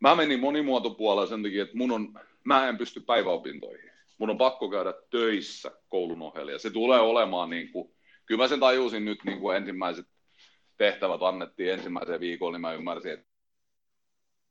Mä 0.00 0.14
menin 0.14 0.40
monimuotopuolella 0.40 1.26
sen 1.26 1.42
takia, 1.42 1.62
että 1.62 1.76
mun 1.76 1.90
on, 1.90 2.20
mä 2.44 2.68
en 2.68 2.78
pysty 2.78 3.00
päiväopintoihin. 3.00 3.90
Mun 4.18 4.30
on 4.30 4.38
pakko 4.38 4.70
käydä 4.70 4.94
töissä 5.10 5.70
koulun 5.88 6.22
ohella. 6.22 6.52
Ja 6.52 6.58
se 6.58 6.70
tulee 6.70 7.00
olemaan 7.00 7.50
niin 7.50 7.72
kuin, 7.72 7.94
kyllä 8.26 8.42
mä 8.44 8.48
sen 8.48 8.60
tajusin 8.60 9.04
nyt 9.04 9.24
niin 9.24 9.40
kuin 9.40 9.56
ensimmäiset 9.56 10.06
tehtävät 10.80 11.22
annettiin 11.22 11.72
ensimmäisen 11.72 12.20
viikon, 12.20 12.52
niin 12.52 12.60
mä 12.60 12.72
ymmärsin, 12.72 13.12
että 13.12 13.26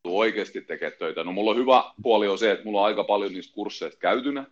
oikeasti 0.04 0.62
tekee 0.62 0.92
töitä. 0.92 1.24
No 1.24 1.32
mulla 1.32 1.52
on 1.52 1.58
hyvä 1.58 1.84
puoli 2.02 2.28
on 2.28 2.38
se, 2.38 2.52
että 2.52 2.66
mulla 2.66 2.80
on 2.80 2.86
aika 2.86 3.04
paljon 3.04 3.34
niistä 3.34 3.54
kursseista 3.54 4.00
käytynä, 4.00 4.46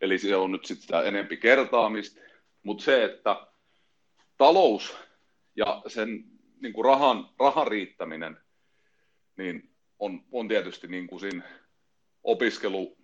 eli 0.00 0.18
se 0.18 0.36
on 0.36 0.52
nyt 0.52 0.64
sitten 0.64 0.82
sitä 0.82 1.02
enempi 1.02 1.36
kertaamista, 1.36 2.20
mutta 2.62 2.84
se, 2.84 3.04
että 3.04 3.46
talous 4.38 4.96
ja 5.56 5.82
sen 5.86 6.24
niin 6.60 6.72
kuin 6.72 6.84
rahan, 6.84 7.28
rahan 7.38 7.66
riittäminen, 7.66 8.36
niin 9.36 9.70
on, 9.98 10.24
on 10.32 10.48
tietysti 10.48 10.88
niin 10.88 11.06
kuin 11.06 11.20
siinä 11.20 11.42
opiskelu, 12.24 12.96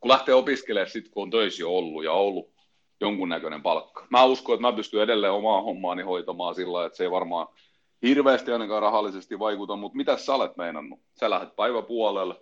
kun 0.00 0.10
lähtee 0.10 0.34
opiskelemaan 0.34 0.90
sitten, 0.90 1.12
kun 1.12 1.22
on 1.22 1.30
töissä 1.30 1.62
jo 1.62 1.70
ollut 1.70 2.04
ja 2.04 2.12
ollut 2.12 2.52
jonkunnäköinen 3.02 3.62
palkka. 3.62 4.06
Mä 4.10 4.24
uskon, 4.24 4.54
että 4.54 4.62
mä 4.62 4.76
pystyn 4.76 5.02
edelleen 5.02 5.32
omaa 5.32 5.62
hommaani 5.62 6.02
hoitamaan 6.02 6.54
sillä 6.54 6.86
että 6.86 6.96
se 6.96 7.04
ei 7.04 7.10
varmaan 7.10 7.46
hirveästi 8.02 8.52
ainakaan 8.52 8.82
rahallisesti 8.82 9.38
vaikuta, 9.38 9.76
mutta 9.76 9.96
mitä 9.96 10.16
sä 10.16 10.34
olet 10.34 10.56
meinannut? 10.56 11.00
Sä 11.20 11.30
lähdet 11.30 11.56
päiväpuolelle, 11.56 12.34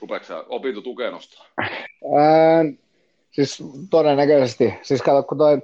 rupeatko 0.00 0.26
sä 0.28 0.44
opintotukeen 0.48 1.12
nostaa? 1.12 1.46
Ää, 2.18 2.64
siis 3.30 3.62
todennäköisesti. 3.90 4.74
Siis 4.82 5.02
kato, 5.02 5.22
kun 5.22 5.38
toi 5.38 5.62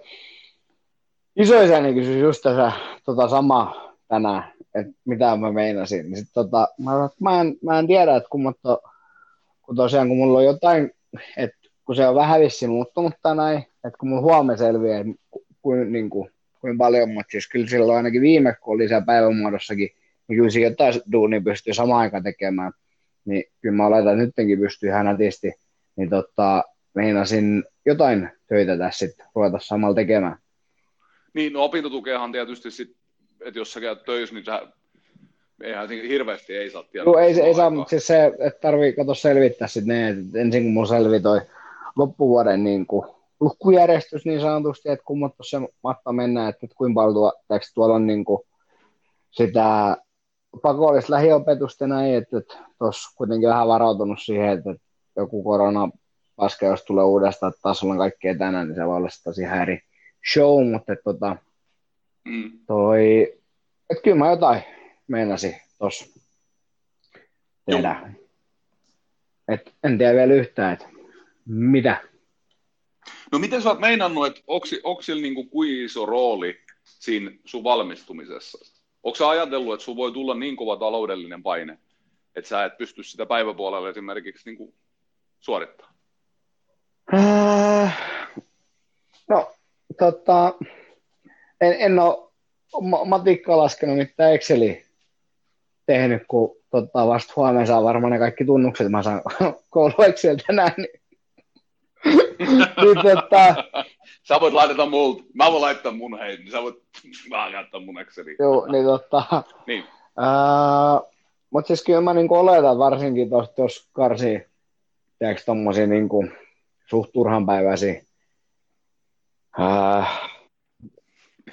isoisäni 1.36 1.94
kysyi 1.94 2.20
just 2.20 2.42
tässä 2.42 2.72
tota 3.04 3.28
sama 3.28 3.92
tänään, 4.08 4.52
että 4.74 4.92
mitä 5.04 5.36
mä 5.36 5.52
meinasin, 5.52 6.10
niin 6.10 6.16
sit 6.16 6.28
tota, 6.34 6.68
mä, 6.78 6.92
mä, 7.20 7.40
en, 7.40 7.56
mä 7.62 7.78
en 7.78 7.86
tiedä, 7.86 8.16
että 8.16 8.28
kun, 8.28 8.42
mutta, 8.42 8.78
kun 9.62 9.76
tosiaan 9.76 10.08
kun 10.08 10.16
mulla 10.16 10.38
on 10.38 10.44
jotain, 10.44 10.90
että 11.36 11.56
kun 11.84 11.96
se 11.96 12.08
on 12.08 12.14
vähän 12.14 12.40
vissi 12.40 12.66
muuttunut 12.66 13.14
tänään, 13.22 13.64
että 13.86 13.98
kun 13.98 14.08
mulla 14.08 14.22
huomenna 14.22 14.56
selviää, 14.56 15.04
kuin, 15.62 15.92
niin 15.92 16.10
kuin, 16.10 16.30
kuin 16.60 16.78
paljon, 16.78 17.10
mutta 17.10 17.30
siis 17.30 17.48
kyllä 17.48 17.66
silloin 17.66 17.96
ainakin 17.96 18.22
viime, 18.22 18.56
kun 18.60 18.74
oli 18.74 18.88
siellä 18.88 19.06
päivämuodossakin, 19.06 19.90
niin 20.28 20.36
kyllä 20.36 20.50
siinä 20.50 20.70
jotain 20.70 20.94
duunia 21.12 21.40
pystyy 21.40 21.74
samaan 21.74 22.00
aikaan 22.00 22.22
tekemään. 22.22 22.72
Niin 23.24 23.44
kyllä 23.60 23.76
mä 23.76 23.86
oletan, 23.86 24.20
että 24.20 24.42
nytkin 24.42 24.58
pystyy 24.58 24.88
ihan 24.88 25.06
nätisti. 25.06 25.52
Niin 25.96 26.10
tota, 26.10 26.64
meinasin 26.94 27.64
jotain 27.86 28.30
töitä 28.48 28.78
tässä 28.78 29.06
sitten 29.06 29.26
ruveta 29.34 29.58
samalla 29.60 29.94
tekemään. 29.94 30.36
Niin, 31.34 31.52
no 31.52 31.64
opintotukeahan 31.64 32.32
tietysti 32.32 32.70
sitten, 32.70 32.96
että 33.44 33.58
jos 33.58 33.72
sä 33.72 33.80
käyt 33.80 34.04
töissä, 34.04 34.34
niin 34.34 34.44
sä 34.44 34.62
eihän 35.62 35.88
hirveästi 35.88 36.56
ei 36.56 36.70
saa 36.70 36.82
tiedä. 36.82 37.04
Joo, 37.04 37.18
ei, 37.18 37.40
ei 37.40 37.54
saa, 37.54 37.70
mutta 37.70 37.90
siis 37.90 38.06
se, 38.06 38.26
että 38.38 38.60
tarvii 38.60 38.92
kato 38.92 39.14
selvittää 39.14 39.68
sitten 39.68 39.88
ne, 39.88 40.08
että 40.08 40.38
ensin 40.38 40.62
kun 40.62 40.72
mun 40.72 40.86
selvi 40.86 41.20
toi 41.20 41.40
loppuvuoden 41.96 42.64
niin 42.64 42.86
kuin, 42.86 43.15
lukkujärjestys 43.40 44.24
niin 44.24 44.40
sanotusti, 44.40 44.88
että 44.88 45.04
kummottu 45.04 45.42
se 45.42 45.58
matta 45.82 46.12
mennä, 46.12 46.48
että, 46.48 46.66
että 46.66 46.76
kuinka 46.76 47.00
paljon 47.00 47.14
tuo, 47.14 47.32
tuolla 47.74 47.94
on 47.94 48.06
niin 48.06 48.24
kuin, 48.24 48.42
sitä 49.30 49.96
pakollista 50.62 51.12
lähiopetusta 51.12 51.86
näin, 51.86 52.14
että, 52.14 52.38
että 52.38 52.54
tuossa 52.78 53.10
kuitenkin 53.16 53.48
vähän 53.48 53.68
varautunut 53.68 54.18
siihen, 54.24 54.58
että, 54.58 54.70
että 54.70 54.82
joku 55.16 55.42
korona 55.42 55.90
paska, 56.36 56.66
jos 56.66 56.84
tulee 56.84 57.04
uudestaan, 57.04 57.50
että 57.50 57.62
taas 57.62 57.82
ollaan 57.82 57.98
kaikkea 57.98 58.38
tänään, 58.38 58.68
niin 58.68 58.76
se 58.76 58.86
voi 58.86 58.96
olla 58.96 59.08
tosi 59.24 59.42
ihan 59.42 59.62
eri 59.62 59.80
show, 60.32 60.70
mutta 60.70 60.92
että, 60.92 61.02
tota, 61.02 61.36
mm. 62.24 62.50
toi, 62.66 63.32
että 63.90 64.02
kyllä 64.02 64.16
mä 64.16 64.30
jotain 64.30 64.62
meinasin 65.08 65.56
tuossa 65.78 66.20
tehdä. 67.66 68.12
Et 69.48 69.74
en 69.84 69.98
tiedä 69.98 70.14
vielä 70.14 70.34
yhtään, 70.34 70.72
että 70.72 70.86
mitä 71.46 72.00
No 73.32 73.38
miten 73.38 73.62
sä 73.62 73.68
oot 73.68 73.80
meinannut, 73.80 74.26
että 74.26 74.40
onko 74.84 75.02
sillä 75.02 75.22
niin 75.22 75.48
kuin 75.48 75.84
iso 75.84 76.06
rooli 76.06 76.60
siinä 76.84 77.30
sun 77.44 77.64
valmistumisessa? 77.64 78.58
Onko 79.02 79.16
sä 79.16 79.28
ajatellut, 79.28 79.74
että 79.74 79.84
sun 79.84 79.96
voi 79.96 80.12
tulla 80.12 80.34
niin 80.34 80.56
kova 80.56 80.76
taloudellinen 80.76 81.42
paine, 81.42 81.78
että 82.36 82.48
sä 82.48 82.64
et 82.64 82.78
pysty 82.78 83.02
sitä 83.02 83.26
päiväpuolella 83.26 83.88
esimerkiksi 83.88 84.50
niin 84.50 84.56
kuin 84.56 84.74
suorittamaan? 85.40 85.94
Äh, 87.14 87.98
no, 89.28 89.52
tota, 89.98 90.54
en, 91.60 91.76
en 91.78 91.98
ole 91.98 92.26
matikkaa 93.04 93.56
laskenut 93.56 93.96
mitään 93.96 94.34
Exceli 94.34 94.84
tehnyt, 95.86 96.22
kun 96.28 96.56
tota, 96.70 97.06
vasta 97.06 97.32
huomenna 97.36 97.66
saa 97.66 97.84
varmaan 97.84 98.12
ne 98.12 98.18
kaikki 98.18 98.44
tunnukset, 98.44 98.90
mä 98.90 99.02
saan 99.02 99.22
koulu 99.70 100.02
Excel 100.08 100.36
tänään, 100.46 100.72
niin 100.76 101.00
niin, 102.82 102.96
tota... 103.02 103.64
Sä 104.22 104.40
voit 104.40 104.54
laittaa 104.54 104.86
multa. 104.86 105.22
Mä 105.34 105.50
voin 105.50 105.62
laittaa 105.62 105.92
mun 105.92 106.18
hei, 106.18 106.36
niin 106.36 106.50
sä 106.50 106.62
voit 106.62 106.76
vaan 107.30 107.52
käyttää 107.52 107.80
mun 107.80 108.00
Exceli. 108.00 108.36
Joo, 108.38 108.66
niin 108.66 108.84
tota... 108.84 109.42
niin. 109.66 109.84
Mutta 111.50 111.66
siis 111.66 111.84
kyllä 111.84 112.00
mä 112.00 112.14
niinku 112.14 112.34
oletan 112.34 112.78
varsinkin 112.78 113.30
tuossa 113.30 113.52
jos 113.58 113.88
karsii, 113.92 114.46
tiedätkö, 115.18 115.42
tommosia 115.46 115.86
niinku 115.86 116.24
suht 116.86 117.12
turhanpäiväisiä. 117.12 118.02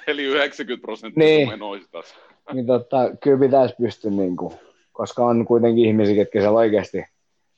Eli 0.06 0.24
90 0.24 0.82
prosenttia 0.82 1.24
niin, 1.24 1.48
menoista. 1.48 1.98
niin 2.52 2.66
tota, 2.66 2.96
kyllä 3.22 3.38
pitäisi 3.38 3.74
pystyä, 3.82 4.10
niinku, 4.10 4.58
koska 4.92 5.24
on 5.24 5.44
kuitenkin 5.44 5.84
ihmisiä, 5.84 6.14
ketkä 6.14 6.40
siellä 6.40 6.58
oikeasti 6.58 7.04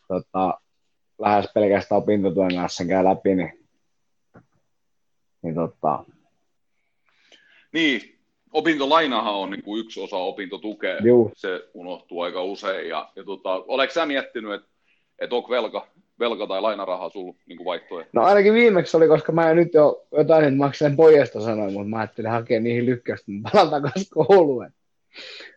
tota, 0.08 0.60
lähes 1.18 1.50
pelkästään 1.54 2.02
opintotuen 2.02 2.54
kanssa 2.54 2.84
käy 2.84 3.04
läpi, 3.04 3.34
niin, 3.34 3.66
niin, 5.42 5.54
tota... 5.54 6.04
niin 7.72 8.18
opintolainahan 8.52 9.34
on 9.34 9.50
niin 9.50 9.62
kuin 9.62 9.80
yksi 9.80 10.00
osa 10.00 10.16
opintotukea. 10.16 10.98
Juu. 11.04 11.32
Se 11.36 11.68
unohtuu 11.74 12.20
aika 12.20 12.42
usein. 12.42 12.88
Ja, 12.88 13.10
ja 13.16 13.24
tota, 13.24 13.50
oletko 13.50 13.94
sä 13.94 14.06
miettinyt, 14.06 14.54
että 14.54 14.68
et 15.18 15.32
onko 15.32 15.50
velka, 15.50 15.88
velka 16.18 16.46
tai 16.46 16.60
lainaraha 16.60 17.10
sulla 17.10 17.34
niin 17.46 17.64
vaihtoehto? 17.64 18.10
No 18.12 18.22
ainakin 18.22 18.54
viimeksi 18.54 18.96
oli, 18.96 19.08
koska 19.08 19.32
mä 19.32 19.54
nyt 19.54 19.74
jo 19.74 20.06
jotain 20.12 20.44
että 20.44 20.56
maksan 20.56 20.96
pojasta 20.96 21.40
sanoin, 21.40 21.72
mutta 21.72 21.88
mä 21.88 21.98
ajattelin 21.98 22.30
hakea 22.30 22.60
niihin 22.60 22.86
lykkäystä, 22.86 23.32
mutta 23.32 23.50
palaan 23.52 23.70
takaisin 23.70 24.10
kouluun. 24.10 24.70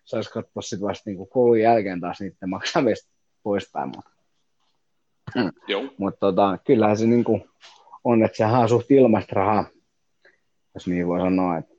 Saisi 0.05 0.31
katsoa 0.31 0.61
sitten 0.61 0.87
vasta 0.87 1.09
niin 1.09 1.27
koulun 1.29 1.59
jälkeen 1.59 2.01
taas 2.01 2.21
niiden 2.21 2.49
maksamista 2.49 3.09
poispäin. 3.43 3.87
Mutta. 3.95 4.18
Mutta 5.97 6.19
tota, 6.19 6.57
kyllähän 6.65 6.97
se 6.97 7.05
niinku 7.05 7.49
on, 8.03 8.23
että 8.23 8.37
sehän 8.37 8.61
on 8.61 8.69
suht 8.69 8.91
ilmaista 8.91 9.35
rahaa, 9.35 9.65
jos 10.73 10.87
niin 10.87 11.07
voi 11.07 11.19
sanoa. 11.19 11.57
Että... 11.57 11.75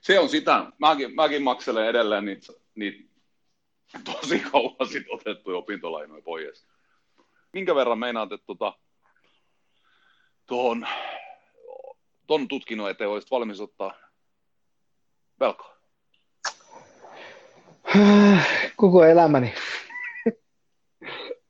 Se 0.00 0.18
on 0.18 0.28
sitä. 0.28 0.66
Mäkin, 0.78 1.14
mäkin 1.14 1.42
makselen 1.42 1.86
edelleen 1.86 2.24
niitä, 2.24 2.52
niitä 2.74 3.12
tosi 4.04 4.40
kauan 4.40 4.88
sit 4.92 5.06
otettuja 5.10 5.56
opintolainoja 5.56 6.22
pois. 6.22 6.66
Minkä 7.52 7.74
verran 7.74 7.98
meinaat, 7.98 8.32
että 8.32 8.46
tota, 8.46 8.72
tuon, 10.46 10.86
tuon 12.26 12.48
tutkinnon 12.48 12.90
eteen 12.90 13.10
olisit 13.10 13.30
valmis 13.30 13.60
ottaa 13.60 13.94
velkaa? 15.40 15.72
Koko 18.76 19.04
elämäni 19.04 19.54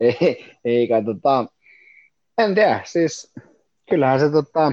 ei, 0.02 0.44
ei 0.64 0.88
kai 0.88 1.04
tota, 1.04 1.46
en 2.38 2.54
tiedä, 2.54 2.80
siis 2.84 3.34
kyllähän 3.90 4.20
se 4.20 4.30
tota, 4.30 4.72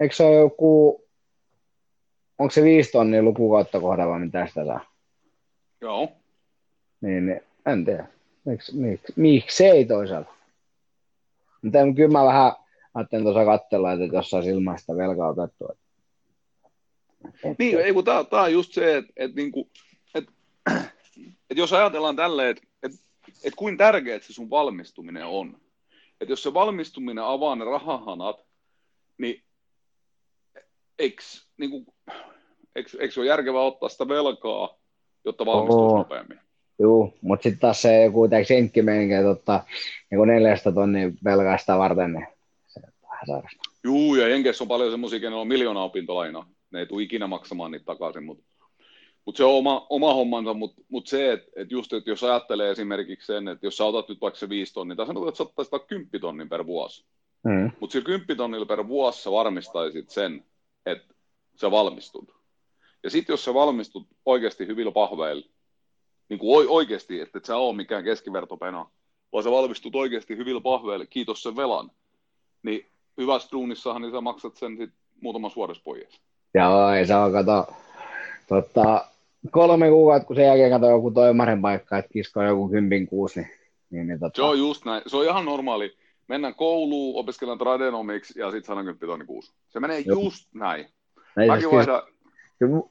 eikö 0.00 0.14
se 0.14 0.24
ole 0.24 0.36
joku, 0.36 1.04
onko 2.38 2.50
se 2.50 2.62
viisi 2.62 2.92
tonnia 2.92 3.22
lukukautta 3.22 3.80
kohdalla 3.80 4.12
vai 4.12 4.20
mitä 4.20 4.46
sitä 4.46 4.66
saa? 4.66 4.92
Joo. 5.80 6.12
Niin, 7.00 7.26
niin 7.26 7.40
en 7.66 7.84
tiedä. 7.84 8.06
Miksi, 8.44 8.76
miksi, 8.76 9.12
miksi 9.16 9.64
ei 9.64 9.84
toisaalta? 9.84 10.30
Mutta 11.62 11.78
kyllä 11.96 12.12
mä 12.12 12.24
vähän 12.24 12.52
ajattelin 12.94 13.24
tuossa 13.24 13.44
katsella, 13.44 13.92
että 13.92 14.16
jos 14.16 14.30
saisi 14.30 14.48
ilmaista 14.50 14.96
velkaa 14.96 15.28
otettua. 15.28 15.74
Niin, 17.58 17.78
ei 17.78 17.92
kun 17.92 18.04
tää, 18.04 18.24
tää 18.24 18.42
on 18.42 18.52
just 18.52 18.72
se, 18.72 18.96
että 18.96 19.12
et, 19.16 19.34
niinku, 19.34 19.68
et, 20.14 20.24
et 21.50 21.56
jos 21.56 21.72
ajatellaan 21.72 22.16
tälleen, 22.16 22.50
että 22.50 22.62
et 22.62 22.75
että 23.28 23.56
kuin 23.56 23.76
tärkeää 23.76 24.18
se 24.18 24.32
sun 24.32 24.50
valmistuminen 24.50 25.26
on. 25.26 25.60
Että 26.20 26.32
jos 26.32 26.42
se 26.42 26.54
valmistuminen 26.54 27.24
avaa 27.24 27.56
ne 27.56 27.64
rahahanat, 27.64 28.36
niin 29.18 29.42
eikö, 30.98 31.22
niin 31.56 31.70
kuin, 31.70 31.86
eikö, 32.76 32.90
eikö 33.00 33.14
se 33.14 33.20
ole 33.20 33.28
järkevää 33.28 33.62
ottaa 33.62 33.88
sitä 33.88 34.08
velkaa, 34.08 34.78
jotta 35.24 35.46
valmistuu 35.46 35.96
nopeammin? 35.96 36.40
Joo, 36.78 37.12
mutta 37.22 37.42
sitten 37.42 37.60
taas 37.60 37.82
se 37.82 38.04
joku 38.04 38.28
senkki 38.48 38.80
että 38.80 39.30
ottaa 39.30 39.64
niin 40.10 40.28
400 40.28 40.72
tonnia 40.72 41.10
velkaa 41.24 41.58
sitä 41.58 41.78
varten, 41.78 42.12
niin 42.12 42.26
se 42.66 42.80
on 42.84 42.92
vähän 43.10 43.26
sairasta. 43.26 43.62
Juu, 43.84 44.14
ja 44.14 44.28
Jenkeissä 44.28 44.64
on 44.64 44.68
paljon 44.68 44.90
semmoisia, 44.90 45.20
kenellä 45.20 45.40
on 45.40 45.48
miljoona 45.48 45.82
opintolainaa. 45.82 46.48
ne 46.70 46.78
ei 46.78 46.86
tule 46.86 47.02
ikinä 47.02 47.26
maksamaan 47.26 47.70
niitä 47.70 47.84
takaisin, 47.84 48.24
mutta 48.24 48.44
mut 49.26 49.36
se 49.36 49.44
on 49.44 49.54
oma, 49.54 49.86
oma 49.90 50.14
hommansa, 50.14 50.54
mutta 50.54 50.82
mut 50.88 51.06
se, 51.06 51.32
että 51.32 51.50
et 51.56 51.70
just, 51.70 51.92
että 51.92 52.10
jos 52.10 52.24
ajattelee 52.24 52.70
esimerkiksi 52.70 53.26
sen, 53.26 53.48
että 53.48 53.66
jos 53.66 53.76
sä 53.76 53.84
otat 53.84 54.08
nyt 54.08 54.20
vaikka 54.20 54.40
se 54.40 54.48
5 54.48 54.74
tonnia, 54.74 54.96
tai 54.96 55.06
sanotaan, 55.06 55.28
että 55.28 55.36
sä 55.36 55.42
ottaisit 55.42 55.88
10 55.88 56.20
tonnin 56.20 56.48
per 56.48 56.66
vuosi, 56.66 57.04
mm. 57.44 57.70
mutta 57.80 57.92
sillä 57.92 58.04
10 58.04 58.36
tonnilla 58.36 58.66
per 58.66 58.88
vuosi 58.88 59.22
sä 59.22 59.30
varmistaisit 59.30 60.10
sen, 60.10 60.44
että 60.86 61.14
sä 61.60 61.70
valmistut. 61.70 62.36
Ja 63.02 63.10
sitten 63.10 63.32
jos 63.32 63.44
sä 63.44 63.54
valmistut 63.54 64.06
oikeasti 64.26 64.66
hyvillä 64.66 64.92
pahveilla, 64.92 65.46
niin 66.28 66.38
kuin 66.38 66.68
oikeasti, 66.68 67.20
että 67.20 67.38
et 67.38 67.44
sä 67.44 67.56
ole 67.56 67.76
mikään 67.76 68.04
keskivertopena, 68.04 68.90
vaan 69.32 69.44
sä 69.44 69.50
valmistut 69.50 69.94
oikeasti 69.94 70.36
hyvillä 70.36 70.60
pahveilla, 70.60 71.06
kiitos 71.06 71.42
sen 71.42 71.56
velan, 71.56 71.90
niin 72.62 72.86
hyvässä 73.18 73.48
duunissahan 73.52 74.02
niin 74.02 74.12
sä 74.12 74.20
maksat 74.20 74.56
sen 74.56 74.76
sit 74.76 74.90
muutamassa 75.20 75.56
vuodessa 75.56 75.82
pois. 75.84 76.20
Joo, 76.54 76.90
ei 76.90 77.06
saa 77.06 77.30
kato, 77.30 77.66
tota, 78.48 79.04
kolme 79.50 79.88
kuukautta, 79.88 80.26
kun 80.26 80.36
sen 80.36 80.46
jälkeen 80.46 80.70
kato 80.70 80.90
joku 80.90 81.10
toimaren 81.10 81.62
paikka, 81.62 81.98
että 81.98 82.12
kiskoo 82.12 82.42
joku 82.42 82.68
kympin 82.68 83.06
kuusi, 83.06 83.40
niin, 83.40 83.50
niin, 83.90 84.06
niin 84.06 84.20
tota... 84.20 84.36
Se 84.36 84.42
on 84.42 84.58
just 84.58 84.84
näin, 84.84 85.02
se 85.06 85.16
on 85.16 85.24
ihan 85.24 85.44
normaali. 85.44 85.96
Mennään 86.28 86.54
kouluun, 86.54 87.20
opiskellaan 87.20 87.58
tradenomiksi 87.58 88.40
ja 88.40 88.50
sitten 88.50 88.66
110 88.66 88.98
tonni 88.98 89.26
kuusi. 89.26 89.52
Se 89.68 89.80
menee 89.80 90.00
Joo. 90.00 90.20
just 90.20 90.54
näin. 90.54 90.86
Ei, 91.40 91.46
Mäkin 91.48 91.60
siis, 91.60 91.72
vaihdan... 91.72 92.02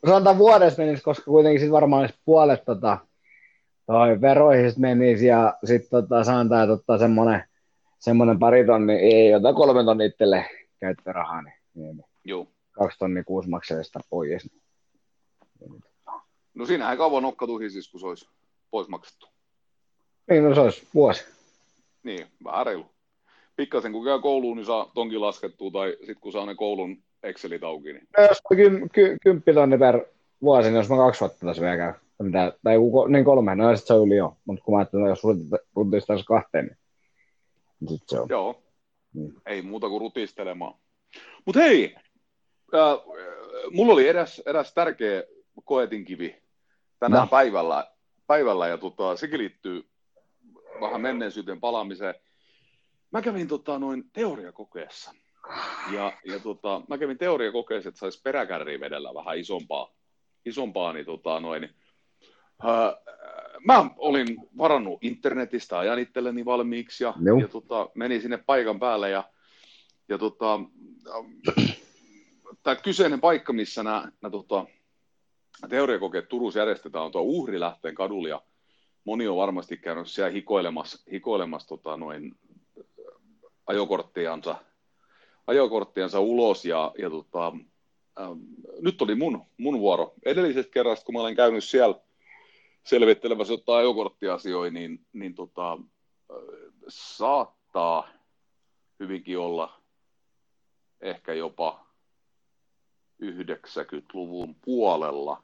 Sanotaan 0.06 0.38
vuodessa 0.38 0.84
menisi, 0.84 1.04
koska 1.04 1.26
kuitenkin 1.26 1.60
sitten 1.60 1.72
varmaan 1.72 2.02
olisi 2.02 2.20
puolet 2.26 2.66
tota, 2.66 2.98
toi 3.86 4.22
veroihin 4.22 4.74
menisi 4.78 5.26
ja 5.26 5.58
sitten 5.64 5.90
tota, 5.90 6.24
sanotaan, 6.24 6.64
että 6.64 6.74
ottaa 6.74 6.98
semmoinen 6.98 7.44
semmoinen 8.06 8.40
pari 8.40 8.66
tonni, 8.66 8.94
ei 8.94 9.36
ota 9.36 9.54
kolme 9.54 9.84
tonni 9.84 10.06
itselle 10.06 10.46
käyttörahaa, 10.80 11.42
niin, 11.42 11.56
niin, 11.74 12.04
Joo. 12.24 12.48
kaksi 12.72 13.00
tonni 13.00 13.24
kuusi 13.24 13.50
maksaa 13.50 13.78
pois. 14.10 14.50
Niin. 15.60 15.84
No 16.56 16.66
siinä 16.66 16.92
ei 16.92 16.98
kauan 16.98 17.24
nokka 17.24 17.46
siis, 17.70 17.92
kun 17.92 18.00
se 18.00 18.08
olisi 18.08 18.28
pois 18.72 18.88
maksettu. 18.88 19.28
Niin, 20.30 20.44
no 20.44 20.56
se 20.56 20.62
olisi 20.62 20.88
vuosi. 20.94 21.26
Niin, 22.04 22.28
vähän 22.44 22.66
reilu. 22.66 22.86
Pikkasen 23.56 23.92
kun 23.92 24.06
käy 24.06 24.22
kouluun, 24.22 24.58
niin 24.58 24.66
saa 24.66 24.92
tonkin 24.96 25.22
laskettua, 25.22 25.72
tai 25.72 25.98
sitten 25.98 26.20
kun 26.22 26.32
saa 26.32 26.46
ne 26.46 26.56
koulun 26.56 27.04
Excelit 27.24 27.64
auki. 27.64 27.94
Niin... 27.94 28.08
No, 28.18 28.24
jos 28.24 28.42
on 28.52 28.58
ky- 28.58 28.90
ky- 28.94 29.18
kymppi 29.24 29.54
tonni 29.54 29.78
per 29.78 30.06
vuosi, 30.42 30.70
niin 30.70 30.78
jos 30.78 30.90
mä 30.90 30.96
kaksi 30.98 31.20
vuotta 31.20 31.46
tässä 31.46 31.62
vielä 31.62 31.78
käy, 31.78 31.94
mitä, 32.22 32.54
tai 32.64 32.76
niin 33.10 33.26
kolme, 33.26 33.56
no 33.56 33.76
sitten 33.76 33.88
se 33.88 33.94
on 33.94 34.08
yli 34.08 34.16
jo. 34.16 34.38
Mutta 34.46 34.64
kun 34.64 34.74
mä 34.74 34.78
ajattelin, 34.78 35.06
jos 35.06 35.24
rutistaisi 35.76 36.26
kahteen, 36.26 36.78
niin 37.80 37.90
sit 37.90 38.10
se 38.10 38.20
on. 38.20 38.30
Joo, 38.30 38.64
mm. 39.14 39.34
ei 39.46 39.62
muuta 39.62 39.90
kuin 39.90 40.02
rutistelemaan. 40.02 40.74
Mutta 41.46 41.62
hei, 41.62 41.96
äh, 42.74 42.98
mulla 43.72 43.94
oli 43.94 44.08
eräs, 44.08 44.42
eräs 44.46 44.74
tärkeä 44.74 45.24
koetinkivi 45.64 46.45
tänään 47.00 47.24
no. 47.24 47.28
päivällä, 47.28 47.88
päivällä 48.28 48.68
ja 48.68 48.78
tota, 48.78 49.16
sekin 49.16 49.40
liittyy 49.40 49.90
vähän 50.82 51.02
menneisyyteen 51.02 51.60
palaamiseen. 51.60 52.16
Mä 53.12 53.22
kävin 53.22 53.48
tota, 53.48 53.80
noin 53.80 54.10
teoriakokeessa. 54.14 55.12
Ja, 55.92 56.14
ja 56.26 56.40
tota, 56.40 56.82
mä 56.90 56.98
kävin 56.98 57.18
teoriakokeessa, 57.18 57.90
että 57.90 58.00
saisi 58.00 58.22
peräkärriä 58.22 58.80
vedellä 58.80 59.14
vähän 59.14 59.38
isompaa, 59.38 59.94
isompaa 60.46 60.94
niin, 60.94 61.06
tota, 61.06 61.40
noin, 61.40 61.64
äh, 62.66 62.96
mä 63.66 63.90
olin 63.98 64.38
varannut 64.58 65.00
internetistä 65.02 65.80
ajan 65.80 66.00
itselleni 66.00 66.46
valmiiksi 66.46 67.04
ja, 67.04 67.14
ja 67.42 67.48
tota, 67.48 67.90
menin 67.96 68.22
sinne 68.22 68.38
paikan 68.38 68.80
päälle 68.80 69.10
ja, 69.10 69.24
ja 70.10 70.18
tota, 70.18 70.60
tämä 72.64 72.76
kyseinen 72.76 73.22
paikka, 73.22 73.54
missä 73.54 73.84
nämä, 73.84 74.12
nämä 74.22 74.32
tota, 74.32 74.66
teoriakokeet 75.70 76.30
Turussa 76.30 76.60
järjestetään, 76.60 77.06
on 77.06 77.12
tuo 77.12 77.22
Uhrilähteen 77.22 77.96
kadulla 77.96 78.30
ja 78.30 78.42
moni 79.04 79.28
on 79.28 79.38
varmasti 79.38 79.78
käynyt 79.78 80.08
siellä 80.08 80.32
hikoilemassa, 80.32 81.04
hikoilemassa 81.12 81.68
tota, 81.68 81.98
noin 81.98 82.36
ajokorttiansa, 83.68 84.56
ajokorttiansa 85.48 86.20
ulos 86.20 86.66
ja, 86.66 86.94
ja 86.98 87.10
tota, 87.10 87.48
ähm, 88.20 88.40
nyt 88.80 89.02
oli 89.02 89.16
mun, 89.16 89.46
mun 89.58 89.80
vuoro. 89.80 90.14
Edellisestä 90.26 90.72
kerrasta, 90.72 91.06
kun 91.06 91.16
mä 91.16 91.22
olen 91.22 91.36
käynyt 91.36 91.64
siellä 91.64 91.96
selvittelemässä 92.84 93.54
jotain 93.54 93.80
ajokorttiasioita, 93.80 94.74
niin, 94.74 95.06
niin 95.14 95.36
tota, 95.36 95.78
saattaa 96.88 98.10
hyvinkin 99.00 99.40
olla 99.40 99.82
ehkä 101.02 101.34
jopa 101.34 101.86
90-luvun 103.24 104.56
puolella. 104.66 105.44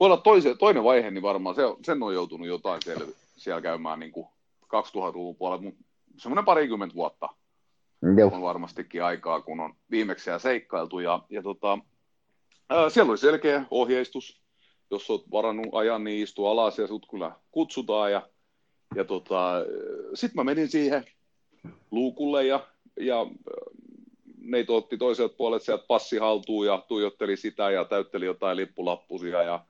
Voi 0.00 0.06
olla 0.06 0.16
toise, 0.16 0.54
toinen 0.54 0.84
vaihe, 0.84 1.10
niin 1.10 1.22
varmaan 1.22 1.54
se, 1.54 1.62
sen 1.82 2.02
on 2.02 2.14
joutunut 2.14 2.46
jotain 2.46 2.82
selvi, 2.84 3.14
siellä 3.36 3.60
käymään 3.60 4.00
niin 4.00 4.12
kuin 4.12 4.26
2000-luvun 4.64 5.36
puolella, 5.36 5.62
mutta 5.62 5.84
semmoinen 6.16 6.44
parikymmentä 6.44 6.94
vuotta 6.94 7.28
Joo. 8.18 8.30
on 8.34 8.42
varmastikin 8.42 9.04
aikaa, 9.04 9.40
kun 9.40 9.60
on 9.60 9.74
viimeksi 9.90 10.30
seikkailtu. 10.38 10.98
Ja, 10.98 11.22
ja 11.30 11.42
tota, 11.42 11.78
ää, 12.68 12.90
siellä 12.90 13.10
oli 13.10 13.18
selkeä 13.18 13.64
ohjeistus, 13.70 14.40
jos 14.90 15.10
olet 15.10 15.30
varannut 15.30 15.66
ajan, 15.72 16.04
niin 16.04 16.22
istu 16.22 16.46
alas 16.46 16.78
ja 16.78 16.86
sut 16.86 17.06
kyllä 17.10 17.32
kutsutaan. 17.50 18.12
Ja, 18.12 18.28
ja 18.94 19.04
tota, 19.04 19.52
sitten 20.14 20.36
mä 20.36 20.44
menin 20.44 20.68
siihen 20.68 21.04
luukulle 21.90 22.46
ja, 22.46 22.66
ja 23.00 23.26
neito 24.40 24.76
otti 24.76 24.98
toiselta 24.98 25.34
puolet 25.36 25.62
sieltä 25.62 25.84
passi 25.88 26.18
haltuun 26.18 26.66
ja 26.66 26.84
tuijotteli 26.88 27.36
sitä 27.36 27.70
ja 27.70 27.84
täytteli 27.84 28.24
jotain 28.24 28.56
lippulappusia. 28.56 29.42
Ja, 29.42 29.64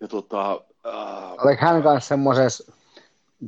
ja 0.00 0.08
tota, 0.08 0.60
äh, 0.86 1.32
Oliko 1.44 1.64
hän 1.64 1.82
kanssa 1.82 2.08
semmoisessa 2.08 2.72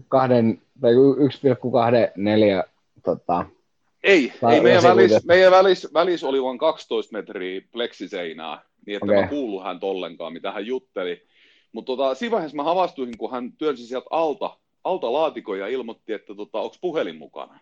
kahden, 0.09 0.63
tai 0.81 0.93
1,24 0.93 2.71
tota, 3.03 3.47
ei, 4.03 4.33
ei 4.53 4.61
meidän 4.61 4.83
välissä 4.83 5.21
meidän 5.25 5.53
välis, 5.53 5.95
välis 5.95 6.25
oli 6.25 6.43
vain 6.43 6.59
12 6.59 7.13
metriä 7.13 7.61
pleksiseinää, 7.73 8.63
niin 8.87 8.97
että 8.97 9.05
okay. 9.05 9.21
mä 9.21 9.29
kuulu 9.29 9.61
hän 9.61 9.79
ollenkaan, 9.83 10.33
mitä 10.33 10.53
hän 10.53 10.67
jutteli. 10.67 11.23
Mutta 11.73 11.87
tota, 11.87 12.15
siinä 12.15 12.31
vaiheessa 12.33 12.57
mä 12.57 12.63
havastuin, 12.63 13.19
kun 13.19 13.31
hän 13.31 13.53
työnsi 13.53 13.87
sieltä 13.87 14.07
alta, 14.11 14.57
alta 14.85 15.13
laatikon 15.13 15.59
ja 15.59 15.69
ilmoitti, 15.69 16.13
että 16.13 16.35
tota, 16.35 16.61
onko 16.61 16.77
puhelin 16.81 17.17
mukana. 17.17 17.61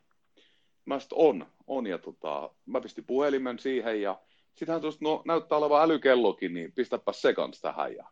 Mä 0.85 1.01
sanoin, 1.01 1.43
on, 1.43 1.47
on. 1.67 1.87
Ja 1.87 1.99
tota, 1.99 2.51
mä 2.67 2.81
pistin 2.81 3.05
puhelimen 3.05 3.59
siihen 3.59 4.03
ja 4.03 4.19
sitten 4.55 4.73
hän 4.73 4.81
tuosta, 4.81 5.05
no 5.05 5.23
näyttää 5.25 5.59
olevan 5.59 5.83
älykellokin, 5.83 6.55
niin 6.55 6.73
pistäpä 6.73 7.13
se 7.13 7.35
kanssa 7.35 7.63
tähän. 7.63 7.95
Ja 7.95 8.07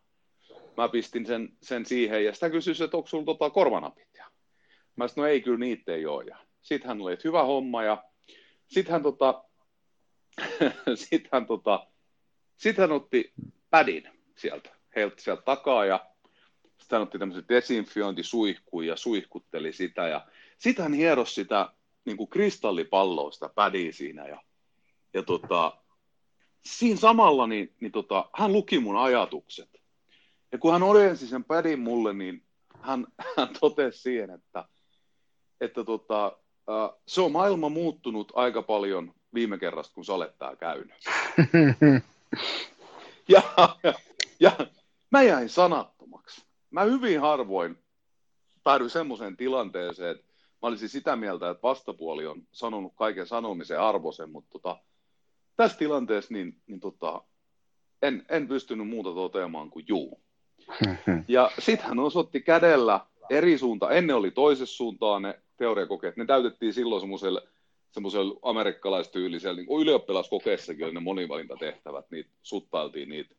mä 0.81 0.89
pistin 0.89 1.25
sen, 1.25 1.49
sen 1.61 1.85
siihen 1.85 2.25
ja 2.25 2.33
sitä 2.33 2.49
kysyi, 2.49 2.73
että 2.83 2.97
onko 2.97 3.07
sulla 3.09 3.25
tota 3.25 3.49
korvanapit. 3.49 4.09
Ja 4.17 4.25
mä 4.95 5.07
sanoin, 5.07 5.27
no 5.27 5.33
ei 5.33 5.41
kyllä 5.41 5.57
niitä 5.57 5.93
ei 5.93 6.05
ole. 6.05 6.37
Sitten 6.61 6.87
hän 6.87 7.01
oli, 7.01 7.13
että 7.13 7.27
hyvä 7.27 7.43
homma 7.43 7.83
ja 7.83 8.03
sitten 8.67 8.91
hän, 8.91 9.03
tota, 9.03 9.43
sit 10.95 11.27
hän, 11.31 11.45
tota, 11.45 11.87
sit 12.57 12.77
hän 12.77 12.91
otti 12.91 13.33
pädin 13.69 14.09
sieltä, 14.37 14.69
heiltä 14.95 15.21
sieltä 15.21 15.41
takaa 15.41 15.85
ja 15.85 16.05
sitten 16.77 16.95
hän 16.97 17.03
otti 17.03 17.19
tämmöisen 17.19 17.45
desinfiointisuihkuun 17.49 18.87
ja 18.87 18.95
suihkutteli 18.95 19.73
sitä 19.73 20.07
ja 20.07 20.27
sitten 20.57 20.83
hän 20.83 20.93
hierosi 20.93 21.33
sitä 21.33 21.73
niin 22.05 22.17
kuin 22.17 22.29
kristallipalloa, 22.29 23.31
sitä 23.31 23.49
pädiä 23.55 23.91
siinä 23.91 24.27
ja, 24.27 24.41
ja 25.13 25.23
tota, 25.23 25.77
siinä 26.65 26.99
samalla 26.99 27.47
niin, 27.47 27.75
niin 27.79 27.91
tota, 27.91 28.29
hän 28.35 28.53
luki 28.53 28.79
mun 28.79 28.97
ajatukset. 28.97 29.78
Ja 30.51 30.57
kun 30.57 30.71
hän 30.71 30.83
ojensi 30.83 31.27
sen 31.27 31.43
pädin 31.43 31.79
mulle, 31.79 32.13
niin 32.13 32.43
hän, 32.81 33.07
hän 33.37 33.49
totesi 33.59 34.01
siihen, 34.01 34.29
että, 34.29 34.65
että 35.61 35.83
tota, 35.83 36.37
se 37.07 37.21
on 37.21 37.31
maailma 37.31 37.69
muuttunut 37.69 38.31
aika 38.35 38.61
paljon 38.61 39.13
viime 39.33 39.57
kerrasta, 39.57 39.93
kun 39.93 40.05
sä 40.05 40.13
olet 40.13 40.37
täällä 40.37 40.55
käynyt. 40.55 41.03
ja, 43.27 43.41
ja, 43.83 43.93
ja 44.39 44.51
mä 45.11 45.21
jäin 45.21 45.49
sanattomaksi. 45.49 46.45
Mä 46.71 46.83
hyvin 46.83 47.21
harvoin 47.21 47.77
päädyin 48.63 48.89
semmoiseen 48.89 49.37
tilanteeseen, 49.37 50.11
että 50.11 50.33
mä 50.61 50.67
olisin 50.67 50.89
sitä 50.89 51.15
mieltä, 51.15 51.49
että 51.49 51.61
vastapuoli 51.63 52.25
on 52.25 52.47
sanonut 52.51 52.93
kaiken 52.95 53.27
sanomisen 53.27 53.79
arvoisen, 53.79 54.29
mutta 54.29 54.49
tota, 54.51 54.77
tässä 55.55 55.77
tilanteessa 55.77 56.33
niin, 56.33 56.61
niin 56.67 56.79
tota, 56.79 57.23
en, 58.01 58.25
en 58.29 58.47
pystynyt 58.47 58.87
muuta 58.87 59.13
toteamaan 59.13 59.69
kuin 59.69 59.85
juu. 59.87 60.21
Ja 61.27 61.51
sitten 61.59 61.87
hän 61.87 61.99
osoitti 61.99 62.41
kädellä 62.41 62.99
eri 63.29 63.57
suunta. 63.57 63.91
Ennen 63.91 64.15
oli 64.15 64.31
toisessa 64.31 64.77
suuntaan 64.77 65.21
ne 65.21 65.39
teoriakokeet. 65.57 66.17
Ne 66.17 66.25
täytettiin 66.25 66.73
silloin 66.73 67.01
semmoiselle 67.01 67.41
semmoisella 67.91 68.39
amerikkalaistyylisellä, 68.41 69.55
niin 69.55 69.81
ylioppilaskokeessakin 69.81 70.85
oli 70.85 70.93
ne 70.93 70.99
monivalintatehtävät, 70.99 72.05
niitä 72.11 72.29
suttailtiin 72.43 73.09
niitä 73.09 73.35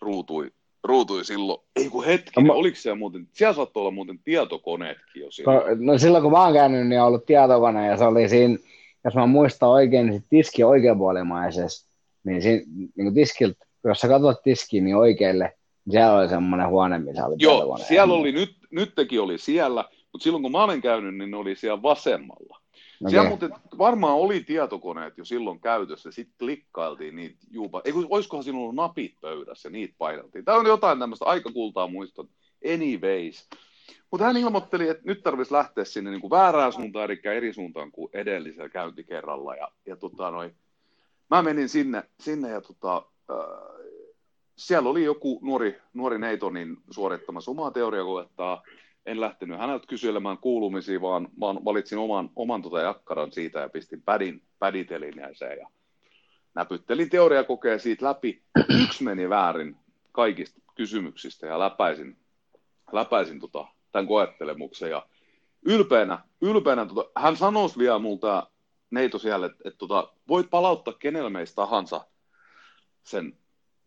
ruutui, 0.00 0.50
ruutui 0.84 1.24
silloin. 1.24 1.60
Ei 1.76 1.88
kun 1.88 2.04
hetki, 2.04 2.42
no, 2.42 2.54
oliko 2.54 2.76
siellä 2.76 2.98
muuten, 2.98 3.28
siellä 3.32 3.54
saattoi 3.54 3.80
olla 3.80 3.90
muuten 3.90 4.18
tietokoneetkin 4.24 5.22
jo 5.22 5.30
silloin. 5.30 5.86
No, 5.86 5.92
no 5.92 5.98
silloin 5.98 6.22
kun 6.22 6.32
mä 6.32 6.44
oon 6.44 6.52
käynyt, 6.52 6.86
niin 6.86 7.00
on 7.00 7.06
ollut 7.06 7.26
tietokone 7.26 7.86
ja 7.86 7.96
se 7.96 8.04
oli 8.04 8.28
siinä, 8.28 8.58
jos 9.04 9.14
mä 9.14 9.26
muistan 9.26 9.68
oikein, 9.68 10.06
niin 10.06 10.24
tiski 10.30 10.64
oikeanpuolimaisessa 10.64 11.88
niin, 12.24 12.42
siinä, 12.42 12.62
niin 12.66 13.06
kuin 13.06 13.14
tiskiltä, 13.14 13.66
jos 13.84 14.00
sä 14.00 14.08
katsot 14.08 14.42
tiskiin, 14.42 14.84
niin 14.84 14.96
oikealle, 14.96 15.52
siellä 15.90 16.18
oli 16.18 16.28
semmoinen 16.28 16.68
huone, 16.68 16.98
missä 16.98 17.26
oli 17.26 17.36
Joo, 17.38 17.54
tietokone. 17.54 17.84
siellä 17.84 18.14
oli, 18.14 18.32
nyt, 18.32 18.56
nyt 18.70 18.92
oli 19.20 19.38
siellä, 19.38 19.84
mutta 20.12 20.24
silloin 20.24 20.42
kun 20.42 20.52
mä 20.52 20.64
olen 20.64 20.80
käynyt, 20.80 21.16
niin 21.16 21.30
ne 21.30 21.36
oli 21.36 21.56
siellä 21.56 21.82
vasemmalla. 21.82 22.60
Okay. 23.00 23.10
Siellä 23.10 23.28
muuten 23.28 23.50
varmaan 23.78 24.14
oli 24.14 24.40
tietokoneet 24.40 25.18
jo 25.18 25.24
silloin 25.24 25.60
käytössä, 25.60 26.10
sitten 26.10 26.34
klikkailtiin 26.38 27.16
niitä 27.16 27.38
juupa. 27.50 27.82
Ei, 27.84 27.92
olisikohan 28.08 28.44
sinulla 28.44 28.62
ollut 28.62 28.74
napit 28.74 29.14
pöydässä 29.20 29.70
niitä 29.70 29.94
paineltiin. 29.98 30.44
Tämä 30.44 30.58
on 30.58 30.66
jotain 30.66 30.98
tämmöistä 30.98 31.24
aikakultaa 31.24 31.86
muistot. 31.88 32.28
Anyways. 32.74 33.48
Mutta 34.10 34.24
hän 34.26 34.36
ilmoitteli, 34.36 34.88
että 34.88 35.02
nyt 35.06 35.22
tarvitsisi 35.22 35.54
lähteä 35.54 35.84
sinne 35.84 36.10
niin 36.10 36.20
kuin 36.20 36.30
väärään 36.30 36.72
suuntaan, 36.72 37.04
eli 37.04 37.20
eri 37.24 37.52
suuntaan 37.52 37.92
kuin 37.92 38.10
edellisellä 38.12 38.68
käyntikerralla. 38.68 39.56
Ja, 39.56 39.68
ja 39.86 39.96
tota, 39.96 40.30
noi, 40.30 40.50
mä 41.30 41.42
menin 41.42 41.68
sinne, 41.68 42.04
sinne 42.20 42.50
ja 42.50 42.60
tota, 42.60 42.96
äh, 43.30 43.36
siellä 44.56 44.90
oli 44.90 45.04
joku 45.04 45.40
nuori, 45.42 45.80
nuori 45.94 46.18
neito 46.18 46.50
niin 46.50 46.76
suorittamassa 46.90 47.50
omaa 47.50 47.70
teoriakoettaa. 47.70 48.62
En 49.06 49.20
lähtenyt 49.20 49.58
häneltä 49.58 49.86
kyselemään 49.86 50.38
kuulumisia, 50.38 51.00
vaan, 51.00 51.28
vaan 51.40 51.64
valitsin 51.64 51.98
oman, 51.98 52.30
oman 52.36 52.62
tota 52.62 52.80
jakkaran 52.80 53.32
siitä 53.32 53.60
ja 53.60 53.68
pistin 53.68 54.02
pädin, 54.02 54.42
päditelineeseen 54.58 55.58
ja 55.58 55.68
näpyttelin 56.54 57.10
teoriakokeen 57.10 57.80
siitä 57.80 58.06
läpi. 58.06 58.42
Yksi 58.84 59.04
meni 59.04 59.28
väärin 59.28 59.76
kaikista 60.12 60.60
kysymyksistä 60.74 61.46
ja 61.46 61.58
läpäisin, 61.58 62.16
läpäisin 62.92 63.40
tota, 63.40 63.66
tämän 63.92 64.06
koettelemuksen. 64.06 64.90
Ja 64.90 65.06
ylpeänä, 65.62 66.18
ylpeänä 66.40 66.86
tota, 66.86 67.10
hän 67.16 67.36
sanoi 67.36 67.68
vielä 67.78 67.98
multa 67.98 68.50
neito 68.90 69.18
siellä, 69.18 69.46
että, 69.46 69.58
että 69.64 69.78
tota, 69.78 70.12
voit 70.28 70.50
palauttaa 70.50 70.94
kenellä 70.98 71.30
meistä 71.30 71.54
tahansa 71.54 72.06
sen 73.02 73.38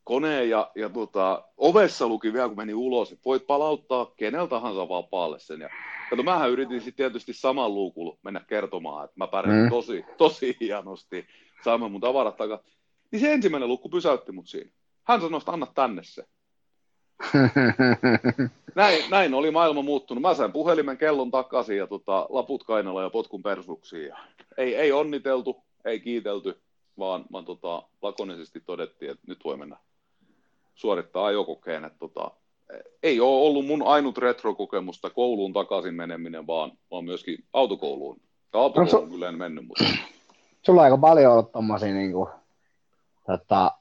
koneen 0.07 0.49
ja, 0.49 0.71
ja 0.75 0.89
tota, 0.89 1.43
ovessa 1.57 2.07
luki 2.07 2.33
vielä, 2.33 2.47
kun 2.47 2.57
meni 2.57 2.73
ulos, 2.73 3.11
että 3.11 3.25
voit 3.25 3.47
palauttaa 3.47 4.13
kenellä 4.17 4.47
tahansa 4.47 4.89
vapaalle 4.89 5.39
sen. 5.39 5.61
Ja, 5.61 5.69
kato, 6.09 6.23
mähän 6.23 6.49
yritin 6.49 6.81
sitten 6.81 6.95
tietysti 6.95 7.33
saman 7.33 7.73
luukulla 7.73 8.17
mennä 8.23 8.39
kertomaan, 8.39 9.05
että 9.05 9.13
mä 9.17 9.27
pärjäsin 9.27 9.63
mm. 9.63 9.69
tosi, 9.69 10.05
tosi 10.17 10.57
hienosti 10.59 11.27
saamaan 11.63 11.91
mun 11.91 12.01
tavarat 12.01 12.37
takaa. 12.37 12.59
Niin 13.11 13.19
se 13.19 13.33
ensimmäinen 13.33 13.69
luku 13.69 13.89
pysäytti 13.89 14.31
mut 14.31 14.47
siinä. 14.47 14.71
Hän 15.03 15.21
sanoi, 15.21 15.37
että 15.37 15.51
anna 15.51 15.65
tänne 15.65 16.01
se. 16.03 16.25
näin, 18.75 19.03
näin 19.09 19.33
oli 19.33 19.51
maailma 19.51 19.81
muuttunut. 19.81 20.21
Mä 20.21 20.33
sain 20.33 20.51
puhelimen 20.51 20.97
kellon 20.97 21.31
takaisin 21.31 21.77
ja 21.77 21.87
tota, 21.87 22.27
laput 22.29 22.63
kainalla 22.63 23.03
ja 23.03 23.09
potkun 23.09 23.43
persuksiin. 23.43 24.07
Ja 24.07 24.17
ei, 24.57 24.75
ei 24.75 24.91
onniteltu, 24.91 25.63
ei 25.85 25.99
kiitelty, 25.99 26.61
vaan, 26.97 27.25
vaan 27.31 27.45
tota, 27.45 27.83
lakonisesti 28.01 28.59
todettiin, 28.59 29.11
että 29.11 29.23
nyt 29.27 29.39
voi 29.43 29.57
mennä 29.57 29.77
suorittaa 30.77 31.25
ajokokeen. 31.25 31.85
Että 31.85 31.99
tota, 31.99 32.31
ei 33.03 33.19
ole 33.19 33.47
ollut 33.47 33.65
mun 33.65 33.83
ainut 33.87 34.17
retrokokemusta 34.17 35.09
kouluun 35.09 35.53
takaisin 35.53 35.93
meneminen, 35.93 36.47
vaan, 36.47 36.71
vaan 36.91 37.05
myöskin 37.05 37.37
autokouluun. 37.53 38.21
Autokouluun 38.53 39.09
no, 39.09 39.13
kyllä 39.13 39.29
en 39.29 39.37
mennyt, 39.37 39.67
mutta... 39.67 39.83
Sulla 40.61 40.81
on 40.81 40.85
aika 40.85 40.97
paljon 40.97 41.33
ollut 41.33 41.51
tommosia 41.51 41.93
niin 41.93 42.11
kuin, 42.11 42.29
tota, 43.25 43.71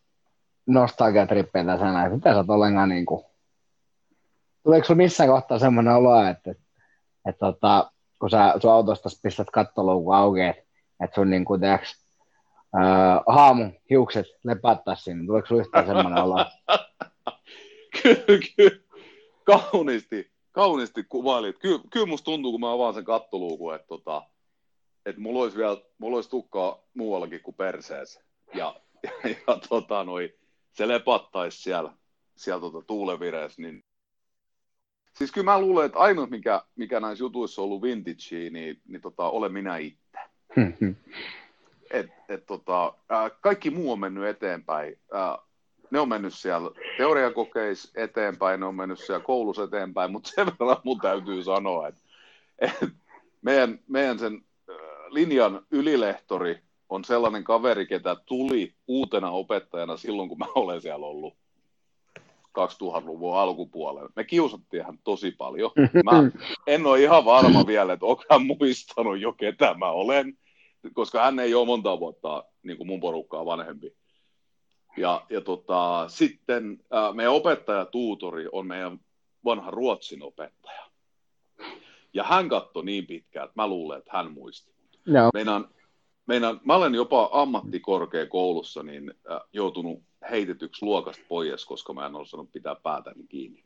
nostalgiatrippejä 0.66 1.64
tässä 1.64 1.92
näin. 1.92 2.12
Mitä 2.12 2.30
sä 2.30 2.36
oot 2.36 2.50
ollenkaan 2.50 2.88
niin 2.88 3.06
kuin... 3.06 3.24
Tuleeko 4.62 4.86
sulla 4.86 4.98
missään 4.98 5.30
kohtaa 5.30 5.58
semmoinen 5.58 5.94
olo, 5.94 6.24
että, 6.24 6.50
että, 6.50 6.62
että 7.28 7.38
tota, 7.38 7.90
kun 8.18 8.30
sä 8.30 8.54
sun 8.62 8.72
autosta 8.72 9.08
pistät 9.22 9.50
kattoluukun 9.50 10.14
auki, 10.14 10.40
että 10.40 11.14
sun 11.14 11.30
niin 11.30 11.44
kuin, 11.44 11.60
tiiäks, 11.60 11.96
äh, 12.76 13.20
haamu 13.26 13.70
hiukset 13.90 14.26
lepättää 14.44 14.94
sinne. 14.94 15.26
Tuleeko 15.26 15.46
sinulla 15.46 15.64
yhtään 15.64 15.86
semmoinen 15.86 16.22
olo? 16.22 16.36
kyllä, 18.26 18.42
kyllä. 18.56 18.80
Kauniisti, 19.44 20.30
kauniisti 20.52 21.04
kuvailit. 21.04 21.58
Ky, 21.58 21.80
kyllä 21.92 22.06
musta 22.06 22.24
tuntuu, 22.24 22.52
kun 22.52 22.60
mä 22.60 22.72
avaan 22.72 22.94
sen 22.94 23.04
kattoluukun, 23.04 23.74
että, 23.74 23.86
tota, 23.86 24.22
että 25.06 25.20
mulla 25.20 25.42
olisi 25.42 25.56
vielä 25.56 25.76
mulla 25.98 26.16
olisi 26.16 26.30
tukkaa 26.30 26.82
muuallakin 26.94 27.40
kuin 27.42 27.54
perseessä. 27.54 28.24
Ja, 28.54 28.80
ja, 29.02 29.10
ja 29.48 29.58
tota, 29.68 30.04
noi, 30.04 30.34
se 30.72 30.88
lepattaisi 30.88 31.62
siellä, 31.62 31.92
siellä 32.36 32.60
tota, 32.60 32.82
tuulevireessä, 32.86 33.62
niin 33.62 33.84
Siis 35.16 35.32
kyllä 35.32 35.44
mä 35.44 35.60
luulen, 35.60 35.86
että 35.86 35.98
ainoa, 35.98 36.26
mikä, 36.26 36.62
mikä 36.76 37.00
näissä 37.00 37.22
jutuissa 37.24 37.62
on 37.62 37.64
ollut 37.64 37.82
vintage, 37.82 38.50
niin, 38.50 38.80
niin 38.88 39.02
tota, 39.02 39.28
olen 39.28 39.52
minä 39.52 39.76
itse. 39.76 40.18
et, 41.90 42.10
et, 42.28 42.46
tota, 42.46 42.94
ää, 43.08 43.30
kaikki 43.30 43.70
muu 43.70 43.92
on 43.92 44.00
mennyt 44.00 44.26
eteenpäin. 44.26 44.98
Ää, 45.12 45.38
ne 45.90 46.00
on 46.00 46.08
mennyt 46.08 46.34
siellä 46.34 46.70
teoriakokeissa 46.96 48.00
eteenpäin, 48.02 48.60
ne 48.60 48.66
on 48.66 48.74
mennyt 48.74 48.98
siellä 48.98 49.24
koulussa 49.24 49.64
eteenpäin, 49.64 50.12
mutta 50.12 50.30
sen 50.34 50.46
verran 50.46 50.76
mun 50.84 51.00
täytyy 51.00 51.42
sanoa, 51.42 51.88
että, 51.88 52.00
että 52.58 52.86
meidän, 53.42 53.78
meidän 53.88 54.18
sen 54.18 54.44
linjan 55.10 55.66
ylilehtori 55.70 56.58
on 56.88 57.04
sellainen 57.04 57.44
kaveri, 57.44 57.86
ketä 57.86 58.16
tuli 58.26 58.74
uutena 58.86 59.30
opettajana 59.30 59.96
silloin, 59.96 60.28
kun 60.28 60.38
mä 60.38 60.46
olen 60.54 60.80
siellä 60.80 61.06
ollut 61.06 61.34
2000-luvun 62.58 63.36
alkupuolella. 63.36 64.10
Me 64.16 64.24
kiusattiin 64.24 64.84
hän 64.84 64.98
tosi 65.04 65.30
paljon. 65.30 65.70
Mä 66.04 66.30
en 66.66 66.86
ole 66.86 67.02
ihan 67.02 67.24
varma 67.24 67.66
vielä, 67.66 67.92
että 67.92 68.06
onko 68.06 68.22
hän 68.30 68.46
muistanut 68.46 69.20
jo, 69.20 69.32
ketä 69.32 69.74
mä 69.74 69.90
olen, 69.90 70.38
koska 70.92 71.22
hän 71.22 71.38
ei 71.38 71.54
ole 71.54 71.66
monta 71.66 72.00
vuotta 72.00 72.44
niin 72.62 72.76
kuin 72.76 72.86
mun 72.86 73.00
porukkaa 73.00 73.44
vanhempi. 73.44 73.96
Ja, 74.96 75.26
ja 75.30 75.40
tota, 75.40 76.04
sitten 76.08 76.84
ää, 76.90 77.12
meidän 77.12 77.32
opettaja 77.32 77.84
tuutori 77.84 78.46
on 78.52 78.66
meidän 78.66 79.00
vanha 79.44 79.70
Ruotsin 79.70 80.22
opettaja. 80.22 80.86
Ja 82.14 82.24
hän 82.24 82.48
katsoi 82.48 82.84
niin 82.84 83.06
pitkään, 83.06 83.44
että 83.44 83.62
mä 83.62 83.66
luulen, 83.66 83.98
että 83.98 84.10
hän 84.12 84.32
muisti. 84.32 84.72
No. 85.06 85.30
Meinaan, 85.34 85.68
meinaan, 86.26 86.60
mä 86.64 86.74
olen 86.74 86.94
jopa 86.94 87.30
ammattikorkeakoulussa 87.32 88.82
niin, 88.82 89.14
äh, 89.30 89.40
joutunut 89.52 90.02
heitetyksi 90.30 90.84
luokasta 90.84 91.22
pois, 91.28 91.64
koska 91.64 91.92
mä 91.92 92.06
en 92.06 92.16
ole 92.16 92.26
saanut 92.26 92.52
pitää 92.52 92.74
päätäni 92.74 93.26
kiinni. 93.28 93.64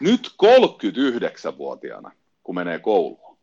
Nyt 0.00 0.34
39-vuotiaana, 0.42 2.10
kun 2.42 2.54
menee 2.54 2.78
kouluun, 2.78 3.38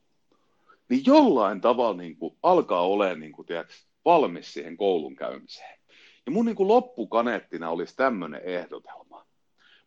niin 0.90 1.04
jollain 1.06 1.62
tavalla 1.62 1.98
niin 1.98 2.18
kuin, 2.18 2.38
alkaa 2.44 2.88
olemaan 2.88 3.20
niin 3.20 3.32
kuin, 3.32 3.46
tiedätkö, 3.46 3.74
valmis 4.06 4.54
siihen 4.54 4.78
koulun 4.78 5.16
käymiseen. 5.16 5.81
Ja 6.26 6.32
mun 6.32 6.46
niin 6.46 6.56
kuin, 6.56 6.68
loppukaneettina 6.68 7.70
olisi 7.70 7.96
tämmöinen 7.96 8.42
ehdotelma. 8.44 9.26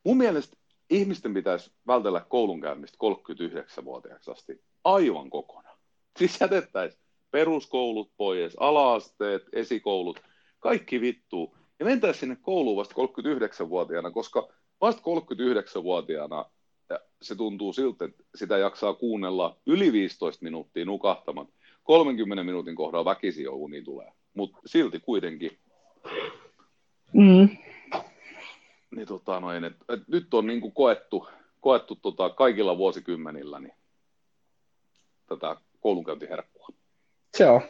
Mun 0.04 0.16
mielestä 0.16 0.56
ihmisten 0.90 1.34
pitäisi 1.34 1.72
vältellä 1.86 2.20
koulunkäymistä 2.28 2.98
39-vuotiaaksi 3.04 4.30
asti 4.30 4.62
aivan 4.84 5.30
kokonaan. 5.30 5.78
Siis 6.18 6.40
jätettäisiin 6.40 7.02
peruskoulut 7.30 8.10
pois, 8.16 8.56
alaasteet, 8.60 9.42
esikoulut, 9.52 10.20
kaikki 10.60 11.00
vittuu. 11.00 11.56
Ja 11.78 11.84
mentäisiin 11.84 12.20
sinne 12.20 12.36
kouluun 12.36 12.76
vasta 12.76 12.94
39-vuotiaana, 12.94 14.10
koska 14.10 14.48
vasta 14.80 15.02
39-vuotiaana 15.02 16.44
se 17.22 17.34
tuntuu 17.34 17.72
siltä, 17.72 18.04
että 18.04 18.24
sitä 18.34 18.58
jaksaa 18.58 18.94
kuunnella 18.94 19.56
yli 19.66 19.92
15 19.92 20.44
minuuttia 20.44 20.84
nukahtamat. 20.84 21.48
30 21.82 22.44
minuutin 22.44 22.76
kohdalla 22.76 23.04
väkisi 23.04 23.42
jo 23.42 23.52
uni 23.54 23.82
tulee, 23.82 24.12
mutta 24.34 24.58
silti 24.66 25.00
kuitenkin. 25.00 25.58
Mm. 27.12 27.48
Niin, 28.96 29.08
tota, 29.08 29.40
noin, 29.40 29.64
et, 29.64 29.76
et 29.88 30.08
nyt 30.08 30.34
on 30.34 30.46
niin 30.46 30.60
kuin 30.60 30.72
koettu, 30.72 31.28
koettu 31.60 31.94
tota, 32.02 32.30
kaikilla 32.30 32.78
vuosikymmenillä 32.78 33.60
niin, 33.60 33.74
tätä 35.26 35.56
koulunkäyntiherkkua. 35.80 36.68
Se 37.36 37.48
on. 37.48 37.60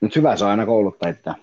Mutta 0.00 0.18
hyvä 0.18 0.36
se 0.36 0.44
on 0.44 0.50
aina 0.50 0.66
kouluttaa 0.66 1.10
itseään. 1.10 1.42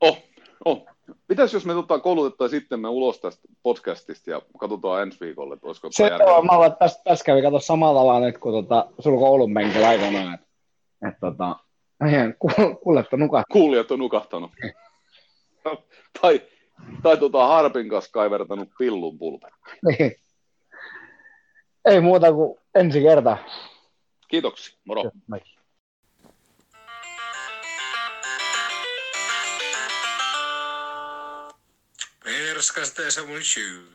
Oh, 0.00 0.18
oh. 0.64 0.86
Mitäs 1.28 1.54
jos 1.54 1.66
me 1.66 1.72
tota, 1.72 1.98
koulutetaan 1.98 2.50
sitten 2.50 2.80
me 2.80 2.88
ulos 2.88 3.20
tästä 3.20 3.48
podcastista 3.62 4.30
ja 4.30 4.42
katsotaan 4.58 5.02
ensi 5.02 5.20
viikolle, 5.20 5.54
että 5.54 5.66
olisiko 5.66 5.88
Se 5.90 6.10
on, 6.14 6.46
mä 6.46 6.52
olen, 6.52 6.76
tässä, 6.78 7.00
tässä 7.04 7.24
kävi 7.24 7.42
kato 7.42 7.60
samalla 7.60 8.00
tavalla 8.00 8.26
nyt, 8.26 8.38
kun 8.38 8.52
tota, 8.52 8.86
sulla 8.98 9.20
koulun 9.20 9.54
penkillä 9.54 9.88
aikanaan, 9.88 10.34
että 10.34 10.46
et, 11.08 11.14
tota, 11.20 11.56
kuulijat 12.82 13.12
on 13.12 13.20
nukahtanut. 13.20 13.52
Kuulijat 13.52 13.90
on 13.90 13.98
nukahtanut. 13.98 14.50
tai 16.20 16.40
tai 17.02 17.16
tota 17.16 17.46
Harpin 17.46 17.88
kanssa 17.88 18.10
kaivertanut 18.12 18.68
pillun 18.78 19.18
pulpe. 19.18 19.48
Niin. 19.88 20.12
Ei 21.84 22.00
muuta 22.00 22.32
kuin 22.32 22.58
ensi 22.74 23.00
kertaa. 23.00 23.38
Kiitoksia, 24.28 24.78
moro. 24.84 25.02
Perskasteessa 32.24 33.26
mun 33.26 33.42
syy. 33.42 33.88